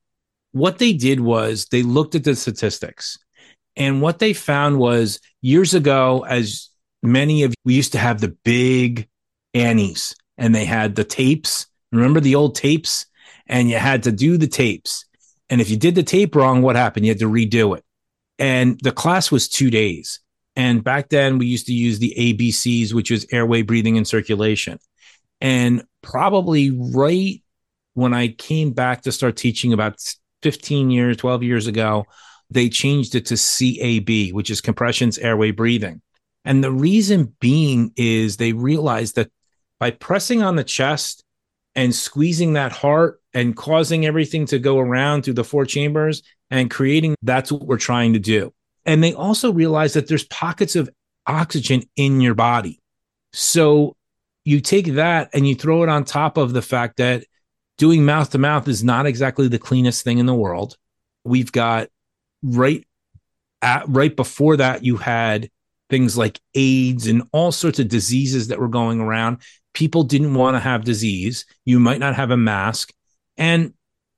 What 0.53 0.79
they 0.79 0.93
did 0.93 1.21
was 1.21 1.67
they 1.67 1.83
looked 1.83 2.15
at 2.15 2.25
the 2.25 2.37
statistics. 2.37 3.19
And 3.77 4.01
what 4.01 4.21
they 4.21 4.33
found 4.33 4.79
was 4.79 5.21
years 5.43 5.75
ago, 5.75 6.25
as 6.29 6.71
many 7.03 7.43
of 7.43 7.55
we 7.65 7.75
used 7.75 7.93
to 7.93 7.99
have 7.99 8.21
the 8.21 8.37
big 8.45 9.09
Annies 9.53 10.15
and 10.39 10.55
they 10.55 10.65
had 10.65 10.95
the 10.95 11.05
tapes. 11.05 11.67
Remember 11.93 12.21
the 12.21 12.35
old 12.35 12.55
tapes? 12.55 13.07
And 13.47 13.69
you 13.69 13.77
had 13.77 14.05
to 14.05 14.13
do 14.13 14.37
the 14.37 14.47
tapes. 14.47 15.05
And 15.51 15.61
if 15.61 15.71
you 15.71 15.77
did 15.77 15.95
the 15.95 16.03
tape 16.03 16.35
wrong, 16.35 16.63
what 16.63 16.77
happened? 16.77 17.05
You 17.05 17.11
had 17.11 17.19
to 17.19 17.31
redo 17.31 17.77
it. 17.77 17.85
And 18.39 18.81
the 18.83 18.93
class 18.93 19.31
was 19.31 19.49
two 19.49 19.71
days. 19.71 20.21
And 20.57 20.83
back 20.83 21.09
then 21.09 21.39
we 21.39 21.47
used 21.47 21.67
to 21.67 21.75
use 21.75 21.99
the 21.99 22.15
ABCs, 22.17 22.95
which 22.95 23.11
was 23.11 23.27
airway, 23.31 23.63
breathing, 23.63 23.97
and 23.97 24.07
circulation. 24.07 24.79
And 25.41 25.85
probably 26.05 26.71
right 26.71 27.43
when 27.95 28.15
I 28.15 28.29
came 28.29 28.73
back 28.73 29.03
to 29.03 29.13
start 29.13 29.37
teaching 29.37 29.73
about 29.73 29.97
15 30.43 30.91
years, 30.91 31.17
12 31.17 31.43
years 31.43 31.67
ago, 31.67 32.05
they 32.51 32.69
changed 32.69 33.15
it 33.15 33.27
to 33.27 33.37
CAB, 33.37 34.35
which 34.35 34.51
is 34.51 34.61
compressions, 34.61 35.19
airway, 35.19 35.51
breathing. 35.51 36.03
And 36.45 36.63
the 36.63 36.71
reason 36.71 37.35
being 37.41 37.93
is 37.97 38.37
they 38.37 38.53
realized 38.53 39.17
that 39.17 39.31
by 39.81 39.91
pressing 39.91 40.43
on 40.43 40.57
the 40.57 40.65
chest 40.65 41.25
and 41.75 41.95
squeezing 41.95 42.53
that 42.53 42.73
heart 42.73 43.21
and 43.33 43.57
causing 43.57 44.07
everything 44.07 44.47
to 44.47 44.59
go 44.59 44.79
around 44.79 45.23
through 45.23 45.35
the 45.35 45.45
four 45.45 45.65
chambers 45.65 46.23
and 46.51 46.71
creating 46.71 47.17
that's 47.23 47.51
what 47.51 47.67
we're 47.67 47.79
trying 47.79 48.13
to 48.13 48.19
do. 48.19 48.53
And 48.85 49.03
they 49.03 49.15
also 49.15 49.53
realized 49.53 49.95
that 49.97 50.07
there's 50.09 50.25
pockets 50.25 50.77
of 50.77 50.91
oxygen 51.27 51.83
in 51.97 52.21
your 52.21 52.35
body. 52.35 52.81
So 53.33 53.97
you 54.45 54.61
take 54.61 54.87
that 54.95 55.31
and 55.33 55.49
you 55.49 55.55
throw 55.55 55.83
it 55.83 55.89
on 55.89 56.05
top 56.05 56.37
of 56.37 56.53
the 56.53 56.63
fact 56.63 56.99
that 56.99 57.25
doing 57.79 58.05
mouth 58.05 58.31
to 58.31 58.39
mouth 58.39 58.69
is 58.69 58.85
not 58.85 59.07
exactly 59.07 59.49
the 59.49 59.59
cleanest 59.59 60.05
thing 60.05 60.19
in 60.19 60.27
the 60.27 60.35
world. 60.35 60.77
We've 61.25 61.51
got 61.51 61.89
right 62.43 62.87
at 63.63 63.89
right 63.89 64.15
before 64.15 64.59
that 64.59 64.85
you 64.85 64.97
had 64.97 65.51
things 65.91 66.17
like 66.17 66.41
AIDS 66.55 67.07
and 67.07 67.23
all 67.33 67.53
sorts 67.53 67.79
of 67.79 67.89
diseases 67.89 68.49
that 68.49 68.59
were 68.59 68.69
going 68.69 69.01
around. 69.01 69.39
People 69.73 70.03
didn't 70.03 70.35
want 70.35 70.55
to 70.55 70.61
have 70.61 70.85
disease. 70.85 71.47
You 71.65 71.81
might 71.81 71.99
not 71.99 72.15
have 72.15 72.31
a 72.31 72.37
mask. 72.37 72.93
And 73.37 73.73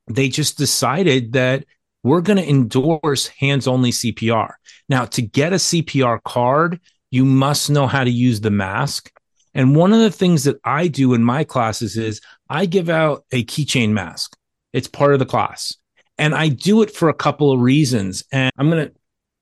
they 0.07 0.29
just 0.29 0.57
decided 0.57 1.33
that 1.33 1.65
we're 2.03 2.21
going 2.21 2.37
to 2.37 2.49
endorse 2.49 3.27
hands 3.27 3.67
only 3.67 3.91
CPR. 3.91 4.53
Now, 4.87 5.05
to 5.05 5.21
get 5.21 5.53
a 5.53 5.57
CPR 5.57 6.23
card, 6.23 6.79
you 7.11 7.25
must 7.25 7.69
know 7.69 7.87
how 7.87 8.03
to 8.03 8.09
use 8.09 8.39
the 8.39 8.51
mask. 8.51 9.11
And 9.57 9.75
one 9.75 9.91
of 9.91 9.99
the 9.99 10.11
things 10.11 10.43
that 10.43 10.59
I 10.63 10.87
do 10.87 11.15
in 11.15 11.23
my 11.23 11.43
classes 11.43 11.97
is 11.97 12.21
I 12.47 12.67
give 12.67 12.89
out 12.89 13.25
a 13.31 13.43
keychain 13.43 13.89
mask. 13.89 14.37
It's 14.71 14.87
part 14.87 15.13
of 15.13 15.19
the 15.19 15.25
class. 15.25 15.75
And 16.19 16.35
I 16.35 16.49
do 16.49 16.83
it 16.83 16.91
for 16.91 17.09
a 17.09 17.13
couple 17.13 17.51
of 17.51 17.59
reasons. 17.59 18.23
And 18.31 18.51
I'm 18.55 18.69
going 18.69 18.85
to, 18.85 18.93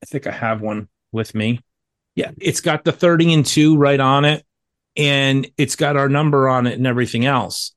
I 0.02 0.06
think 0.06 0.26
I 0.26 0.32
have 0.32 0.62
one 0.62 0.88
with 1.12 1.36
me. 1.36 1.60
Yeah, 2.16 2.32
it's 2.40 2.62
got 2.62 2.86
the 2.86 2.94
30 2.94 3.34
and 3.34 3.46
2 3.46 3.76
right 3.76 4.00
on 4.00 4.24
it. 4.24 4.46
And 4.96 5.52
it's 5.58 5.76
got 5.76 5.98
our 5.98 6.08
number 6.08 6.48
on 6.48 6.66
it 6.66 6.76
and 6.76 6.88
everything 6.88 7.26
else. 7.26 7.74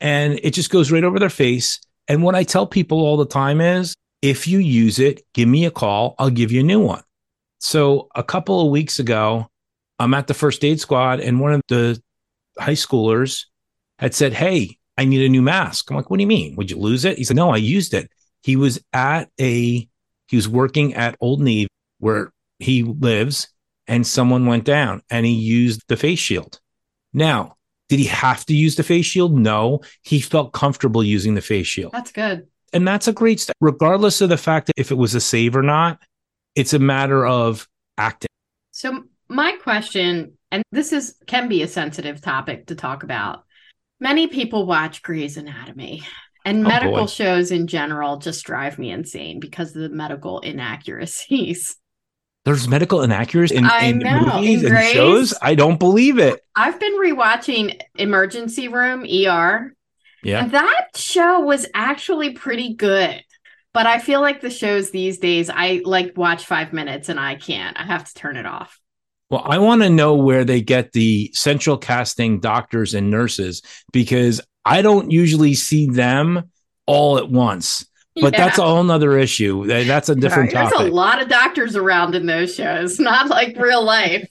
And 0.00 0.40
it 0.42 0.54
just 0.54 0.70
goes 0.70 0.90
right 0.90 1.04
over 1.04 1.20
their 1.20 1.30
face. 1.30 1.78
And 2.08 2.24
what 2.24 2.34
I 2.34 2.42
tell 2.42 2.66
people 2.66 2.98
all 2.98 3.16
the 3.16 3.26
time 3.26 3.60
is 3.60 3.94
if 4.22 4.48
you 4.48 4.58
use 4.58 4.98
it, 4.98 5.22
give 5.34 5.48
me 5.48 5.66
a 5.66 5.70
call. 5.70 6.16
I'll 6.18 6.30
give 6.30 6.50
you 6.50 6.60
a 6.60 6.64
new 6.64 6.80
one. 6.80 7.04
So 7.60 8.08
a 8.16 8.24
couple 8.24 8.60
of 8.60 8.72
weeks 8.72 8.98
ago, 8.98 9.46
I'm 9.98 10.14
at 10.14 10.26
the 10.26 10.34
first 10.34 10.64
aid 10.64 10.80
squad, 10.80 11.20
and 11.20 11.40
one 11.40 11.52
of 11.52 11.62
the 11.68 12.00
high 12.58 12.72
schoolers 12.72 13.44
had 13.98 14.14
said, 14.14 14.32
Hey, 14.32 14.78
I 14.98 15.04
need 15.04 15.24
a 15.24 15.28
new 15.28 15.42
mask. 15.42 15.90
I'm 15.90 15.96
like, 15.96 16.10
What 16.10 16.18
do 16.18 16.22
you 16.22 16.28
mean? 16.28 16.56
Would 16.56 16.70
you 16.70 16.78
lose 16.78 17.04
it? 17.04 17.18
He 17.18 17.24
said, 17.24 17.36
No, 17.36 17.50
I 17.50 17.56
used 17.56 17.94
it. 17.94 18.10
He 18.42 18.56
was 18.56 18.80
at 18.92 19.30
a, 19.40 19.88
he 20.28 20.36
was 20.36 20.48
working 20.48 20.94
at 20.94 21.16
Old 21.20 21.40
Navy 21.40 21.68
where 21.98 22.32
he 22.58 22.82
lives, 22.82 23.48
and 23.86 24.06
someone 24.06 24.46
went 24.46 24.64
down 24.64 25.02
and 25.10 25.24
he 25.24 25.32
used 25.32 25.82
the 25.88 25.96
face 25.96 26.18
shield. 26.18 26.60
Now, 27.12 27.56
did 27.88 27.98
he 27.98 28.06
have 28.06 28.44
to 28.46 28.54
use 28.54 28.76
the 28.76 28.82
face 28.82 29.06
shield? 29.06 29.38
No, 29.38 29.80
he 30.02 30.20
felt 30.20 30.52
comfortable 30.52 31.04
using 31.04 31.34
the 31.34 31.40
face 31.40 31.66
shield. 31.66 31.92
That's 31.92 32.12
good. 32.12 32.48
And 32.72 32.86
that's 32.86 33.06
a 33.08 33.12
great 33.12 33.40
step, 33.40 33.56
regardless 33.60 34.20
of 34.20 34.28
the 34.28 34.36
fact 34.36 34.66
that 34.66 34.74
if 34.76 34.90
it 34.90 34.96
was 34.96 35.14
a 35.14 35.20
save 35.20 35.56
or 35.56 35.62
not, 35.62 36.00
it's 36.54 36.72
a 36.72 36.78
matter 36.78 37.24
of 37.24 37.68
acting. 37.96 38.28
So, 38.72 39.04
my 39.28 39.52
question, 39.62 40.36
and 40.50 40.62
this 40.72 40.92
is 40.92 41.16
can 41.26 41.48
be 41.48 41.62
a 41.62 41.68
sensitive 41.68 42.20
topic 42.20 42.66
to 42.66 42.74
talk 42.74 43.02
about. 43.02 43.44
Many 44.00 44.26
people 44.26 44.66
watch 44.66 45.02
Grey's 45.02 45.36
Anatomy. 45.36 46.02
And 46.44 46.64
oh, 46.64 46.68
medical 46.68 47.00
boy. 47.00 47.06
shows 47.06 47.50
in 47.50 47.66
general 47.66 48.18
just 48.18 48.44
drive 48.44 48.78
me 48.78 48.92
insane 48.92 49.40
because 49.40 49.74
of 49.74 49.82
the 49.82 49.88
medical 49.88 50.38
inaccuracies. 50.40 51.76
There's 52.44 52.68
medical 52.68 53.02
inaccuracies 53.02 53.58
in, 53.58 53.64
in 53.82 53.98
movies 53.98 54.62
in 54.62 54.76
and 54.76 54.86
shows. 54.94 55.34
I 55.42 55.56
don't 55.56 55.80
believe 55.80 56.20
it. 56.20 56.40
I've 56.54 56.78
been 56.78 56.96
rewatching 56.96 57.80
Emergency 57.96 58.68
Room 58.68 59.04
ER. 59.04 59.74
Yeah. 60.22 60.46
That 60.46 60.90
show 60.94 61.40
was 61.40 61.66
actually 61.74 62.34
pretty 62.34 62.74
good. 62.74 63.20
But 63.74 63.86
I 63.86 63.98
feel 63.98 64.20
like 64.20 64.40
the 64.40 64.48
shows 64.48 64.92
these 64.92 65.18
days, 65.18 65.50
I 65.50 65.82
like 65.84 66.16
watch 66.16 66.46
five 66.46 66.72
minutes 66.72 67.08
and 67.08 67.18
I 67.18 67.34
can't. 67.34 67.76
I 67.76 67.82
have 67.82 68.04
to 68.04 68.14
turn 68.14 68.36
it 68.36 68.46
off. 68.46 68.78
Well, 69.30 69.42
I 69.44 69.58
want 69.58 69.82
to 69.82 69.90
know 69.90 70.14
where 70.14 70.44
they 70.44 70.60
get 70.60 70.92
the 70.92 71.30
central 71.32 71.76
casting 71.76 72.38
doctors 72.38 72.94
and 72.94 73.10
nurses 73.10 73.62
because 73.92 74.40
I 74.64 74.82
don't 74.82 75.10
usually 75.10 75.54
see 75.54 75.88
them 75.88 76.50
all 76.86 77.18
at 77.18 77.28
once. 77.28 77.86
But 78.14 78.32
yeah. 78.32 78.46
that's 78.46 78.58
a 78.58 78.62
whole 78.62 78.82
nother 78.82 79.18
issue. 79.18 79.66
That's 79.66 80.08
a 80.08 80.14
different 80.14 80.52
right. 80.54 80.62
topic. 80.62 80.78
There's 80.78 80.90
a 80.90 80.94
lot 80.94 81.20
of 81.20 81.28
doctors 81.28 81.76
around 81.76 82.14
in 82.14 82.26
those 82.26 82.54
shows, 82.54 82.98
not 83.00 83.28
like 83.28 83.56
real 83.58 83.84
life 83.84 84.28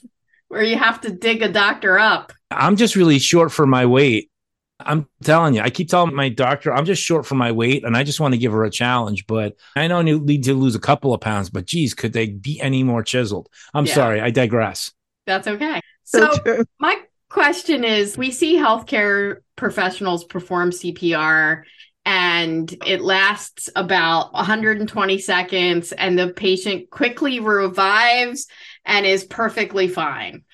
where 0.48 0.62
you 0.62 0.76
have 0.76 1.00
to 1.02 1.10
dig 1.10 1.42
a 1.42 1.48
doctor 1.48 1.98
up. 1.98 2.32
I'm 2.50 2.76
just 2.76 2.96
really 2.96 3.18
short 3.18 3.52
for 3.52 3.66
my 3.66 3.86
weight. 3.86 4.30
I'm 4.78 5.08
telling 5.24 5.54
you, 5.54 5.62
I 5.62 5.70
keep 5.70 5.88
telling 5.88 6.14
my 6.14 6.28
doctor 6.28 6.72
I'm 6.72 6.84
just 6.84 7.02
short 7.02 7.24
for 7.24 7.34
my 7.34 7.52
weight 7.52 7.84
and 7.84 7.96
I 7.96 8.02
just 8.02 8.20
want 8.20 8.34
to 8.34 8.38
give 8.38 8.52
her 8.52 8.64
a 8.64 8.70
challenge. 8.70 9.26
But 9.26 9.56
I 9.74 9.86
know 9.86 9.98
I 9.98 10.02
need 10.02 10.44
to 10.44 10.54
lose 10.54 10.74
a 10.74 10.80
couple 10.80 11.14
of 11.14 11.20
pounds, 11.20 11.50
but 11.50 11.66
geez, 11.66 11.94
could 11.94 12.12
they 12.12 12.28
be 12.28 12.60
any 12.60 12.82
more 12.82 13.02
chiseled? 13.02 13.48
I'm 13.72 13.86
yeah. 13.86 13.94
sorry, 13.94 14.20
I 14.20 14.30
digress. 14.30 14.92
That's 15.26 15.48
okay. 15.48 15.80
So, 16.08 16.30
so 16.44 16.62
my 16.78 17.00
question 17.28 17.82
is 17.82 18.16
we 18.16 18.30
see 18.30 18.54
healthcare 18.54 19.38
professionals 19.56 20.22
perform 20.22 20.70
CPR 20.70 21.64
and 22.04 22.72
it 22.86 23.00
lasts 23.00 23.68
about 23.74 24.32
120 24.32 25.18
seconds 25.18 25.90
and 25.90 26.16
the 26.16 26.28
patient 26.28 26.90
quickly 26.90 27.40
revives 27.40 28.46
and 28.84 29.04
is 29.04 29.24
perfectly 29.24 29.88
fine. 29.88 30.44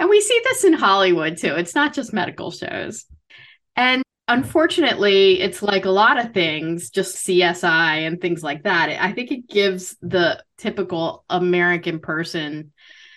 And 0.00 0.10
we 0.10 0.20
see 0.20 0.40
this 0.42 0.64
in 0.64 0.72
Hollywood 0.72 1.38
too. 1.38 1.54
It's 1.54 1.76
not 1.76 1.94
just 1.94 2.12
medical 2.12 2.50
shows. 2.50 3.04
And 3.76 4.02
unfortunately, 4.28 5.40
it's 5.40 5.62
like 5.62 5.84
a 5.84 5.90
lot 5.90 6.24
of 6.24 6.32
things, 6.32 6.90
just 6.90 7.26
CSI 7.26 8.06
and 8.06 8.20
things 8.20 8.42
like 8.42 8.64
that. 8.64 8.88
I 9.00 9.12
think 9.12 9.30
it 9.30 9.48
gives 9.48 9.96
the 10.02 10.42
typical 10.58 11.24
American 11.28 12.00
person 12.00 12.72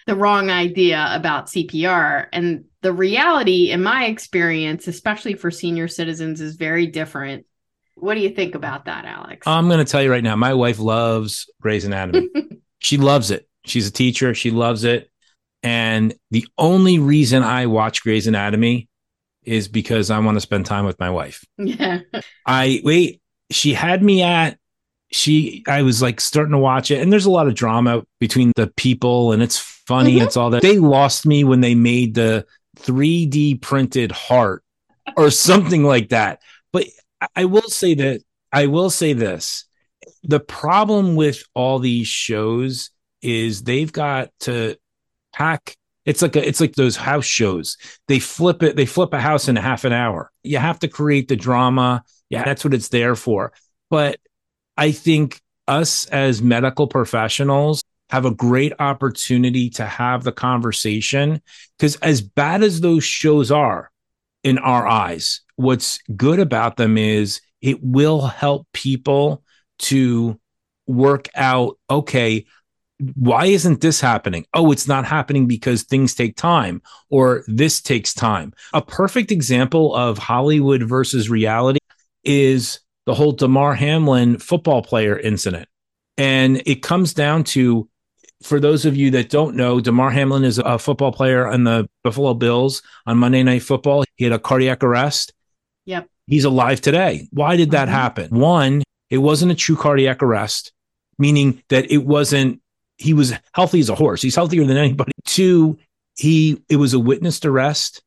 the 0.10 0.16
wrong 0.16 0.50
idea 0.50 1.08
about 1.12 1.48
CPR. 1.48 2.28
And 2.34 2.66
the 2.82 2.92
reality, 2.92 3.70
in 3.70 3.84
my 3.84 4.06
experience, 4.06 4.88
especially 4.88 5.36
for 5.36 5.52
senior 5.52 5.88
citizens, 5.88 6.42
is 6.42 6.56
very 6.56 6.88
different. 6.88 7.46
What 7.94 8.16
do 8.16 8.22
you 8.22 8.32
think 8.32 8.56
about 8.56 8.86
that, 8.86 9.06
Alex? 9.06 9.46
I'm 9.46 9.68
going 9.68 9.86
to 9.86 9.90
tell 9.90 10.02
you 10.02 10.10
right 10.10 10.24
now, 10.24 10.36
my 10.36 10.56
wife 10.56 10.80
loves 10.80 11.48
Grey's 11.62 11.86
Anatomy. 11.86 12.28
she 12.80 12.98
loves 12.98 13.30
it. 13.30 13.48
She's 13.66 13.88
a 13.88 13.92
teacher. 13.92 14.34
She 14.34 14.50
loves 14.50 14.84
it. 14.84 15.12
And 15.62 16.16
the 16.32 16.48
only 16.58 16.98
reason 16.98 17.44
I 17.44 17.68
watch 17.68 18.02
Grey's 18.02 18.26
Anatomy 18.26 18.89
is 19.50 19.68
because 19.68 20.12
I 20.12 20.20
want 20.20 20.36
to 20.36 20.42
spend 20.42 20.66
time 20.66 20.86
with 20.86 21.00
my 21.00 21.10
wife. 21.10 21.44
Yeah. 21.58 22.02
I 22.46 22.82
wait, 22.84 23.22
she 23.50 23.74
had 23.74 24.04
me 24.04 24.22
at 24.22 24.58
she 25.12 25.64
I 25.68 25.82
was 25.82 26.02
like 26.02 26.22
starting 26.22 26.52
to 26.52 26.60
watch 26.60 26.92
it 26.92 27.02
and 27.02 27.12
there's 27.12 27.26
a 27.26 27.32
lot 27.32 27.48
of 27.48 27.56
drama 27.56 28.04
between 28.20 28.52
the 28.56 28.68
people 28.68 29.32
and 29.32 29.42
it's 29.42 29.58
funny 29.58 30.16
mm-hmm. 30.16 30.26
it's 30.26 30.38
all 30.38 30.52
that. 30.52 30.62
They 30.62 30.78
lost 30.78 31.26
me 31.26 31.44
when 31.44 31.62
they 31.62 31.74
made 31.74 32.14
the 32.14 32.46
3D 32.78 33.60
printed 33.62 34.12
heart 34.12 34.64
or 35.18 35.32
something 35.32 35.84
like 35.84 36.10
that. 36.10 36.42
But 36.72 36.86
I 37.36 37.46
will 37.46 37.70
say 37.70 37.96
that 37.96 38.22
I 38.52 38.68
will 38.68 38.90
say 38.90 39.14
this. 39.14 39.66
The 40.24 40.40
problem 40.40 41.16
with 41.16 41.44
all 41.56 41.80
these 41.80 42.08
shows 42.08 42.92
is 43.22 43.64
they've 43.64 43.92
got 43.92 44.30
to 44.42 44.76
pack 45.34 45.76
it's 46.10 46.22
like 46.22 46.36
a, 46.36 46.48
it's 46.48 46.60
like 46.60 46.74
those 46.74 46.96
house 46.96 47.26
shows. 47.26 47.78
They 48.08 48.20
flip 48.20 48.64
it, 48.64 48.76
they 48.76 48.86
flip 48.86 49.14
a 49.14 49.20
house 49.20 49.48
in 49.48 49.58
a 49.58 49.62
half 49.62 49.86
an 49.86 49.94
hour. 49.94 50.32
You 50.44 50.58
have 50.58 50.80
to 50.80 50.88
create 50.88 51.28
the 51.28 51.36
drama. 51.36 52.04
Yeah, 52.30 52.44
that's 52.44 52.64
what 52.64 52.74
it's 52.74 52.90
there 52.90 53.16
for. 53.16 53.54
But 53.90 54.20
I 54.76 54.92
think 54.92 55.40
us 55.68 56.08
as 56.08 56.42
medical 56.42 56.88
professionals, 56.88 57.84
have 58.10 58.26
a 58.26 58.32
great 58.32 58.74
opportunity 58.80 59.70
to 59.70 59.86
have 59.86 60.24
the 60.24 60.32
conversation. 60.32 61.42
Because 61.78 61.96
as 61.98 62.22
bad 62.22 62.64
as 62.64 62.82
those 62.82 63.04
shows 63.04 63.52
are 63.52 63.92
in 64.44 64.58
our 64.58 64.88
eyes, 64.88 65.42
what's 65.58 66.00
good 66.16 66.40
about 66.40 66.76
them 66.76 66.98
is 66.98 67.40
it 67.62 67.84
will 67.84 68.22
help 68.22 68.68
people 68.74 69.44
to 69.78 70.40
work 70.88 71.30
out 71.36 71.78
okay, 71.90 72.46
why 73.16 73.46
isn't 73.46 73.82
this 73.82 74.02
happening? 74.02 74.46
Oh, 74.54 74.72
it's 74.72 74.88
not 74.88 75.06
happening 75.06 75.48
because 75.48 75.84
things 75.84 76.14
take 76.14 76.36
time 76.36 76.82
or 77.10 77.44
this 77.48 77.82
takes 77.82 78.14
time. 78.14 78.54
A 78.74 78.82
perfect 78.82 79.32
example 79.32 79.96
of 79.96 80.18
Hollywood 80.18 80.84
versus 80.84 81.30
reality 81.30 81.80
is 82.24 82.82
the 83.06 83.14
whole 83.14 83.32
Damar 83.32 83.74
Hamlin 83.74 84.38
football 84.38 84.82
player 84.82 85.18
incident. 85.18 85.68
And 86.18 86.62
it 86.66 86.84
comes 86.84 87.14
down 87.14 87.46
to, 87.46 87.88
for 88.44 88.60
those 88.60 88.86
of 88.86 88.98
you 88.98 89.12
that 89.12 89.30
don't 89.30 89.56
know, 89.56 89.80
Damar 89.80 90.12
Hamlin 90.12 90.44
is 90.44 90.58
a 90.58 90.78
football 90.78 91.14
player 91.14 91.48
on 91.48 91.64
the 91.64 91.90
Buffalo 92.04 92.34
Bills 92.34 92.82
on 93.06 93.18
Monday 93.18 93.44
Night 93.44 93.64
Football. 93.64 94.04
He 94.16 94.26
had 94.26 94.34
a 94.34 94.40
cardiac 94.40 94.84
arrest. 94.84 95.34
Yep. 95.86 96.10
He's 96.28 96.44
alive 96.44 96.82
today. 96.82 97.30
Why 97.32 97.56
did 97.56 97.72
that 97.72 97.88
mm-hmm. 97.88 97.96
happen? 97.96 98.40
One, 98.40 98.84
it 99.10 99.20
wasn't 99.20 99.54
a 99.54 99.56
true 99.56 99.78
cardiac 99.78 100.22
arrest, 100.22 100.74
meaning 101.18 101.64
that 101.70 101.90
it 101.90 102.06
wasn't 102.06 102.62
he 103.00 103.14
was 103.14 103.34
healthy 103.54 103.80
as 103.80 103.90
a 103.90 103.96
horse. 103.96 104.22
He's 104.22 104.36
healthier 104.36 104.66
than 104.66 104.78
anybody. 104.78 105.14
Two, 105.26 105.80
he 106.16 106.62
it 106.70 106.76
was 106.76 106.94
a 106.94 107.00
witnessed 107.00 107.46
arrest. 107.46 108.04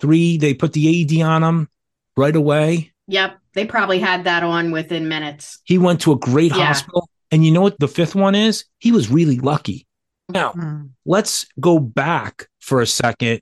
Three, 0.00 0.36
they 0.36 0.54
put 0.54 0.72
the 0.72 1.02
AED 1.02 1.22
on 1.22 1.42
him 1.42 1.68
right 2.16 2.36
away. 2.36 2.92
Yep, 3.08 3.38
they 3.54 3.64
probably 3.64 3.98
had 3.98 4.24
that 4.24 4.42
on 4.42 4.70
within 4.70 5.08
minutes. 5.08 5.60
He 5.64 5.78
went 5.78 6.02
to 6.02 6.12
a 6.12 6.18
great 6.18 6.54
yeah. 6.54 6.66
hospital. 6.66 7.08
And 7.30 7.44
you 7.44 7.50
know 7.50 7.62
what 7.62 7.78
the 7.80 7.88
fifth 7.88 8.14
one 8.14 8.34
is? 8.34 8.64
He 8.78 8.92
was 8.92 9.10
really 9.10 9.38
lucky. 9.38 9.86
Now, 10.28 10.52
mm. 10.52 10.90
let's 11.04 11.46
go 11.58 11.78
back 11.78 12.48
for 12.60 12.80
a 12.80 12.86
second. 12.86 13.40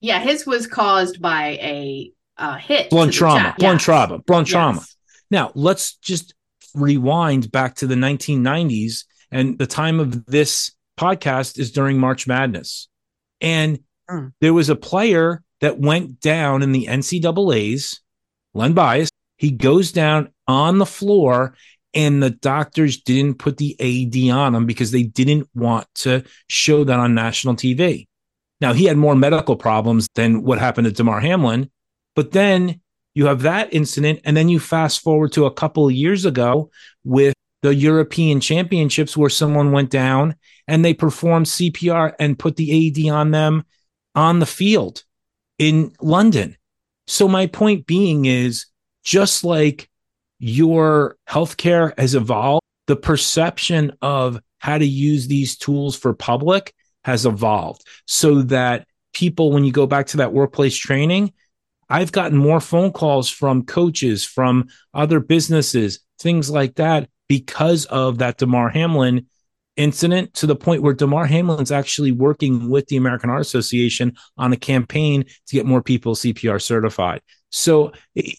Yeah, 0.00 0.18
his 0.18 0.46
was 0.46 0.66
caused 0.66 1.22
by 1.22 1.58
a 1.62 2.12
uh, 2.36 2.56
hit. 2.56 2.90
Blunt 2.90 3.12
trauma. 3.12 3.54
Blunt 3.58 3.76
yes. 3.76 3.84
trauma. 3.84 4.18
Blunt 4.18 4.48
yes. 4.48 4.52
trauma. 4.52 4.84
Now, 5.30 5.52
let's 5.54 5.94
just 5.96 6.34
rewind 6.74 7.50
back 7.50 7.76
to 7.76 7.86
the 7.86 7.94
1990s 7.94 9.04
and 9.30 9.58
the 9.58 9.66
time 9.66 10.00
of 10.00 10.26
this 10.26 10.72
podcast 10.98 11.58
is 11.58 11.72
during 11.72 11.98
March 11.98 12.26
Madness. 12.26 12.88
And 13.40 13.80
mm. 14.10 14.32
there 14.40 14.54
was 14.54 14.68
a 14.68 14.76
player 14.76 15.42
that 15.60 15.78
went 15.78 16.20
down 16.20 16.62
in 16.62 16.72
the 16.72 16.86
NCAA's, 16.86 18.00
Len 18.54 18.72
Bias. 18.72 19.10
He 19.36 19.50
goes 19.50 19.92
down 19.92 20.32
on 20.46 20.78
the 20.78 20.86
floor, 20.86 21.54
and 21.94 22.22
the 22.22 22.30
doctors 22.30 23.00
didn't 23.00 23.38
put 23.38 23.56
the 23.56 23.76
AED 23.80 24.30
on 24.30 24.54
him 24.54 24.66
because 24.66 24.90
they 24.90 25.02
didn't 25.02 25.48
want 25.54 25.86
to 25.96 26.24
show 26.48 26.84
that 26.84 26.98
on 26.98 27.14
national 27.14 27.54
TV. 27.54 28.06
Now, 28.60 28.74
he 28.74 28.84
had 28.84 28.98
more 28.98 29.16
medical 29.16 29.56
problems 29.56 30.06
than 30.14 30.42
what 30.42 30.58
happened 30.58 30.86
to 30.86 30.92
Damar 30.92 31.20
Hamlin. 31.20 31.70
But 32.14 32.32
then 32.32 32.80
you 33.14 33.26
have 33.26 33.42
that 33.42 33.72
incident, 33.72 34.20
and 34.24 34.36
then 34.36 34.48
you 34.48 34.60
fast 34.60 35.00
forward 35.00 35.32
to 35.32 35.46
a 35.46 35.52
couple 35.52 35.86
of 35.86 35.92
years 35.92 36.24
ago 36.26 36.70
with 37.04 37.34
the 37.62 37.74
European 37.74 38.40
Championships 38.40 39.16
where 39.16 39.30
someone 39.30 39.72
went 39.72 39.90
down 39.90 40.36
and 40.66 40.84
they 40.84 40.94
performed 40.94 41.46
CPR 41.46 42.14
and 42.18 42.38
put 42.38 42.56
the 42.56 42.88
AED 42.88 43.10
on 43.10 43.30
them 43.30 43.64
on 44.14 44.38
the 44.38 44.46
field 44.46 45.04
in 45.58 45.92
London. 46.00 46.56
So 47.06 47.28
my 47.28 47.46
point 47.46 47.86
being 47.86 48.24
is 48.24 48.66
just 49.04 49.44
like 49.44 49.90
your 50.38 51.16
healthcare 51.28 51.98
has 51.98 52.14
evolved, 52.14 52.64
the 52.86 52.96
perception 52.96 53.92
of 54.00 54.40
how 54.58 54.78
to 54.78 54.86
use 54.86 55.26
these 55.26 55.56
tools 55.56 55.96
for 55.96 56.14
public 56.14 56.74
has 57.04 57.26
evolved 57.26 57.82
so 58.06 58.42
that 58.42 58.86
people, 59.12 59.52
when 59.52 59.64
you 59.64 59.72
go 59.72 59.86
back 59.86 60.06
to 60.08 60.18
that 60.18 60.32
workplace 60.32 60.76
training, 60.76 61.32
I've 61.88 62.12
gotten 62.12 62.38
more 62.38 62.60
phone 62.60 62.92
calls 62.92 63.28
from 63.28 63.64
coaches, 63.64 64.24
from 64.24 64.68
other 64.94 65.18
businesses, 65.18 66.00
things 66.20 66.48
like 66.48 66.76
that, 66.76 67.08
because 67.30 67.84
of 67.86 68.18
that 68.18 68.38
Damar 68.38 68.70
Hamlin 68.70 69.28
incident 69.76 70.34
to 70.34 70.48
the 70.48 70.56
point 70.56 70.82
where 70.82 70.94
Damar 70.94 71.26
Hamlin's 71.26 71.70
actually 71.70 72.10
working 72.10 72.68
with 72.68 72.88
the 72.88 72.96
American 72.96 73.30
Heart 73.30 73.42
Association 73.42 74.16
on 74.36 74.52
a 74.52 74.56
campaign 74.56 75.22
to 75.22 75.54
get 75.54 75.64
more 75.64 75.80
people 75.80 76.16
CPR 76.16 76.60
certified. 76.60 77.22
So 77.50 77.92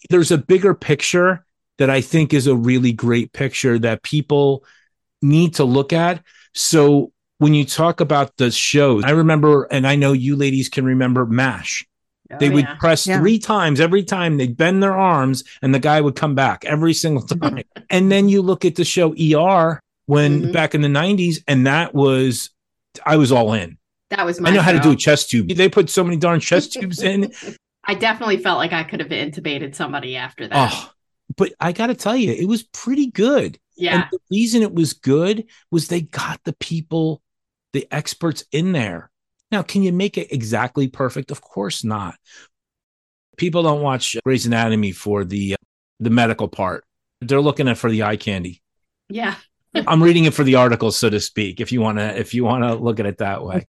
there's 0.10 0.32
a 0.32 0.38
bigger 0.38 0.74
picture 0.74 1.46
that 1.78 1.90
I 1.90 2.02
think 2.02 2.34
is 2.34 2.48
a 2.48 2.56
really 2.56 2.92
great 2.92 3.32
picture 3.32 3.80
that 3.80 4.04
people 4.04 4.66
need 5.22 5.56
to 5.56 5.64
look 5.64 5.94
at. 5.94 6.22
So 6.54 7.14
when 7.38 7.54
you 7.54 7.64
talk 7.64 8.02
about 8.02 8.36
the 8.36 8.52
shows, 8.52 9.06
I 9.06 9.12
remember, 9.12 9.70
and 9.72 9.88
I 9.88 9.96
know 9.96 10.12
you 10.12 10.36
ladies 10.36 10.68
can 10.68 10.84
remember 10.84 11.26
MASH. 11.26 11.88
Oh, 12.34 12.38
they 12.40 12.50
would 12.50 12.66
yeah. 12.66 12.76
press 12.76 13.08
yeah. 13.08 13.20
three 13.20 13.40
times 13.40 13.80
every 13.80 14.04
time 14.04 14.38
they'd 14.38 14.56
bend 14.56 14.82
their 14.82 14.98
arms 14.98 15.44
and 15.62 15.74
the 15.74 15.80
guy 15.80 16.02
would 16.02 16.16
come 16.16 16.36
back 16.36 16.66
every 16.66 16.94
single 16.94 17.26
time. 17.28 17.64
and 17.90 18.12
then 18.12 18.30
you 18.30 18.42
look 18.42 18.66
at 18.66 18.76
the 18.76 18.86
show 18.86 19.14
ER 19.14 19.80
when 20.06 20.42
mm-hmm. 20.42 20.52
back 20.52 20.76
in 20.76 20.82
the 20.82 20.88
90s, 20.88 21.38
and 21.48 21.68
that 21.68 21.94
was, 21.94 22.50
I 23.06 23.18
was 23.18 23.32
all 23.32 23.54
in. 23.54 23.78
That 24.10 24.26
was 24.26 24.42
my 24.42 24.50
I 24.50 24.52
know 24.52 24.60
show. 24.60 24.64
how 24.64 24.72
to 24.74 24.80
do 24.80 24.92
a 24.92 24.96
chest 24.96 25.30
tube. 25.30 25.48
They 25.50 25.70
put 25.70 25.90
so 25.90 26.04
many 26.04 26.18
darn 26.18 26.40
chest 26.40 26.74
tubes 26.74 27.02
in. 27.02 27.32
I 27.86 27.94
definitely 27.94 28.38
felt 28.38 28.58
like 28.58 28.74
I 28.74 28.84
could 28.84 29.00
have 29.00 29.10
intubated 29.10 29.74
somebody 29.74 30.18
after 30.18 30.48
that. 30.48 30.72
Oh, 30.74 30.92
but 31.38 31.54
I 31.60 31.72
got 31.72 31.88
to 31.88 31.96
tell 31.96 32.16
you, 32.16 32.34
it 32.34 32.48
was 32.48 32.64
pretty 32.64 33.08
good. 33.08 33.58
Yeah. 33.78 33.96
And 33.96 34.06
the 34.12 34.20
reason 34.30 34.62
it 34.62 34.74
was 34.74 34.94
good 34.94 35.46
was 35.72 35.88
they 35.88 36.02
got 36.02 36.42
the 36.44 36.54
people, 36.54 37.22
the 37.74 37.88
experts 37.92 38.44
in 38.52 38.74
there 38.74 39.11
now, 39.52 39.62
can 39.62 39.84
you 39.84 39.92
make 39.92 40.18
it 40.18 40.32
exactly 40.32 40.88
perfect? 40.88 41.32
Of 41.32 41.42
course 41.42 41.84
not. 41.84 42.16
People 43.38 43.64
don't 43.64 43.82
watch 43.82 44.16
Grey's 44.26 44.46
Anatomy 44.46 44.92
for 44.92 45.26
the 45.26 45.54
uh, 45.54 45.58
the 46.00 46.10
medical 46.10 46.48
part. 46.48 46.84
They're 47.22 47.42
looking 47.42 47.68
at 47.68 47.78
for 47.78 47.90
the 47.90 48.04
eye 48.04 48.18
candy. 48.18 48.62
Yeah. 49.10 49.36
I'm 49.76 50.02
reading 50.02 50.26
it 50.26 50.34
for 50.34 50.44
the 50.44 50.56
article, 50.56 50.92
so 50.92 51.10
to 51.10 51.20
speak, 51.20 51.62
if 51.62 51.72
you 51.72 51.82
want 51.82 51.98
to 51.98 52.18
if 52.18 52.34
you 52.34 52.44
want 52.44 52.64
to 52.64 52.76
look 52.76 53.00
at 53.00 53.06
it 53.06 53.20
that 53.20 53.44
way. 53.44 53.66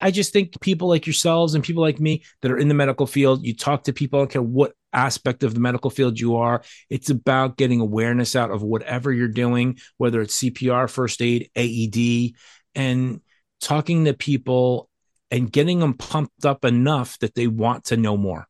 I 0.00 0.10
just 0.10 0.32
think 0.32 0.58
people 0.60 0.88
like 0.88 1.06
yourselves 1.06 1.54
and 1.54 1.62
people 1.62 1.82
like 1.82 2.00
me 2.00 2.24
that 2.40 2.50
are 2.50 2.56
in 2.56 2.68
the 2.68 2.74
medical 2.74 3.06
field, 3.06 3.44
you 3.44 3.54
talk 3.54 3.84
to 3.84 3.92
people, 3.92 4.18
I 4.18 4.22
don't 4.22 4.30
care 4.30 4.42
what 4.42 4.72
aspect 4.94 5.42
of 5.42 5.52
the 5.52 5.60
medical 5.60 5.90
field 5.90 6.18
you 6.18 6.36
are. 6.36 6.62
It's 6.88 7.10
about 7.10 7.58
getting 7.58 7.80
awareness 7.80 8.34
out 8.34 8.50
of 8.50 8.62
whatever 8.62 9.12
you're 9.12 9.28
doing, 9.28 9.78
whether 9.98 10.22
it's 10.22 10.38
CPR, 10.38 10.88
first 10.88 11.20
aid, 11.20 11.50
AED, 11.54 12.34
and 12.74 13.20
talking 13.60 14.04
to 14.04 14.14
people 14.14 14.88
and 15.30 15.50
getting 15.50 15.78
them 15.78 15.94
pumped 15.94 16.44
up 16.44 16.64
enough 16.64 17.18
that 17.20 17.34
they 17.34 17.46
want 17.46 17.84
to 17.86 17.96
know 17.96 18.16
more. 18.16 18.46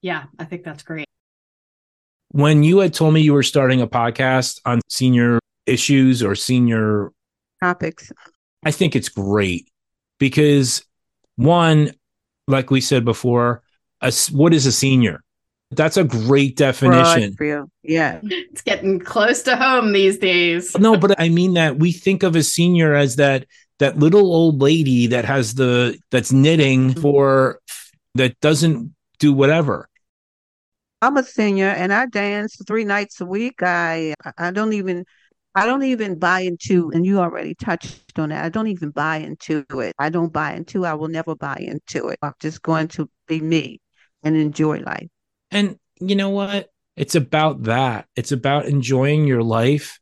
Yeah, 0.00 0.24
I 0.38 0.44
think 0.44 0.64
that's 0.64 0.82
great. 0.82 1.06
When 2.30 2.62
you 2.62 2.78
had 2.78 2.94
told 2.94 3.14
me 3.14 3.20
you 3.20 3.32
were 3.32 3.42
starting 3.42 3.80
a 3.80 3.86
podcast 3.88 4.60
on 4.64 4.80
senior 4.88 5.40
issues 5.66 6.22
or 6.22 6.34
senior 6.34 7.10
topics, 7.62 8.12
I 8.64 8.70
think 8.70 8.94
it's 8.94 9.08
great 9.08 9.68
because 10.18 10.84
one, 11.36 11.94
like 12.46 12.70
we 12.70 12.80
said 12.80 13.04
before, 13.04 13.62
a, 14.00 14.12
what 14.30 14.54
is 14.54 14.66
a 14.66 14.72
senior? 14.72 15.22
That's 15.70 15.96
a 15.96 16.04
great 16.04 16.56
definition. 16.56 17.34
For 17.34 17.44
you. 17.44 17.70
Yeah. 17.82 18.20
It's 18.50 18.62
getting 18.62 18.98
close 18.98 19.42
to 19.42 19.56
home 19.56 19.92
these 19.92 20.18
days. 20.18 20.76
no, 20.78 20.96
but 20.96 21.20
I 21.20 21.28
mean 21.28 21.54
that 21.54 21.78
we 21.78 21.92
think 21.92 22.22
of 22.22 22.34
a 22.36 22.42
senior 22.42 22.94
as 22.94 23.16
that 23.16 23.46
that 23.78 23.98
little 23.98 24.32
old 24.34 24.60
lady 24.60 25.06
that 25.08 25.24
has 25.24 25.54
the 25.54 25.98
that's 26.10 26.32
knitting 26.32 26.90
mm-hmm. 26.90 27.00
for 27.00 27.60
that 28.14 28.38
doesn't 28.40 28.94
do 29.18 29.32
whatever. 29.32 29.88
I'm 31.00 31.16
a 31.16 31.22
senior 31.22 31.68
and 31.68 31.92
I 31.92 32.06
dance 32.06 32.56
three 32.66 32.84
nights 32.84 33.20
a 33.20 33.26
week. 33.26 33.62
I 33.62 34.14
I 34.36 34.50
don't 34.50 34.72
even 34.72 35.04
I 35.54 35.66
don't 35.66 35.84
even 35.84 36.18
buy 36.18 36.40
into 36.40 36.90
and 36.92 37.06
you 37.06 37.20
already 37.20 37.54
touched 37.54 38.18
on 38.18 38.30
that. 38.30 38.44
I 38.44 38.48
don't 38.48 38.66
even 38.66 38.90
buy 38.90 39.18
into 39.18 39.64
it. 39.70 39.94
I 39.98 40.08
don't 40.08 40.32
buy 40.32 40.54
into 40.54 40.84
I 40.84 40.94
will 40.94 41.08
never 41.08 41.34
buy 41.34 41.58
into 41.60 42.08
it. 42.08 42.18
I'm 42.22 42.34
just 42.40 42.62
going 42.62 42.88
to 42.88 43.08
be 43.26 43.40
me 43.40 43.80
and 44.22 44.36
enjoy 44.36 44.80
life. 44.80 45.08
And 45.50 45.78
you 46.00 46.16
know 46.16 46.30
what? 46.30 46.70
It's 46.96 47.14
about 47.14 47.64
that. 47.64 48.06
It's 48.16 48.32
about 48.32 48.66
enjoying 48.66 49.26
your 49.26 49.42
life 49.42 50.00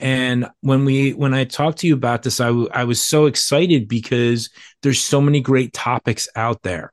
and 0.00 0.48
when 0.60 0.84
we 0.84 1.12
when 1.12 1.34
I 1.34 1.44
talked 1.44 1.78
to 1.78 1.86
you 1.86 1.94
about 1.94 2.22
this, 2.22 2.40
I, 2.40 2.46
w- 2.46 2.68
I 2.72 2.84
was 2.84 3.02
so 3.02 3.26
excited 3.26 3.88
because 3.88 4.50
there's 4.82 5.00
so 5.00 5.20
many 5.20 5.40
great 5.40 5.72
topics 5.72 6.28
out 6.36 6.62
there. 6.62 6.92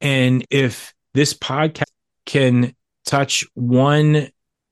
And 0.00 0.44
if 0.50 0.92
this 1.14 1.32
podcast 1.32 1.84
can 2.26 2.74
touch 3.06 3.44
one 3.54 4.28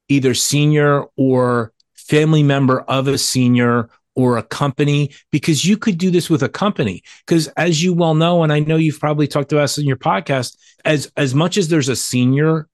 either 0.08 0.34
senior 0.34 1.04
or 1.16 1.72
family 1.94 2.42
member 2.42 2.80
of 2.82 3.08
a 3.08 3.16
senior 3.16 3.88
or 4.14 4.36
a 4.36 4.42
company, 4.42 5.14
because 5.30 5.64
you 5.64 5.78
could 5.78 5.96
do 5.96 6.10
this 6.10 6.28
with 6.28 6.42
a 6.42 6.48
company. 6.48 7.02
Because 7.24 7.46
as 7.56 7.82
you 7.82 7.94
well 7.94 8.14
know, 8.14 8.42
and 8.42 8.52
I 8.52 8.60
know 8.60 8.76
you've 8.76 9.00
probably 9.00 9.26
talked 9.26 9.50
to 9.50 9.60
us 9.60 9.78
in 9.78 9.86
your 9.86 9.96
podcast, 9.96 10.56
as 10.84 11.10
as 11.16 11.34
much 11.34 11.56
as 11.56 11.68
there's 11.68 11.88
a 11.88 11.96
senior 11.96 12.68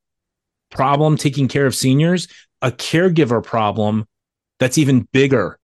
problem 0.70 1.16
taking 1.16 1.46
care 1.46 1.66
of 1.66 1.76
seniors, 1.76 2.26
a 2.61 2.72
caregiver 2.72 3.40
problem 3.40 4.09
that's 4.59 4.78
even 4.78 5.09
bigger. 5.12 5.59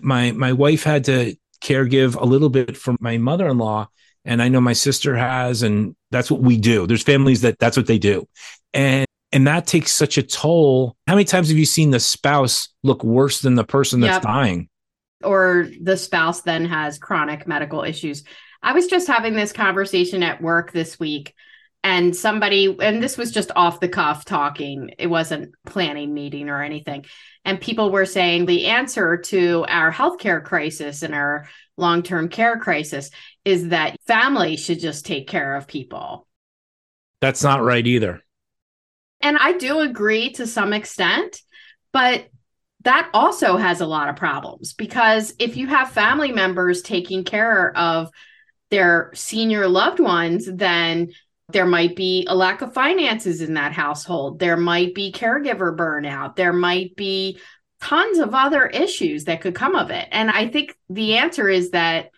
My 0.00 0.32
my 0.32 0.52
wife 0.52 0.84
had 0.84 1.04
to 1.04 1.36
caregive 1.62 2.20
a 2.20 2.24
little 2.24 2.50
bit 2.50 2.76
for 2.76 2.96
my 3.00 3.18
mother-in-law 3.18 3.88
and 4.24 4.42
I 4.42 4.48
know 4.48 4.60
my 4.60 4.74
sister 4.74 5.16
has 5.16 5.62
and 5.62 5.96
that's 6.10 6.30
what 6.30 6.40
we 6.40 6.56
do. 6.56 6.86
There's 6.86 7.02
families 7.02 7.40
that 7.40 7.58
that's 7.58 7.76
what 7.76 7.86
they 7.86 7.98
do. 7.98 8.28
And 8.74 9.06
and 9.32 9.46
that 9.46 9.66
takes 9.66 9.92
such 9.92 10.18
a 10.18 10.22
toll. 10.22 10.96
How 11.06 11.14
many 11.14 11.24
times 11.24 11.48
have 11.48 11.58
you 11.58 11.66
seen 11.66 11.90
the 11.90 12.00
spouse 12.00 12.68
look 12.82 13.04
worse 13.04 13.40
than 13.40 13.54
the 13.56 13.64
person 13.64 14.00
that's 14.00 14.16
yep. 14.16 14.22
dying? 14.22 14.68
Or 15.22 15.68
the 15.80 15.96
spouse 15.96 16.42
then 16.42 16.64
has 16.64 16.98
chronic 16.98 17.46
medical 17.46 17.82
issues. 17.84 18.24
I 18.62 18.72
was 18.72 18.86
just 18.86 19.06
having 19.06 19.34
this 19.34 19.52
conversation 19.52 20.22
at 20.22 20.40
work 20.40 20.72
this 20.72 20.98
week 20.98 21.34
and 21.84 22.14
somebody 22.14 22.76
and 22.80 23.02
this 23.02 23.16
was 23.16 23.30
just 23.30 23.50
off 23.54 23.80
the 23.80 23.88
cuff 23.88 24.24
talking. 24.24 24.90
It 24.98 25.06
wasn't 25.06 25.54
planning 25.64 26.12
meeting 26.12 26.48
or 26.48 26.62
anything. 26.62 27.06
And 27.44 27.60
people 27.60 27.90
were 27.90 28.06
saying 28.06 28.46
the 28.46 28.66
answer 28.66 29.16
to 29.16 29.64
our 29.68 29.92
healthcare 29.92 30.44
crisis 30.44 31.02
and 31.02 31.14
our 31.14 31.48
long-term 31.76 32.28
care 32.28 32.58
crisis 32.58 33.10
is 33.44 33.68
that 33.68 33.96
family 34.06 34.56
should 34.56 34.80
just 34.80 35.06
take 35.06 35.28
care 35.28 35.54
of 35.54 35.68
people. 35.68 36.26
That's 37.20 37.42
not 37.42 37.62
right 37.62 37.86
either. 37.86 38.22
And 39.20 39.36
i 39.38 39.52
do 39.52 39.80
agree 39.80 40.30
to 40.34 40.46
some 40.46 40.72
extent 40.72 41.40
but 41.92 42.28
that 42.84 43.10
also 43.12 43.56
has 43.56 43.80
a 43.80 43.86
lot 43.86 44.08
of 44.08 44.16
problems 44.16 44.72
because 44.72 45.34
if 45.38 45.56
you 45.56 45.66
have 45.66 45.90
family 45.90 46.30
members 46.30 46.82
taking 46.82 47.24
care 47.24 47.76
of 47.76 48.10
their 48.70 49.10
senior 49.14 49.66
loved 49.66 49.98
ones 49.98 50.48
then 50.50 51.08
there 51.50 51.66
might 51.66 51.96
be 51.96 52.26
a 52.28 52.34
lack 52.34 52.60
of 52.60 52.74
finances 52.74 53.40
in 53.40 53.54
that 53.54 53.72
household. 53.72 54.38
There 54.38 54.56
might 54.56 54.94
be 54.94 55.12
caregiver 55.12 55.74
burnout. 55.74 56.36
There 56.36 56.52
might 56.52 56.94
be 56.94 57.38
tons 57.80 58.18
of 58.18 58.34
other 58.34 58.66
issues 58.66 59.24
that 59.24 59.40
could 59.40 59.54
come 59.54 59.74
of 59.74 59.90
it. 59.90 60.08
And 60.10 60.30
I 60.30 60.48
think 60.48 60.76
the 60.90 61.16
answer 61.16 61.48
is 61.48 61.70
that 61.70 62.10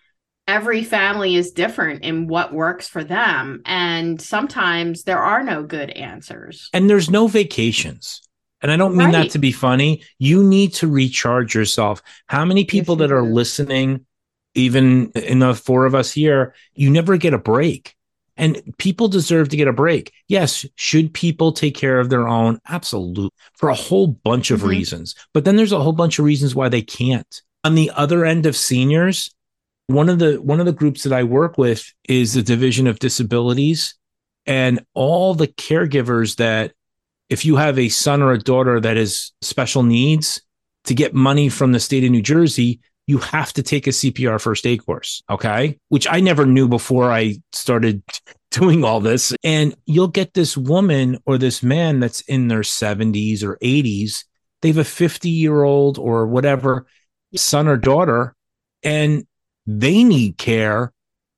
every 0.47 0.83
family 0.83 1.35
is 1.35 1.51
different 1.51 2.03
in 2.03 2.27
what 2.27 2.53
works 2.53 2.87
for 2.87 3.03
them. 3.03 3.61
And 3.65 4.21
sometimes 4.21 5.03
there 5.03 5.19
are 5.19 5.43
no 5.43 5.63
good 5.63 5.91
answers. 5.91 6.69
And 6.73 6.89
there's 6.89 7.09
no 7.09 7.27
vacations. 7.27 8.21
And 8.61 8.71
I 8.71 8.77
don't 8.77 8.95
mean 8.95 9.07
right. 9.07 9.23
that 9.23 9.31
to 9.31 9.39
be 9.39 9.51
funny. 9.51 10.03
You 10.19 10.43
need 10.43 10.73
to 10.75 10.87
recharge 10.87 11.55
yourself. 11.55 12.03
How 12.27 12.43
many 12.43 12.65
people 12.65 12.97
that 12.97 13.11
are 13.11 13.23
listening, 13.23 14.05
even 14.55 15.11
in 15.11 15.39
the 15.39 15.55
four 15.55 15.85
of 15.85 15.95
us 15.95 16.11
here, 16.11 16.53
you 16.73 16.89
never 16.89 17.17
get 17.17 17.33
a 17.33 17.39
break. 17.39 17.95
And 18.41 18.59
people 18.79 19.07
deserve 19.07 19.49
to 19.49 19.55
get 19.55 19.67
a 19.67 19.73
break. 19.73 20.11
Yes, 20.27 20.65
should 20.75 21.13
people 21.13 21.51
take 21.51 21.75
care 21.75 21.99
of 21.99 22.09
their 22.09 22.27
own? 22.27 22.59
Absolutely. 22.67 23.29
For 23.55 23.69
a 23.69 23.75
whole 23.75 24.07
bunch 24.07 24.49
of 24.49 24.61
mm-hmm. 24.61 24.69
reasons. 24.69 25.15
But 25.31 25.45
then 25.45 25.57
there's 25.57 25.71
a 25.71 25.79
whole 25.79 25.93
bunch 25.93 26.17
of 26.17 26.25
reasons 26.25 26.55
why 26.55 26.67
they 26.67 26.81
can't. 26.81 27.41
On 27.63 27.75
the 27.75 27.91
other 27.95 28.25
end 28.25 28.47
of 28.47 28.57
seniors, 28.57 29.29
one 29.85 30.09
of 30.09 30.17
the 30.17 30.41
one 30.41 30.59
of 30.59 30.65
the 30.65 30.73
groups 30.73 31.03
that 31.03 31.13
I 31.13 31.23
work 31.23 31.59
with 31.59 31.93
is 32.09 32.33
the 32.33 32.41
Division 32.41 32.87
of 32.87 32.97
Disabilities 32.97 33.93
and 34.47 34.83
all 34.95 35.35
the 35.35 35.47
caregivers 35.47 36.37
that 36.37 36.73
if 37.29 37.45
you 37.45 37.57
have 37.57 37.77
a 37.77 37.89
son 37.89 38.23
or 38.23 38.31
a 38.31 38.39
daughter 38.39 38.79
that 38.79 38.97
has 38.97 39.33
special 39.41 39.83
needs 39.83 40.41
to 40.85 40.95
get 40.95 41.13
money 41.13 41.47
from 41.47 41.73
the 41.73 41.79
state 41.79 42.03
of 42.03 42.09
New 42.09 42.23
Jersey, 42.23 42.79
you 43.11 43.17
have 43.17 43.51
to 43.51 43.61
take 43.61 43.87
a 43.87 43.89
CPR 43.89 44.39
first 44.39 44.65
aid 44.65 44.85
course. 44.85 45.21
Okay. 45.29 45.77
Which 45.89 46.07
I 46.09 46.21
never 46.21 46.45
knew 46.45 46.69
before 46.69 47.11
I 47.11 47.35
started 47.51 48.01
doing 48.51 48.85
all 48.85 49.01
this. 49.01 49.33
And 49.43 49.75
you'll 49.85 50.07
get 50.07 50.33
this 50.33 50.55
woman 50.55 51.19
or 51.25 51.37
this 51.37 51.61
man 51.61 51.99
that's 51.99 52.21
in 52.21 52.47
their 52.47 52.61
70s 52.61 53.43
or 53.43 53.57
80s. 53.57 54.23
They 54.61 54.69
have 54.69 54.77
a 54.77 54.85
50 54.85 55.29
year 55.29 55.63
old 55.63 55.97
or 55.97 56.25
whatever 56.25 56.85
son 57.35 57.67
or 57.67 57.75
daughter, 57.75 58.33
and 58.83 59.25
they 59.67 60.03
need 60.03 60.37
care 60.37 60.93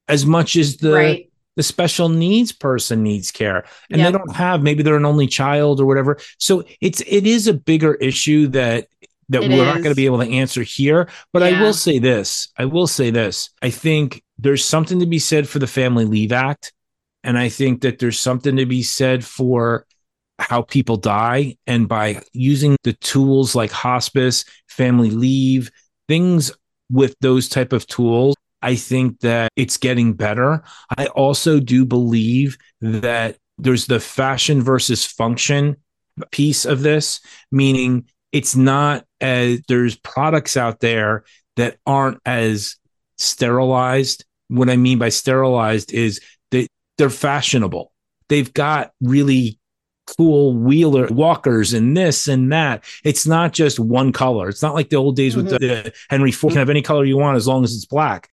as 0.08 0.26
much 0.26 0.56
as 0.56 0.78
the. 0.78 0.94
Right. 0.94 1.30
The 1.56 1.62
special 1.62 2.10
needs 2.10 2.52
person 2.52 3.04
needs 3.04 3.30
care 3.30 3.66
and 3.92 4.02
yep. 4.02 4.12
they 4.12 4.18
don't 4.18 4.36
have, 4.36 4.64
maybe 4.64 4.82
they're 4.82 4.98
an 4.98 5.06
only 5.06 5.28
child 5.28 5.80
or 5.80 5.86
whatever. 5.86 6.18
So 6.40 6.64
it's, 6.82 7.02
it 7.02 7.28
is 7.28 7.46
a 7.46 7.54
bigger 7.54 7.94
issue 7.94 8.48
that 8.48 8.88
that 9.30 9.44
it 9.44 9.50
we're 9.50 9.62
is. 9.62 9.66
not 9.66 9.76
going 9.76 9.90
to 9.90 9.96
be 9.96 10.06
able 10.06 10.20
to 10.20 10.30
answer 10.30 10.64
here. 10.64 11.10
But 11.32 11.42
yeah. 11.42 11.60
I 11.60 11.62
will 11.62 11.74
say 11.74 12.00
this 12.00 12.50
I 12.58 12.66
will 12.66 12.88
say 12.88 13.12
this. 13.12 13.50
I 13.62 13.70
think 13.70 14.24
there's 14.38 14.64
something 14.64 15.00
to 15.00 15.06
be 15.06 15.20
said 15.20 15.48
for 15.48 15.60
the 15.60 15.68
Family 15.68 16.06
Leave 16.06 16.32
Act. 16.32 16.74
And 17.24 17.38
I 17.38 17.50
think 17.50 17.82
that 17.82 18.00
there's 18.00 18.20
something 18.20 18.58
to 18.58 18.66
be 18.66 18.84
said 18.84 19.24
for 19.24 19.86
how 20.40 20.64
people 20.64 20.98
die. 20.98 21.58
And 21.68 21.88
by 21.88 22.22
using 22.34 22.76
the 22.84 22.94
tools 22.94 23.56
like 23.56 23.72
hospice, 23.72 24.44
family 24.68 25.10
leave, 25.10 25.72
things 26.08 26.52
with 26.92 27.16
those 27.22 27.48
type 27.48 27.72
of 27.72 27.88
tools, 27.88 28.36
I 28.62 28.76
think 28.76 29.20
that 29.22 29.52
it's 29.56 29.78
getting 29.78 30.14
better. 30.14 30.64
I 30.98 31.08
also 31.08 31.60
do 31.60 31.86
believe 31.86 32.58
that 32.82 33.38
there's 33.58 33.88
the 33.88 34.00
fashion 34.00 34.62
versus 34.62 35.06
function 35.06 35.78
piece 36.32 36.66
of 36.66 36.82
this, 36.82 37.20
meaning 37.52 38.06
it's 38.34 38.56
not 38.56 39.06
as 39.22 39.62
there's 39.70 39.96
products 39.96 40.58
out 40.58 40.80
there 40.82 41.24
that 41.56 41.78
aren't 41.86 42.20
as 42.26 42.76
sterilized. 43.18 44.26
What 44.50 44.70
I 44.70 44.76
mean 44.76 44.98
by 44.98 45.10
sterilized 45.10 45.94
is 45.94 46.20
that 46.52 46.68
they're 46.98 47.12
fashionable. 47.12 47.94
They've 48.28 48.52
got 48.52 48.92
really 49.02 49.60
cool 50.18 50.54
wheeler 50.54 51.08
walkers 51.08 51.74
and 51.74 51.96
this 51.96 52.28
and 52.28 52.52
that. 52.52 52.84
It's 53.04 53.28
not 53.28 53.54
just 53.54 53.80
one 53.80 54.12
color. 54.12 54.50
It's 54.50 54.64
not 54.64 54.74
like 54.74 54.90
the 54.90 54.98
old 54.98 55.16
days 55.16 55.36
mm-hmm. 55.36 55.46
with 55.46 55.60
the, 55.62 55.68
the 55.68 55.94
Henry 56.10 56.32
Ford. 56.32 56.52
You 56.52 56.56
can 56.56 56.62
have 56.62 56.70
any 56.70 56.82
color 56.82 57.06
you 57.06 57.18
want 57.18 57.38
as 57.38 57.48
long 57.48 57.64
as 57.64 57.74
it's 57.76 57.86
black. 57.86 58.30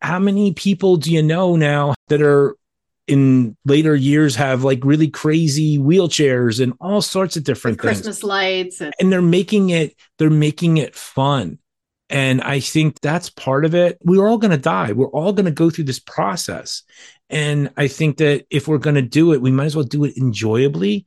How 0.00 0.18
many 0.18 0.52
people 0.54 0.96
do 0.96 1.12
you 1.12 1.22
know 1.22 1.56
now 1.56 1.94
that 2.08 2.22
are 2.22 2.56
in 3.06 3.56
later 3.64 3.94
years 3.94 4.34
have 4.36 4.64
like 4.64 4.84
really 4.84 5.08
crazy 5.08 5.78
wheelchairs 5.78 6.62
and 6.62 6.72
all 6.80 7.02
sorts 7.02 7.36
of 7.36 7.44
different 7.44 7.80
things. 7.80 7.98
Christmas 7.98 8.22
lights 8.22 8.80
and-, 8.80 8.94
and 8.98 9.12
they're 9.12 9.22
making 9.22 9.70
it 9.70 9.94
they're 10.18 10.30
making 10.30 10.78
it 10.78 10.94
fun. 10.94 11.58
And 12.10 12.42
I 12.42 12.60
think 12.60 13.00
that's 13.00 13.30
part 13.30 13.64
of 13.64 13.74
it. 13.74 13.98
We're 14.04 14.28
all 14.28 14.38
going 14.38 14.50
to 14.50 14.58
die. 14.58 14.92
We're 14.92 15.08
all 15.08 15.32
going 15.32 15.46
to 15.46 15.50
go 15.50 15.70
through 15.70 15.84
this 15.84 15.98
process. 15.98 16.82
And 17.30 17.70
I 17.78 17.88
think 17.88 18.18
that 18.18 18.44
if 18.50 18.68
we're 18.68 18.78
going 18.78 18.96
to 18.96 19.02
do 19.02 19.32
it, 19.32 19.40
we 19.40 19.50
might 19.50 19.64
as 19.64 19.76
well 19.76 19.86
do 19.86 20.04
it 20.04 20.16
enjoyably. 20.18 21.06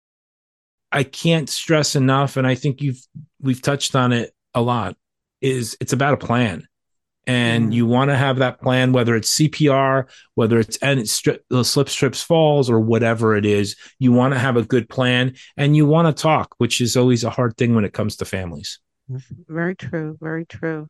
I 0.91 1.03
can't 1.03 1.49
stress 1.49 1.95
enough 1.95 2.37
and 2.37 2.47
I 2.47 2.55
think 2.55 2.81
you've 2.81 3.01
we've 3.41 3.61
touched 3.61 3.95
on 3.95 4.13
it 4.13 4.33
a 4.53 4.61
lot 4.61 4.95
is 5.41 5.77
it's 5.79 5.93
about 5.93 6.13
a 6.13 6.17
plan 6.17 6.67
and 7.27 7.69
mm. 7.69 7.73
you 7.73 7.85
want 7.85 8.09
to 8.09 8.15
have 8.15 8.37
that 8.37 8.61
plan, 8.61 8.93
whether 8.93 9.15
it's 9.15 9.37
CPR, 9.37 10.05
whether 10.35 10.59
it's 10.59 10.77
and 10.77 10.99
it's 10.99 11.21
stri- 11.21 11.39
the 11.49 11.63
slip 11.63 11.89
strips 11.89 12.23
falls 12.23 12.69
or 12.69 12.79
whatever 12.79 13.35
it 13.35 13.45
is. 13.45 13.75
You 13.99 14.13
want 14.13 14.33
to 14.33 14.39
have 14.39 14.57
a 14.57 14.63
good 14.63 14.89
plan, 14.89 15.35
and 15.57 15.75
you 15.75 15.85
want 15.85 16.15
to 16.15 16.19
talk, 16.19 16.55
which 16.57 16.81
is 16.81 16.95
always 16.97 17.23
a 17.23 17.29
hard 17.29 17.57
thing 17.57 17.75
when 17.75 17.85
it 17.85 17.93
comes 17.93 18.15
to 18.17 18.25
families. 18.25 18.79
Very 19.47 19.75
true. 19.75 20.17
Very 20.19 20.45
true. 20.45 20.87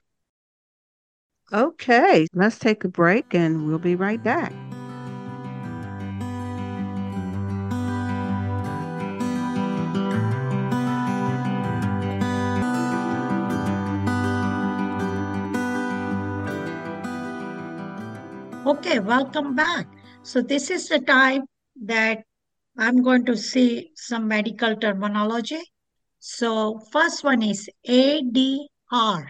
Okay, 1.52 2.28
let's 2.34 2.60
take 2.60 2.84
a 2.84 2.90
break, 2.90 3.34
and 3.34 3.68
we'll 3.68 3.80
be 3.80 3.96
right 3.96 4.22
back. 4.22 4.54
Okay, 18.68 19.00
welcome 19.00 19.56
back. 19.56 19.88
So 20.24 20.42
this 20.42 20.70
is 20.70 20.90
the 20.90 21.00
time 21.00 21.44
that 21.86 22.24
I'm 22.78 23.02
going 23.02 23.24
to 23.28 23.38
see 23.38 23.92
some 23.96 24.28
medical 24.28 24.76
terminology. 24.76 25.62
So 26.20 26.82
first 26.92 27.24
one 27.24 27.44
is 27.44 27.70
ADR, 27.88 29.28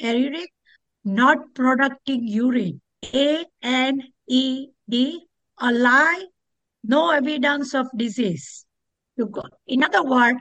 aruric, 0.05 0.53
not 1.05 1.39
producing 1.53 2.29
urine. 2.29 2.81
A-N-E-D, 3.13 4.71
alive, 5.59 6.27
no 6.85 7.11
evidence 7.11 7.75
of 7.75 7.89
disease. 7.97 8.65
You 9.17 9.27
go. 9.27 9.43
In 9.67 9.83
other 9.83 10.05
words, 10.05 10.39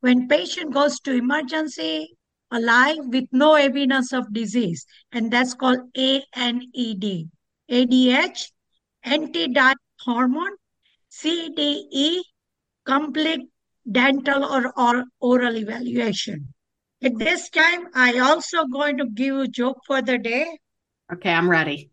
when 0.00 0.28
patient 0.28 0.74
goes 0.74 1.00
to 1.00 1.14
emergency 1.14 2.17
alive 2.50 2.96
with 3.00 3.24
no 3.32 3.54
evidence 3.54 4.12
of 4.12 4.32
disease, 4.32 4.86
and 5.12 5.30
that's 5.30 5.54
called 5.54 5.80
ANED. 5.96 7.30
ADH, 7.70 8.50
anti-diet 9.02 9.76
hormone, 10.00 10.56
CDE, 11.10 12.20
complete 12.84 13.48
dental 13.90 14.44
or, 14.44 14.72
or 14.78 15.04
oral 15.20 15.56
evaluation. 15.56 16.54
At 17.02 17.18
this 17.18 17.48
time, 17.50 17.88
I 17.94 18.18
also 18.18 18.64
going 18.64 18.96
to 18.98 19.06
give 19.06 19.36
a 19.36 19.48
joke 19.48 19.78
for 19.86 20.02
the 20.02 20.18
day. 20.18 20.58
Okay, 21.12 21.30
I'm 21.30 21.48
ready. 21.48 21.90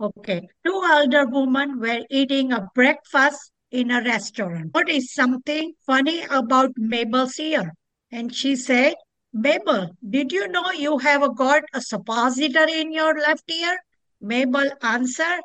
Okay. 0.00 0.48
Two 0.64 0.82
older 0.92 1.26
women 1.26 1.78
were 1.78 2.00
eating 2.10 2.52
a 2.52 2.68
breakfast 2.74 3.52
in 3.70 3.90
a 3.90 4.02
restaurant. 4.02 4.68
What 4.72 4.88
is 4.88 5.12
something 5.12 5.74
funny 5.86 6.22
about 6.30 6.72
Mabel's 6.76 7.38
ear? 7.38 7.74
And 8.10 8.34
she 8.34 8.56
said, 8.56 8.94
Mabel, 9.32 9.90
did 10.08 10.32
you 10.32 10.48
know 10.48 10.70
you 10.72 10.98
have 10.98 11.36
got 11.36 11.62
a 11.74 11.80
suppository 11.80 12.80
in 12.80 12.92
your 12.92 13.14
left 13.18 13.50
ear? 13.50 13.76
Mabel 14.20 14.70
answered, 14.82 15.42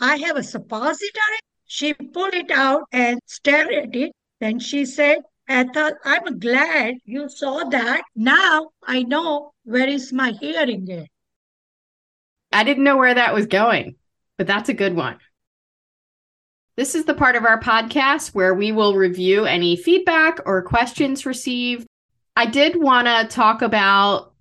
I 0.00 0.16
have 0.16 0.36
a 0.36 0.42
suppository. 0.42 1.40
She 1.66 1.94
pulled 1.94 2.34
it 2.34 2.50
out 2.50 2.82
and 2.92 3.20
stared 3.26 3.72
at 3.72 3.94
it. 3.94 4.12
Then 4.40 4.58
she 4.58 4.84
said, 4.86 5.18
Ethel, 5.48 5.92
I'm 6.04 6.38
glad 6.38 6.94
you 7.04 7.28
saw 7.28 7.64
that. 7.64 8.02
Now 8.14 8.70
I 8.82 9.02
know 9.02 9.52
where 9.64 9.88
is 9.88 10.12
my 10.12 10.32
hearing 10.40 10.90
aid. 10.90 11.08
I 12.52 12.64
didn't 12.64 12.84
know 12.84 12.96
where 12.96 13.14
that 13.14 13.34
was 13.34 13.46
going, 13.46 13.96
but 14.38 14.46
that's 14.46 14.68
a 14.68 14.74
good 14.74 14.94
one. 14.94 15.18
This 16.76 16.94
is 16.94 17.04
the 17.04 17.14
part 17.14 17.36
of 17.36 17.44
our 17.44 17.60
podcast 17.60 18.34
where 18.34 18.54
we 18.54 18.72
will 18.72 18.94
review 18.94 19.44
any 19.44 19.76
feedback 19.76 20.40
or 20.46 20.62
questions 20.62 21.26
received. 21.26 21.86
I 22.36 22.46
did 22.46 22.74
want 22.80 23.06
to 23.06 23.32
talk 23.34 23.62
about 23.62 24.32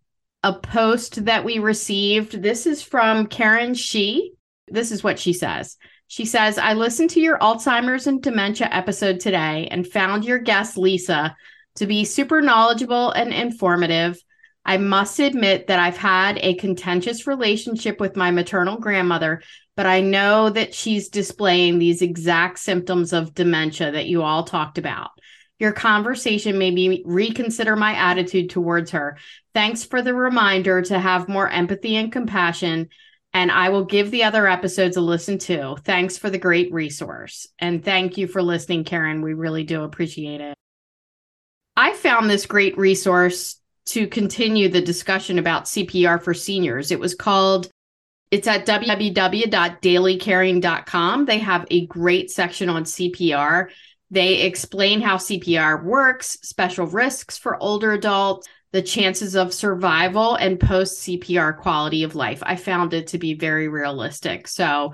a 0.41 0.53
post 0.53 1.25
that 1.25 1.45
we 1.45 1.59
received. 1.59 2.41
This 2.41 2.65
is 2.65 2.81
from 2.81 3.27
Karen 3.27 3.75
She. 3.75 4.33
This 4.67 4.91
is 4.91 5.03
what 5.03 5.19
she 5.19 5.31
says. 5.31 5.77
She 6.07 6.25
says, 6.25 6.57
I 6.57 6.73
listened 6.73 7.11
to 7.11 7.21
your 7.21 7.37
Alzheimer's 7.37 8.07
and 8.07 8.21
dementia 8.21 8.67
episode 8.71 9.19
today 9.19 9.67
and 9.69 9.87
found 9.87 10.25
your 10.25 10.39
guest, 10.39 10.75
Lisa, 10.75 11.35
to 11.75 11.85
be 11.85 12.03
super 12.03 12.41
knowledgeable 12.41 13.11
and 13.11 13.31
informative. 13.31 14.19
I 14.65 14.77
must 14.77 15.19
admit 15.19 15.67
that 15.67 15.79
I've 15.79 15.97
had 15.97 16.39
a 16.39 16.55
contentious 16.55 17.27
relationship 17.27 17.99
with 17.99 18.15
my 18.15 18.31
maternal 18.31 18.77
grandmother, 18.77 19.43
but 19.75 19.85
I 19.85 20.01
know 20.01 20.49
that 20.49 20.73
she's 20.73 21.09
displaying 21.09 21.77
these 21.77 22.01
exact 22.01 22.59
symptoms 22.59 23.13
of 23.13 23.33
dementia 23.35 23.91
that 23.91 24.07
you 24.07 24.23
all 24.23 24.43
talked 24.43 24.77
about. 24.77 25.11
Your 25.59 25.71
conversation 25.71 26.57
made 26.57 26.73
me 26.73 27.03
reconsider 27.05 27.75
my 27.75 27.93
attitude 27.93 28.49
towards 28.49 28.91
her. 28.91 29.17
Thanks 29.53 29.83
for 29.83 30.01
the 30.01 30.13
reminder 30.13 30.81
to 30.81 30.99
have 30.99 31.29
more 31.29 31.49
empathy 31.49 31.95
and 31.95 32.11
compassion 32.11 32.89
and 33.33 33.51
I 33.51 33.69
will 33.69 33.85
give 33.85 34.11
the 34.11 34.23
other 34.23 34.47
episodes 34.47 34.95
a 34.95 35.01
listen 35.01 35.39
to. 35.39 35.75
Thanks 35.83 36.15
for 36.17 36.29
the 36.29 36.37
great 36.37 36.71
resource. 36.71 37.47
And 37.57 37.83
thank 37.83 38.15
you 38.17 38.27
for 38.27 38.43
listening, 38.43 38.83
Karen. 38.83 39.23
We 39.23 39.33
really 39.33 39.63
do 39.63 39.81
appreciate 39.83 40.39
it. 40.39 40.55
I 41.75 41.93
found 41.93 42.29
this 42.29 42.45
great 42.45 42.77
resource 42.77 43.59
to 43.85 44.05
continue 44.07 44.69
the 44.69 44.81
discussion 44.81 45.39
about 45.39 45.65
CPR 45.65 46.21
for 46.21 46.35
seniors. 46.35 46.91
It 46.91 46.99
was 46.99 47.15
called 47.15 47.69
it's 48.29 48.47
at 48.47 48.65
www.dailycaring.com. 48.65 51.25
They 51.25 51.39
have 51.39 51.65
a 51.69 51.85
great 51.85 52.31
section 52.31 52.69
on 52.69 52.83
CPR. 52.83 53.69
They 54.13 54.41
explain 54.41 55.01
how 55.01 55.17
CPR 55.17 55.83
works, 55.83 56.37
special 56.43 56.85
risks 56.85 57.35
for 57.39 57.57
older 57.57 57.93
adults, 57.93 58.47
the 58.71 58.83
chances 58.83 59.35
of 59.35 59.51
survival 59.51 60.35
and 60.35 60.59
post 60.59 61.01
CPR 61.01 61.57
quality 61.57 62.03
of 62.03 62.13
life. 62.13 62.43
I 62.45 62.55
found 62.55 62.93
it 62.93 63.07
to 63.07 63.17
be 63.17 63.33
very 63.33 63.67
realistic. 63.67 64.47
So 64.47 64.93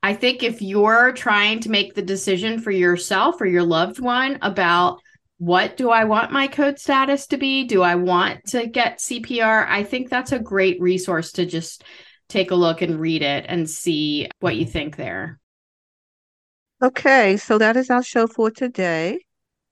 I 0.00 0.14
think 0.14 0.44
if 0.44 0.62
you're 0.62 1.10
trying 1.10 1.58
to 1.60 1.70
make 1.72 1.94
the 1.94 2.02
decision 2.02 2.60
for 2.60 2.70
yourself 2.70 3.40
or 3.40 3.46
your 3.46 3.64
loved 3.64 3.98
one 3.98 4.38
about 4.42 5.00
what 5.38 5.76
do 5.76 5.90
I 5.90 6.04
want 6.04 6.30
my 6.30 6.46
code 6.46 6.78
status 6.78 7.26
to 7.28 7.38
be? 7.38 7.64
Do 7.64 7.82
I 7.82 7.96
want 7.96 8.44
to 8.50 8.68
get 8.68 9.00
CPR? 9.00 9.66
I 9.68 9.82
think 9.82 10.08
that's 10.08 10.30
a 10.30 10.38
great 10.38 10.80
resource 10.80 11.32
to 11.32 11.46
just 11.46 11.82
take 12.28 12.52
a 12.52 12.56
look 12.56 12.80
and 12.80 13.00
read 13.00 13.22
it 13.22 13.46
and 13.48 13.68
see 13.68 14.28
what 14.38 14.54
you 14.54 14.66
mm-hmm. 14.66 14.72
think 14.72 14.96
there. 14.96 15.40
Okay, 16.82 17.36
so 17.36 17.58
that 17.58 17.76
is 17.76 17.90
our 17.90 18.02
show 18.02 18.26
for 18.26 18.50
today. 18.50 19.20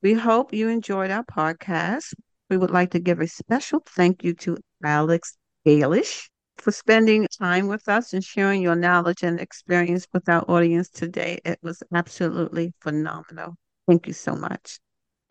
We 0.01 0.15
hope 0.15 0.53
you 0.53 0.69
enjoyed 0.69 1.11
our 1.11 1.25
podcast. 1.25 2.15
We 2.49 2.57
would 2.57 2.71
like 2.71 2.93
to 2.93 3.01
give 3.01 3.19
a 3.19 3.27
special 3.27 3.83
thank 3.85 4.23
you 4.23 4.33
to 4.35 4.59
Alex 4.85 5.37
Balish 5.67 6.29
for 6.59 6.71
spending 6.71 7.27
time 7.37 7.67
with 7.67 7.89
us 7.89 8.13
and 8.13 8.23
sharing 8.23 8.63
your 8.63 8.77
knowledge 8.77 9.25
and 9.25 9.41
experience 9.41 10.07
with 10.13 10.29
our 10.29 10.49
audience 10.49 10.89
today. 10.89 11.41
It 11.45 11.59
was 11.65 11.83
absolutely 11.93 12.75
phenomenal. 12.81 13.57
Thank 13.89 14.07
you 14.07 14.13
so 14.13 14.37
much. 14.37 14.79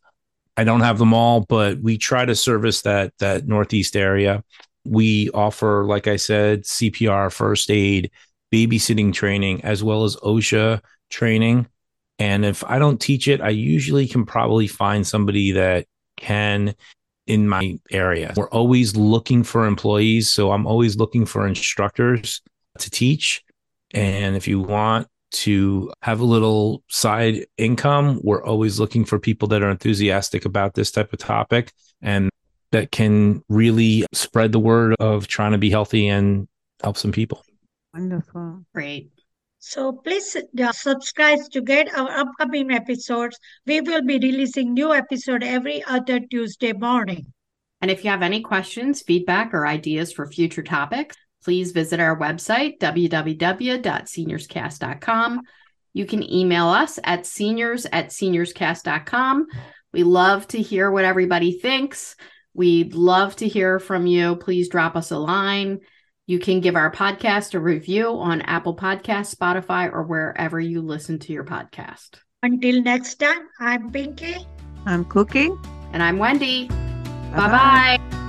I 0.58 0.64
don't 0.64 0.82
have 0.82 0.98
them 0.98 1.14
all, 1.14 1.42
but 1.42 1.80
we 1.80 1.98
try 1.98 2.26
to 2.26 2.36
service 2.36 2.82
that 2.84 3.14
that 3.20 3.48
northeast 3.48 3.96
area. 3.96 4.44
We 4.84 5.30
offer, 5.32 5.86
like 5.86 6.08
I 6.08 6.16
said, 6.16 6.64
CPR, 6.64 7.32
first 7.32 7.70
aid, 7.70 8.12
babysitting 8.52 9.14
training, 9.14 9.64
as 9.64 9.84
well 9.84 10.04
as 10.04 10.16
OSHA 10.18 10.82
training. 11.10 11.68
And 12.20 12.46
if 12.46 12.64
I 12.64 12.80
don't 12.80 13.00
teach 13.00 13.28
it, 13.28 13.42
I 13.42 13.50
usually 13.50 14.08
can 14.08 14.26
probably 14.26 14.68
find 14.68 15.06
somebody 15.06 15.54
that 15.54 15.88
can 16.18 16.76
in 17.28 17.48
my 17.48 17.80
area. 17.92 18.34
We're 18.36 18.50
always 18.50 18.96
looking 18.96 19.44
for 19.44 19.66
employees. 19.66 20.30
So 20.30 20.52
I'm 20.52 20.68
always 20.68 20.98
looking 20.98 21.26
for 21.26 21.48
instructors 21.48 22.42
to 22.80 22.90
teach. 22.90 23.44
And 23.94 24.36
if 24.36 24.48
you 24.48 24.60
want 24.60 25.08
to 25.32 25.92
have 26.02 26.20
a 26.20 26.26
little 26.26 26.84
side 26.90 27.46
income. 27.58 28.20
We're 28.24 28.44
always 28.44 28.80
looking 28.80 29.06
for 29.06 29.20
people 29.20 29.48
that 29.50 29.64
are 29.64 29.70
enthusiastic 29.70 30.46
about 30.46 30.74
this 30.74 30.92
type 30.92 31.14
of 31.14 31.20
topic 31.20 31.72
and 32.02 32.30
that 32.72 32.92
can 32.92 33.44
really 33.50 34.06
spread 34.14 34.52
the 34.52 34.60
word 34.60 34.96
of 35.00 35.28
trying 35.28 35.52
to 35.52 35.58
be 35.58 35.70
healthy 35.70 36.08
and 36.08 36.48
help 36.82 36.98
some 36.98 37.12
people. 37.12 37.44
Wonderful. 37.94 38.66
Great. 38.74 39.12
So 39.60 39.92
please 39.92 40.36
uh, 40.36 40.72
subscribe 40.72 41.40
to 41.52 41.62
get 41.62 41.94
our 41.96 42.10
upcoming 42.10 42.72
episodes. 42.72 43.38
We 43.68 43.82
will 43.82 44.02
be 44.02 44.18
releasing 44.18 44.74
new 44.74 44.94
episode 44.94 45.44
every 45.44 45.84
other 45.84 46.20
Tuesday 46.20 46.74
morning. 46.74 47.32
And 47.82 47.92
if 47.92 48.04
you 48.04 48.10
have 48.10 48.24
any 48.24 48.42
questions, 48.42 49.02
feedback, 49.02 49.54
or 49.54 49.68
ideas 49.68 50.12
for 50.12 50.26
future 50.26 50.64
topics, 50.64 51.16
please 51.44 51.72
visit 51.72 52.00
our 52.00 52.18
website, 52.18 52.80
www.seniorscast.com. 52.80 55.42
You 55.94 56.06
can 56.06 56.32
email 56.32 56.68
us 56.68 57.00
at 57.04 57.26
seniors 57.26 57.86
at 57.92 58.10
seniorscast.com. 58.10 59.48
We 59.94 60.04
love 60.04 60.48
to 60.50 60.62
hear 60.62 60.90
what 60.90 61.06
everybody 61.06 61.60
thinks. 61.60 62.16
We'd 62.54 62.94
love 62.94 63.36
to 63.38 63.48
hear 63.48 63.80
from 63.80 64.08
you. 64.08 64.36
Please 64.36 64.70
drop 64.70 64.96
us 64.96 65.12
a 65.12 65.18
line. 65.18 65.80
You 66.28 66.40
can 66.40 66.62
give 66.62 66.76
our 66.76 66.92
podcast 66.92 67.56
a 67.56 67.60
review 67.60 68.08
on 68.08 68.42
Apple 68.42 68.76
Podcasts, 68.76 69.36
Spotify, 69.36 69.92
or 69.92 70.04
wherever 70.04 70.60
you 70.60 70.82
listen 70.82 71.20
to 71.20 71.34
your 71.34 71.44
podcast. 71.44 72.20
Until 72.44 72.82
next 72.82 73.16
time, 73.16 73.50
I'm 73.60 73.92
Pinky. 73.92 74.48
I'm 74.86 75.06
Cookie. 75.06 75.52
And 75.94 76.02
I'm 76.02 76.18
Wendy. 76.18 76.68
Bye 77.36 78.00
bye. 78.00 78.21